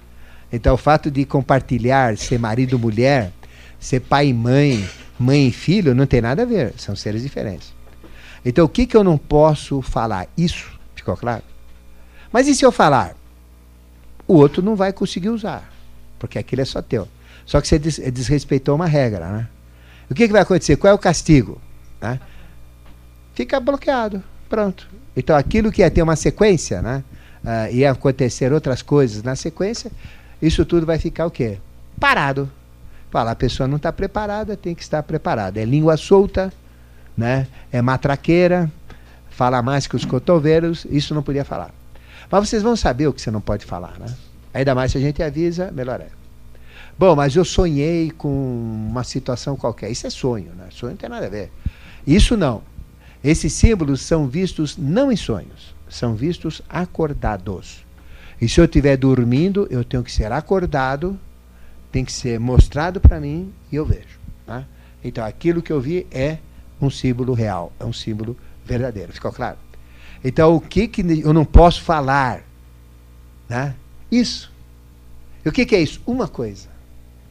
[0.53, 3.31] Então o fato de compartilhar, ser marido mulher,
[3.78, 4.85] ser pai e mãe,
[5.16, 6.74] mãe e filho, não tem nada a ver.
[6.77, 7.76] São seres diferentes.
[8.48, 10.28] Então o que, que eu não posso falar?
[10.39, 11.43] Isso, ficou claro?
[12.31, 13.16] Mas e se eu falar?
[14.28, 15.68] O outro não vai conseguir usar,
[16.16, 17.09] porque aquilo é só teu.
[17.44, 19.48] Só que você desrespeitou uma regra, né?
[20.09, 20.77] O que, que vai acontecer?
[20.77, 21.60] Qual é o castigo?
[22.01, 22.20] Né?
[23.35, 24.23] Fica bloqueado.
[24.48, 24.89] Pronto.
[25.16, 27.02] Então aquilo que ia ter uma sequência, né?
[27.43, 29.90] Uh, ia acontecer outras coisas na sequência,
[30.40, 31.59] isso tudo vai ficar o quê?
[31.98, 32.48] Parado.
[33.10, 35.60] Fala, a pessoa não está preparada, tem que estar preparada.
[35.60, 36.52] É língua solta,
[37.16, 37.47] né?
[37.72, 38.70] é matraqueira,
[39.30, 41.72] fala mais que os cotovelos, isso não podia falar.
[42.30, 44.12] Mas vocês vão saber o que você não pode falar, né?
[44.52, 46.09] Ainda mais se a gente avisa, melhor é.
[46.98, 48.28] Bom, mas eu sonhei com
[48.90, 49.90] uma situação qualquer.
[49.90, 50.68] Isso é sonho, né?
[50.70, 51.52] Sonho não tem nada a ver.
[52.06, 52.62] Isso não.
[53.22, 57.84] Esses símbolos são vistos não em sonhos, são vistos acordados.
[58.40, 61.18] E se eu estiver dormindo, eu tenho que ser acordado,
[61.90, 64.18] tem que ser mostrado para mim e eu vejo.
[64.47, 64.64] Tá?
[65.02, 66.38] Então aquilo que eu vi é
[66.81, 69.12] um símbolo real, é um símbolo verdadeiro.
[69.12, 69.59] Ficou claro?
[70.24, 72.43] Então o que, que eu não posso falar?
[73.48, 73.74] Né?
[74.11, 74.53] Isso.
[75.44, 76.01] E o que, que é isso?
[76.07, 76.69] Uma coisa.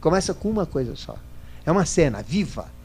[0.00, 1.16] Começa com uma coisa só.
[1.64, 2.76] É uma cena viva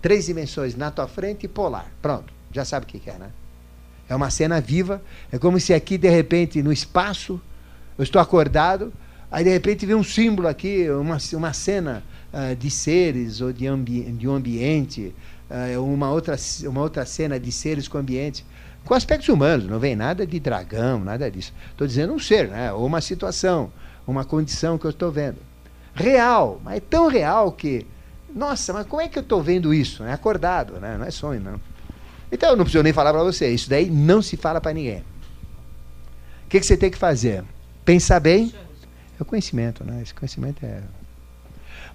[0.00, 1.90] três dimensões na tua frente e polar.
[2.00, 3.30] Pronto, já sabe o que é, né?
[4.08, 5.02] É uma cena viva.
[5.30, 7.40] É como se aqui, de repente, no espaço,
[7.96, 8.92] eu estou acordado,
[9.30, 13.66] aí de repente vem um símbolo aqui, uma, uma cena uh, de seres ou de,
[13.66, 15.14] ambi de um ambiente,
[15.82, 18.44] uma, outra, uma outra cena de seres com ambiente.
[18.84, 21.52] Com aspectos humanos, não vem nada de dragão, nada disso.
[21.70, 22.72] Estou dizendo um ser, né?
[22.72, 23.70] ou uma situação,
[24.06, 25.38] uma condição que eu estou vendo.
[25.94, 27.86] Real, mas é tão real que
[28.34, 30.04] nossa, mas como é que eu estou vendo isso?
[30.04, 30.96] É acordado, né?
[30.98, 31.60] não é sonho, não.
[32.30, 33.48] Então não preciso nem falar para você.
[33.48, 35.00] Isso daí não se fala para ninguém.
[36.44, 37.44] O que, que, você tem que fazer?
[37.84, 38.52] Pensar bem.
[39.18, 40.00] É o conhecimento, né?
[40.02, 40.82] Esse conhecimento é.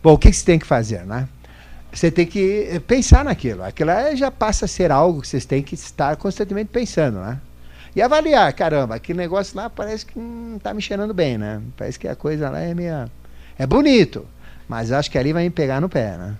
[0.01, 1.27] Bom, o que, que você tem que fazer, né?
[1.93, 3.63] Você tem que eh, pensar naquilo.
[3.63, 7.39] Aquilo já passa a ser algo que vocês têm que estar constantemente pensando, né?
[7.95, 11.61] E avaliar, caramba, aquele negócio lá parece que não está me cheirando bem, né?
[11.77, 13.09] Parece que a coisa lá é meio.
[13.57, 14.25] É bonito.
[14.67, 16.35] Mas acho que ali vai me pegar no pé, né?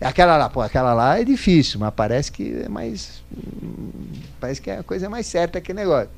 [0.00, 3.22] Aquela lá, pô, aquela lá é difícil, mas parece que é mais.
[4.40, 6.08] Parece que é a coisa mais certa aquele negócio.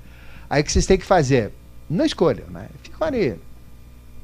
[0.49, 1.53] Aí o que vocês têm que fazer?
[1.91, 2.69] Não escolham, né?
[2.85, 3.41] Ficam ali.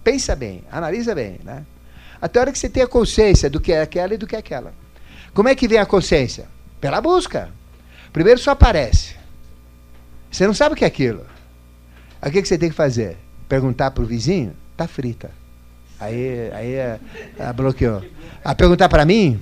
[0.04, 1.64] Pensa bem, analisa bem, né?
[2.20, 4.36] Até a hora que você tem a consciência do que é aquela e do que
[4.36, 4.72] é aquela.
[5.32, 6.46] Como é que vem a consciência?
[6.80, 7.50] Pela busca.
[8.12, 9.14] Primeiro só aparece.
[10.30, 11.24] Você não sabe o que é aquilo.
[12.20, 13.16] Aí o que você tem que fazer?
[13.48, 14.54] Perguntar para o vizinho?
[14.76, 15.30] Tá frita.
[16.00, 16.98] Aí, aí a,
[17.48, 18.02] a bloqueou.
[18.44, 19.40] A perguntar para mim,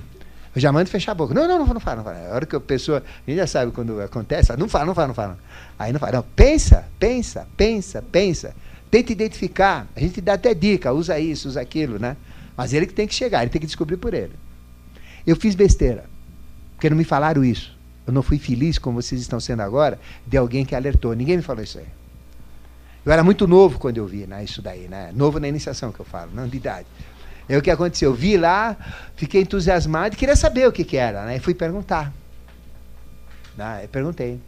[0.55, 1.33] eu já mando fechar a boca.
[1.33, 2.29] Não, não, não, não fala, não fala.
[2.29, 3.03] A hora que a pessoa.
[3.25, 5.37] A gente já sabe quando acontece, não fala, não fala, não fala.
[5.77, 6.13] Aí não fala.
[6.13, 8.55] Não, pensa, pensa, pensa, pensa.
[8.89, 9.87] Tenta identificar.
[9.95, 12.17] A gente dá até dica, usa isso, usa aquilo, né?
[12.57, 14.33] Mas ele que tem que chegar, ele tem que descobrir por ele.
[15.25, 16.05] Eu fiz besteira,
[16.73, 17.77] porque não me falaram isso.
[18.07, 21.13] Eu não fui feliz, como vocês estão sendo agora, de alguém que alertou.
[21.13, 21.85] Ninguém me falou isso aí.
[23.05, 25.11] Eu era muito novo quando eu vi né, isso daí, né?
[25.13, 26.87] Novo na iniciação que eu falo, não de idade.
[27.47, 28.11] E o que aconteceu?
[28.11, 28.75] Eu vi lá,
[29.15, 31.37] fiquei entusiasmado e queria saber o que, que era, né?
[31.37, 32.11] E fui perguntar.
[33.55, 33.81] Né?
[33.83, 34.39] Eu perguntei.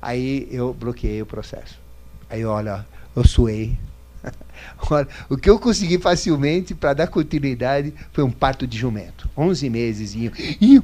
[0.00, 1.78] Aí eu bloqueei o processo.
[2.30, 2.84] Aí, olha,
[3.14, 3.76] eu suei.
[5.28, 9.28] O que eu consegui facilmente para dar continuidade foi um parto de jumento.
[9.36, 10.80] 11 meses, e, e,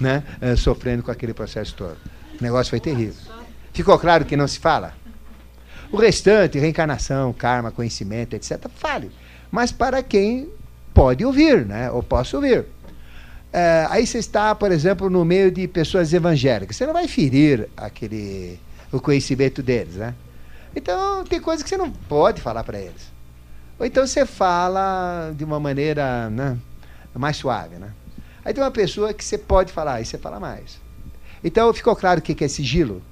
[0.00, 0.22] né?
[0.40, 1.96] Uh, sofrendo com aquele processo todo.
[2.38, 3.14] O negócio foi terrível.
[3.72, 4.94] Ficou claro que não se fala?
[5.90, 9.10] O restante, reencarnação, karma, conhecimento, etc., fale.
[9.50, 10.48] Mas para quem
[10.92, 11.90] pode ouvir, né?
[11.90, 12.64] Ou posso ouvir.
[13.52, 16.76] É, aí você está, por exemplo, no meio de pessoas evangélicas.
[16.76, 18.58] Você não vai ferir aquele,
[18.90, 20.14] o conhecimento deles, né?
[20.76, 23.12] Então, tem coisas que você não pode falar para eles.
[23.78, 26.56] Ou então você fala de uma maneira né,
[27.14, 27.92] mais suave, né?
[28.44, 30.78] Aí tem uma pessoa que você pode falar, aí você fala mais.
[31.42, 33.02] Então, ficou claro o que é sigilo?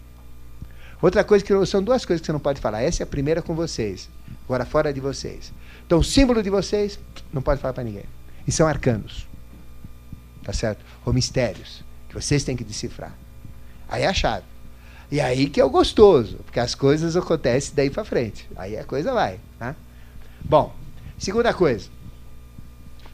[1.01, 2.83] Outra coisa que são duas coisas que você não pode falar.
[2.83, 4.09] Essa é a primeira com vocês,
[4.45, 5.53] agora fora de vocês.
[5.85, 6.99] Então, o símbolo de vocês
[7.33, 8.05] não pode falar para ninguém.
[8.47, 9.27] E são arcanos.
[10.45, 10.85] Tá certo?
[11.05, 13.13] Ou mistérios que vocês têm que decifrar.
[13.89, 14.52] Aí é a chave.
[15.13, 18.49] E aí que é o gostoso, porque as coisas acontecem daí para frente.
[18.57, 19.39] Aí a coisa vai.
[19.59, 19.77] Tá?
[20.43, 20.75] Bom,
[21.19, 21.91] segunda coisa.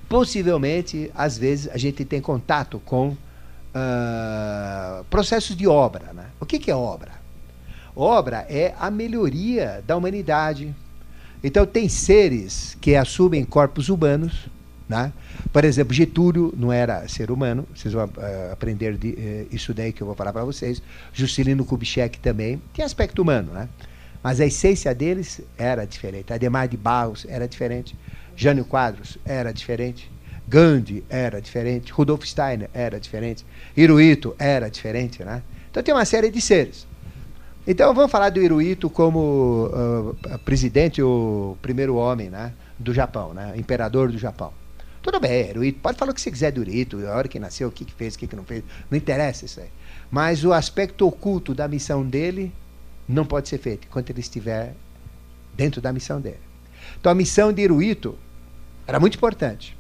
[0.08, 6.12] Possivelmente, às vezes, a gente tem contato com uh, processos de obra.
[6.12, 6.26] Né?
[6.38, 7.10] O que, que é obra?
[7.96, 10.72] Obra é a melhoria da humanidade.
[11.42, 14.46] Então, tem seres que assumem corpos humanos.
[14.89, 15.12] Né?
[15.52, 19.93] Por exemplo, Getúlio não era ser humano, vocês vão uh, aprender de, uh, isso daí
[19.93, 20.82] que eu vou falar para vocês.
[21.12, 23.69] Juscelino Kubitschek também tem aspecto humano, né?
[24.23, 26.32] mas a essência deles era diferente.
[26.32, 27.94] Ademar de Barros era diferente.
[28.35, 30.10] Jânio Quadros era diferente.
[30.48, 31.93] Gandhi era diferente.
[31.93, 33.44] Rudolf Steiner era diferente.
[33.77, 35.23] Hirohito era diferente.
[35.23, 35.43] Né?
[35.70, 36.86] Então tem uma série de seres.
[37.66, 43.52] Então vamos falar do Hirohito como uh, presidente, o primeiro homem né, do Japão, né,
[43.56, 44.55] imperador do Japão.
[45.02, 47.68] Tudo bem, Hirohito, pode falar o que você quiser do Hirohito, a hora que nasceu,
[47.68, 49.68] o que, que fez, o que, que não fez, não interessa isso aí.
[50.10, 52.52] Mas o aspecto oculto da missão dele
[53.08, 54.74] não pode ser feito enquanto ele estiver
[55.54, 56.40] dentro da missão dele.
[56.98, 58.18] Então a missão de Hirohito
[58.86, 59.76] era muito importante,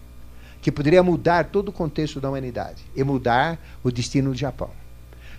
[0.60, 4.70] que poderia mudar todo o contexto da humanidade e mudar o destino do Japão.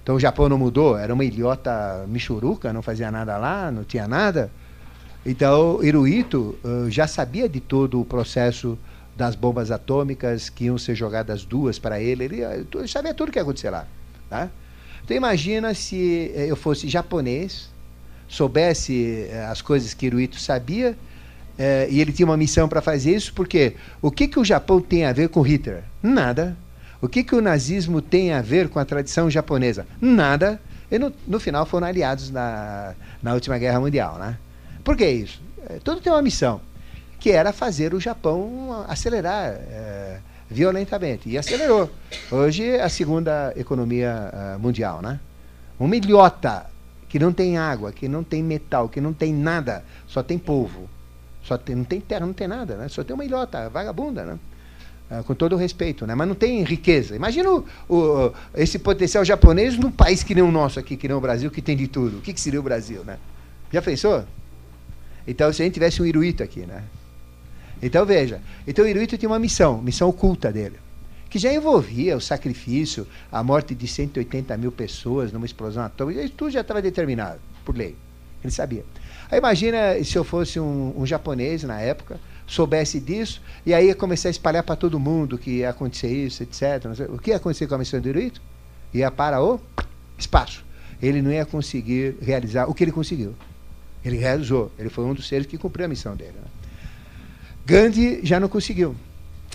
[0.02, 4.08] Então o Japão não mudou, era uma ilhota michuruca, não fazia nada lá, não tinha
[4.08, 4.52] nada.
[5.26, 8.78] Então Hirohito uh, já sabia de todo o processo
[9.20, 12.24] das bombas atômicas que iam ser jogadas duas para ele.
[12.24, 13.86] Ele, ele sabia tudo o que ia acontecer lá.
[14.30, 14.50] Tá?
[15.04, 17.70] Então imagina se eu fosse japonês,
[18.30, 20.98] soubesse eh, as coisas que Hirohito sabia
[21.58, 24.80] eh, e ele tinha uma missão para fazer isso, porque o que, que o Japão
[24.80, 25.84] tem a ver com Hitler?
[26.02, 26.56] Nada.
[27.02, 29.86] O que, que o nazismo tem a ver com a tradição japonesa?
[30.00, 30.62] Nada.
[30.90, 34.18] E no, no final foram aliados na, na última guerra mundial.
[34.18, 34.38] Né?
[34.82, 35.42] Por que isso?
[35.84, 36.62] Tudo tem uma missão,
[37.20, 40.20] que era fazer o Japão acelerar é,
[40.50, 41.30] violentamente.
[41.30, 41.90] E acelerou.
[42.32, 45.02] Hoje é a segunda economia uh, mundial.
[45.02, 45.20] Né?
[45.80, 46.66] Uma ilhota
[47.08, 50.90] que não tem água, que não tem metal, que não tem nada, só tem povo.
[51.44, 52.88] Só tem, não tem terra, não tem nada, né?
[52.88, 54.24] só tem uma ilhota vagabunda.
[54.24, 54.40] Né?
[55.12, 56.16] Uh, com todo o respeito, né?
[56.16, 57.16] mas não tem riqueza.
[57.16, 61.18] Imagina o, o, esse potencial japonês num país que nem o nosso aqui, que nem
[61.18, 62.20] o Brasil, que tem de tudo.
[62.20, 63.04] O que, que seria o Brasil?
[63.04, 63.18] Né?
[63.72, 64.24] Já pensou?
[65.28, 66.84] Então, se a gente tivesse um Iruito aqui, né?
[67.82, 68.42] Então, veja.
[68.68, 70.78] Então, Iruito tinha uma missão, missão oculta dele,
[71.30, 76.22] que já envolvia o sacrifício, a morte de 180 mil pessoas numa explosão atômica.
[76.22, 77.96] Isso tudo já estava determinado por lei.
[78.44, 78.86] Ele sabia.
[79.32, 83.96] Aí, imagina se eu fosse um, um japonês na época, soubesse disso, e aí ia
[83.96, 86.64] começar a espalhar para todo mundo que ia acontecer isso, etc.
[87.10, 88.42] O que ia acontecer com a missão do Hirohito?
[88.94, 89.60] Ia para o
[90.18, 90.66] espaço.
[91.02, 93.36] Ele não ia conseguir realizar o que ele conseguiu.
[94.04, 94.72] Ele realizou.
[94.80, 96.34] Ele foi um dos seres que cumpriu a missão dele.
[96.34, 96.59] Né?
[97.70, 98.96] Gandhi já não conseguiu.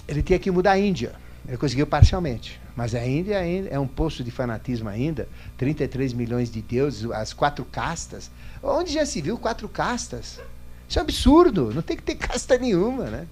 [0.07, 1.17] Ele tinha que mudar a Índia.
[1.49, 2.61] Ele conseguiu parcialmente.
[2.77, 3.35] Mas a Índia
[3.69, 5.29] é um poço de fanatismo ainda.
[5.59, 8.31] 33 milhões de deuses, as quatro castas.
[8.63, 10.41] Onde já se viu quatro castas?
[10.89, 13.27] Isso é absurdo, não tem que ter casta nenhuma, né?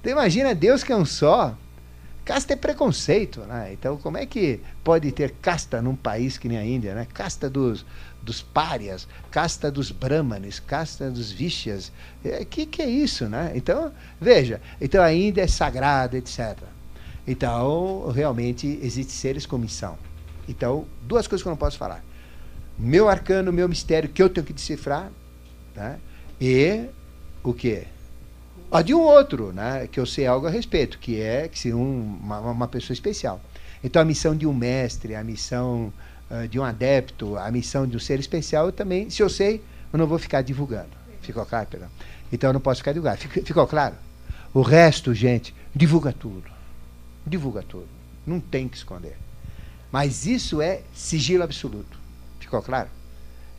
[0.00, 1.56] Então imagina Deus que é um só.
[2.24, 3.72] Casta é preconceito, né?
[3.72, 7.06] Então como é que pode ter casta num país que nem a Índia, né?
[7.14, 7.86] Casta dos,
[8.24, 11.32] dos párias, casta dos brahmanes, casta dos.
[11.32, 13.52] O é, que, que é isso, né?
[13.54, 16.56] Então, veja, então a Índia é sagrada, etc.
[17.26, 19.98] Então, realmente, existem seres com missão.
[20.48, 22.04] Então, duas coisas que eu não posso falar.
[22.78, 25.10] Meu arcano, meu mistério, que eu tenho que decifrar,
[25.74, 25.98] né?
[26.40, 26.86] e
[27.42, 27.86] o quê?
[28.70, 31.74] Ah, de um outro, né, que eu sei algo a respeito, que é que ser
[31.74, 33.40] um, uma, uma, pessoa especial.
[33.84, 35.92] Então a missão de um mestre, a missão
[36.30, 39.62] uh, de um adepto, a missão de um ser especial, eu também, se eu sei,
[39.92, 40.90] eu não vou ficar divulgando.
[41.20, 41.88] Ficou claro, Pedro?
[42.32, 43.18] Então eu não posso ficar divulgando.
[43.18, 43.94] Ficou claro?
[44.52, 46.44] O resto, gente, divulga tudo.
[47.26, 47.88] Divulga tudo.
[48.26, 49.16] Não tem que esconder.
[49.90, 51.98] Mas isso é sigilo absoluto.
[52.40, 52.88] Ficou claro?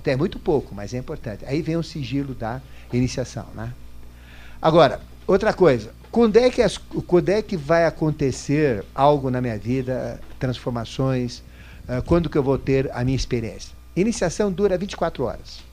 [0.02, 1.44] Então é muito pouco, mas é importante.
[1.46, 2.62] Aí vem o sigilo da
[2.94, 3.48] iniciação.
[3.56, 3.74] Né?
[4.62, 5.94] Agora, outra coisa.
[6.12, 11.44] Quando é, que as, quando é que vai acontecer algo na minha vida, transformações?
[11.88, 13.76] Uh, quando que eu vou ter a minha experiência?
[13.96, 15.64] Iniciação dura 24 horas.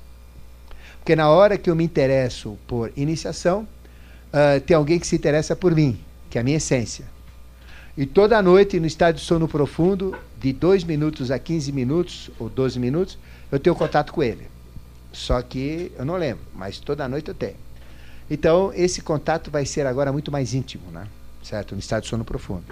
[0.99, 3.67] Porque na hora que eu me interesso por iniciação,
[4.29, 5.99] uh, tem alguém que se interessa por mim.
[6.31, 7.05] que é a minha essência.
[7.97, 12.49] E toda noite, no estado de sono profundo, de 2 minutos a 15 minutos, ou
[12.49, 13.19] 12 minutos,
[13.51, 14.47] eu tenho contato com ele.
[15.13, 17.57] Só que eu não lembro, mas toda noite eu tenho.
[18.31, 21.07] Então, esse contato vai ser agora muito mais íntimo, né?
[21.43, 21.75] certo?
[21.75, 22.65] No estado de sono profundo.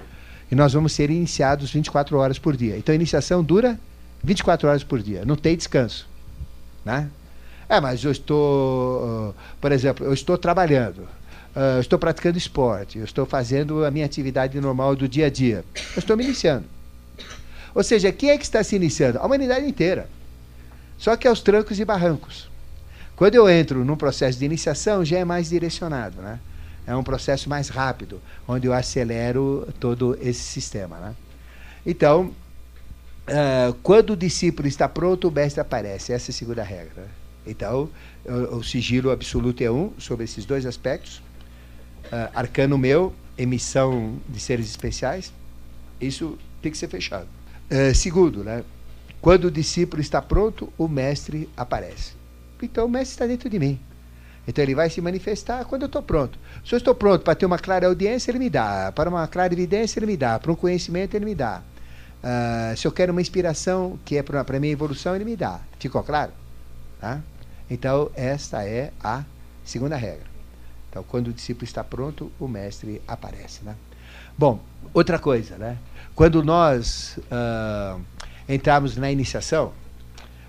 [0.50, 2.76] E nós vamos ser iniciados 24 horas por dia.
[2.76, 3.78] Então, a iniciação dura
[4.22, 6.08] 24 horas por dia, não tem descanso.
[6.84, 7.08] Né?
[7.68, 11.06] É, mas eu estou, por exemplo, eu estou trabalhando
[11.54, 15.30] uh, eu estou praticando esporte, eu estou fazendo a minha atividade normal do dia a
[15.30, 15.64] dia.
[15.94, 16.64] Eu estou me iniciando.
[17.74, 19.18] Ou seja, quem é que está se iniciando?
[19.18, 20.08] A humanidade inteira.
[20.98, 22.48] Só que aos trancos e barrancos.
[23.14, 26.38] Quando eu entro num processo de iniciação, já é mais direcionado, né?
[26.90, 31.14] É um processo mais rápido, onde eu acelero todo esse sistema, né?
[31.84, 32.32] Então,
[33.28, 36.12] uh, quando o discípulo está pronto, o mestre aparece.
[36.12, 37.08] Essa é a segunda regra.
[37.46, 37.88] Então,
[38.24, 41.22] o, o sigilo absoluto é um sobre esses dois aspectos
[42.06, 45.32] uh, arcano meu, emissão de seres especiais,
[46.00, 47.26] isso tem que ser fechado.
[47.70, 48.64] Uh, segundo, né,
[49.20, 52.12] quando o discípulo está pronto, o mestre aparece.
[52.62, 53.78] Então o mestre está dentro de mim.
[54.46, 56.38] Então ele vai se manifestar quando eu estou pronto.
[56.64, 58.92] Se eu estou pronto para ter uma clara audiência, ele me dá.
[58.92, 60.38] Para uma clara evidência, ele me dá.
[60.38, 61.62] Para um conhecimento, ele me dá.
[62.22, 65.60] Uh, se eu quero uma inspiração que é para a minha evolução, ele me dá.
[65.78, 66.32] Ficou claro?
[67.00, 67.20] Tá?
[67.70, 69.24] Então, esta é a
[69.64, 70.26] segunda regra.
[70.90, 73.64] Então, quando o discípulo está pronto, o mestre aparece.
[73.64, 73.76] Né?
[74.36, 74.60] Bom,
[74.92, 75.78] outra coisa, né?
[76.14, 78.00] quando nós uh,
[78.48, 79.72] entramos na iniciação,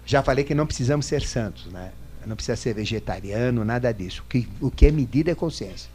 [0.05, 1.91] já falei que não precisamos ser santos, né?
[2.25, 4.23] Não precisa ser vegetariano, nada disso.
[4.25, 5.89] O que, o que é medida é consciência.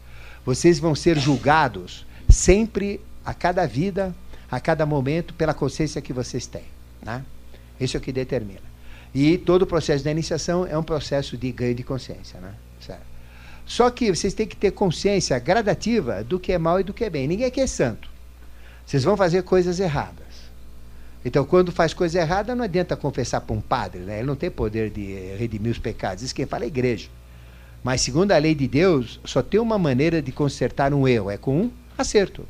[0.44, 4.14] Vocês vão ser julgados sempre, a cada vida,
[4.50, 6.64] a cada momento, pela consciência que vocês têm.
[7.02, 7.24] Né?
[7.80, 8.60] Isso é o que determina.
[9.14, 12.38] E todo o processo da iniciação é um processo de ganho de consciência.
[12.40, 12.54] Né?
[12.80, 13.06] Certo?
[13.64, 17.04] Só que vocês têm que ter consciência gradativa do que é mal e do que
[17.04, 17.26] é bem.
[17.26, 18.08] Ninguém aqui é santo.
[18.86, 20.25] Vocês vão fazer coisas erradas.
[21.26, 24.18] Então, quando faz coisa errada, não adianta confessar para um padre, né?
[24.18, 26.22] ele não tem poder de redimir os pecados.
[26.22, 27.08] Isso quem fala é a igreja.
[27.82, 31.36] Mas, segundo a lei de Deus, só tem uma maneira de consertar um erro: é
[31.36, 32.46] com um acerto.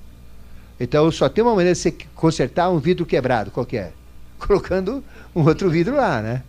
[0.78, 3.94] Então, só tem uma maneira de você consertar um vidro quebrado, qualquer.
[4.38, 5.02] Colocando
[5.34, 6.42] um outro vidro lá, né?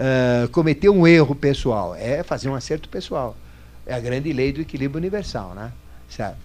[0.00, 3.36] Uh, cometer um erro pessoal é fazer um acerto pessoal.
[3.84, 5.70] É a grande lei do equilíbrio universal, né?
[6.08, 6.38] Certo?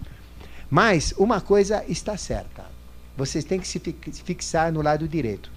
[0.70, 2.78] Mas uma coisa está certa.
[3.20, 3.82] Vocês têm que se
[4.24, 5.52] fixar no lado direito.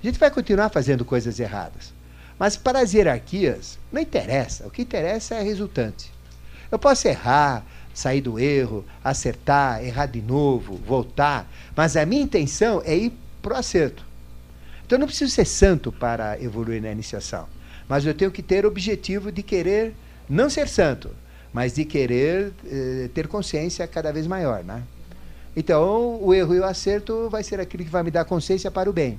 [0.00, 1.92] A gente vai continuar fazendo coisas erradas.
[2.38, 4.64] Mas para as hierarquias, não interessa.
[4.64, 6.12] O que interessa é a resultante.
[6.70, 11.50] Eu posso errar, sair do erro, acertar, errar de novo, voltar.
[11.74, 14.04] Mas a minha intenção é ir para o acerto.
[14.86, 17.48] Então eu não preciso ser santo para evoluir na iniciação.
[17.88, 19.92] Mas eu tenho que ter o objetivo de querer
[20.28, 21.10] não ser santo,
[21.52, 24.84] mas de querer eh, ter consciência cada vez maior, né?
[25.56, 28.90] Então, o erro e o acerto vai ser aquilo que vai me dar consciência para
[28.90, 29.18] o bem.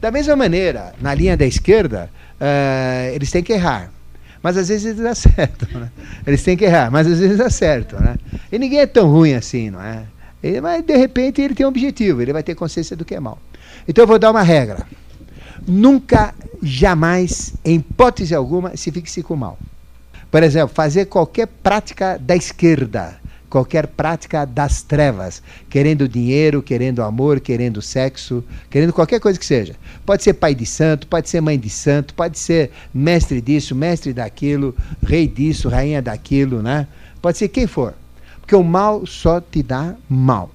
[0.00, 2.08] Da mesma maneira, na linha da esquerda,
[2.40, 3.92] uh, eles têm que errar.
[4.42, 5.80] Mas às vezes eles acertam.
[5.80, 5.90] Né?
[6.26, 8.00] Eles têm que errar, mas às vezes acertam.
[8.00, 8.16] Né?
[8.50, 10.06] E ninguém é tão ruim assim, não é?
[10.42, 13.20] Ele, mas de repente ele tem um objetivo, ele vai ter consciência do que é
[13.20, 13.38] mal.
[13.86, 14.86] Então eu vou dar uma regra.
[15.66, 16.32] Nunca,
[16.62, 19.58] jamais, em hipótese alguma, se fixe com o mal.
[20.30, 23.18] Por exemplo, fazer qualquer prática da esquerda,
[23.48, 29.74] qualquer prática das trevas, querendo dinheiro, querendo amor, querendo sexo, querendo qualquer coisa que seja.
[30.04, 34.12] Pode ser pai de santo, pode ser mãe de santo, pode ser mestre disso, mestre
[34.12, 36.86] daquilo, rei disso, rainha daquilo, né?
[37.22, 37.94] Pode ser quem for.
[38.40, 40.50] Porque o mal só te dá mal.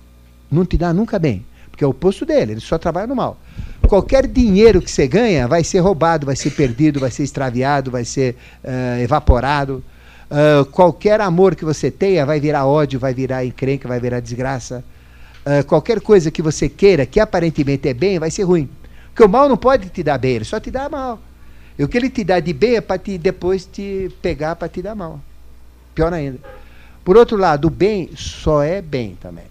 [0.51, 1.43] Não te dá nunca bem.
[1.71, 3.39] Porque é o oposto dele, ele só trabalha no mal
[3.87, 8.05] qualquer dinheiro que você ganha vai ser roubado, vai ser perdido, vai ser extraviado, vai
[8.05, 9.83] ser uh, evaporado.
[10.29, 14.83] Uh, qualquer amor que você tenha vai virar ódio, vai virar encrenca, vai virar desgraça.
[15.45, 18.69] Uh, qualquer coisa que você queira, que aparentemente é bem, vai ser ruim.
[19.09, 21.19] Porque o mal não pode te dar bem, ele só te dá mal.
[21.77, 24.67] E o que ele te dá de bem é para te, depois te pegar para
[24.69, 25.19] te dar mal.
[25.93, 26.39] Pior ainda.
[27.03, 29.45] Por outro lado, o bem só é bem também.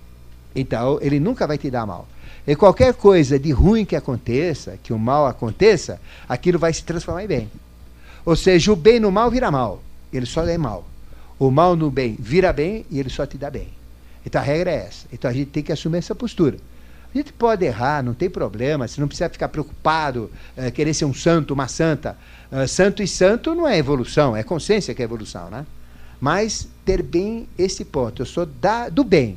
[0.55, 2.09] Então, ele nunca vai te dar mal.
[2.47, 7.25] E qualquer coisa de ruim que aconteça, que o mal aconteça, aquilo vai se transformar
[7.25, 7.51] em bem.
[8.25, 9.83] Ou seja, o bem no mal vira mal,
[10.13, 10.85] ele só é mal.
[11.39, 13.69] O mal no bem vira bem e ele só te dá bem.
[14.25, 15.07] Então a regra é essa.
[15.13, 16.57] Então a gente tem que assumir essa postura.
[17.15, 21.05] A gente pode errar, não tem problema, você não precisa ficar preocupado, é, querer ser
[21.05, 22.17] um santo, uma santa.
[22.51, 25.67] Uh, santo e santo não é evolução, é consciência que é evolução, né?
[26.19, 28.23] Mas ter bem esse ponto.
[28.23, 29.37] Eu sou da, do bem.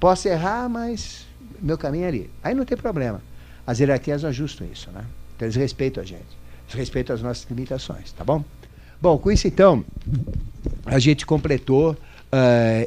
[0.00, 1.25] Posso errar, mas
[1.60, 2.30] meu caminho é ali.
[2.42, 3.20] Aí não tem problema.
[3.66, 5.04] As hierarquias ajustam isso, né?
[5.34, 6.36] Então eles respeitam a gente.
[6.68, 8.44] Eles respeitam as nossas limitações, tá bom?
[9.00, 9.84] Bom, com isso então,
[10.86, 11.96] a gente completou uh,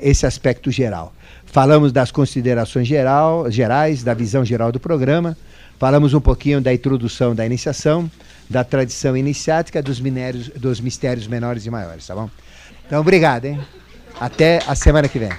[0.02, 1.14] esse aspecto geral.
[1.46, 5.38] Falamos das considerações geral, gerais, da visão geral do programa,
[5.78, 8.10] falamos um pouquinho da introdução da iniciação,
[8.50, 12.30] da tradição iniciática dos, minérios, dos mistérios menores e maiores, tá bom?
[12.86, 13.60] Então, obrigado, hein?
[14.20, 15.30] Até a semana que vem.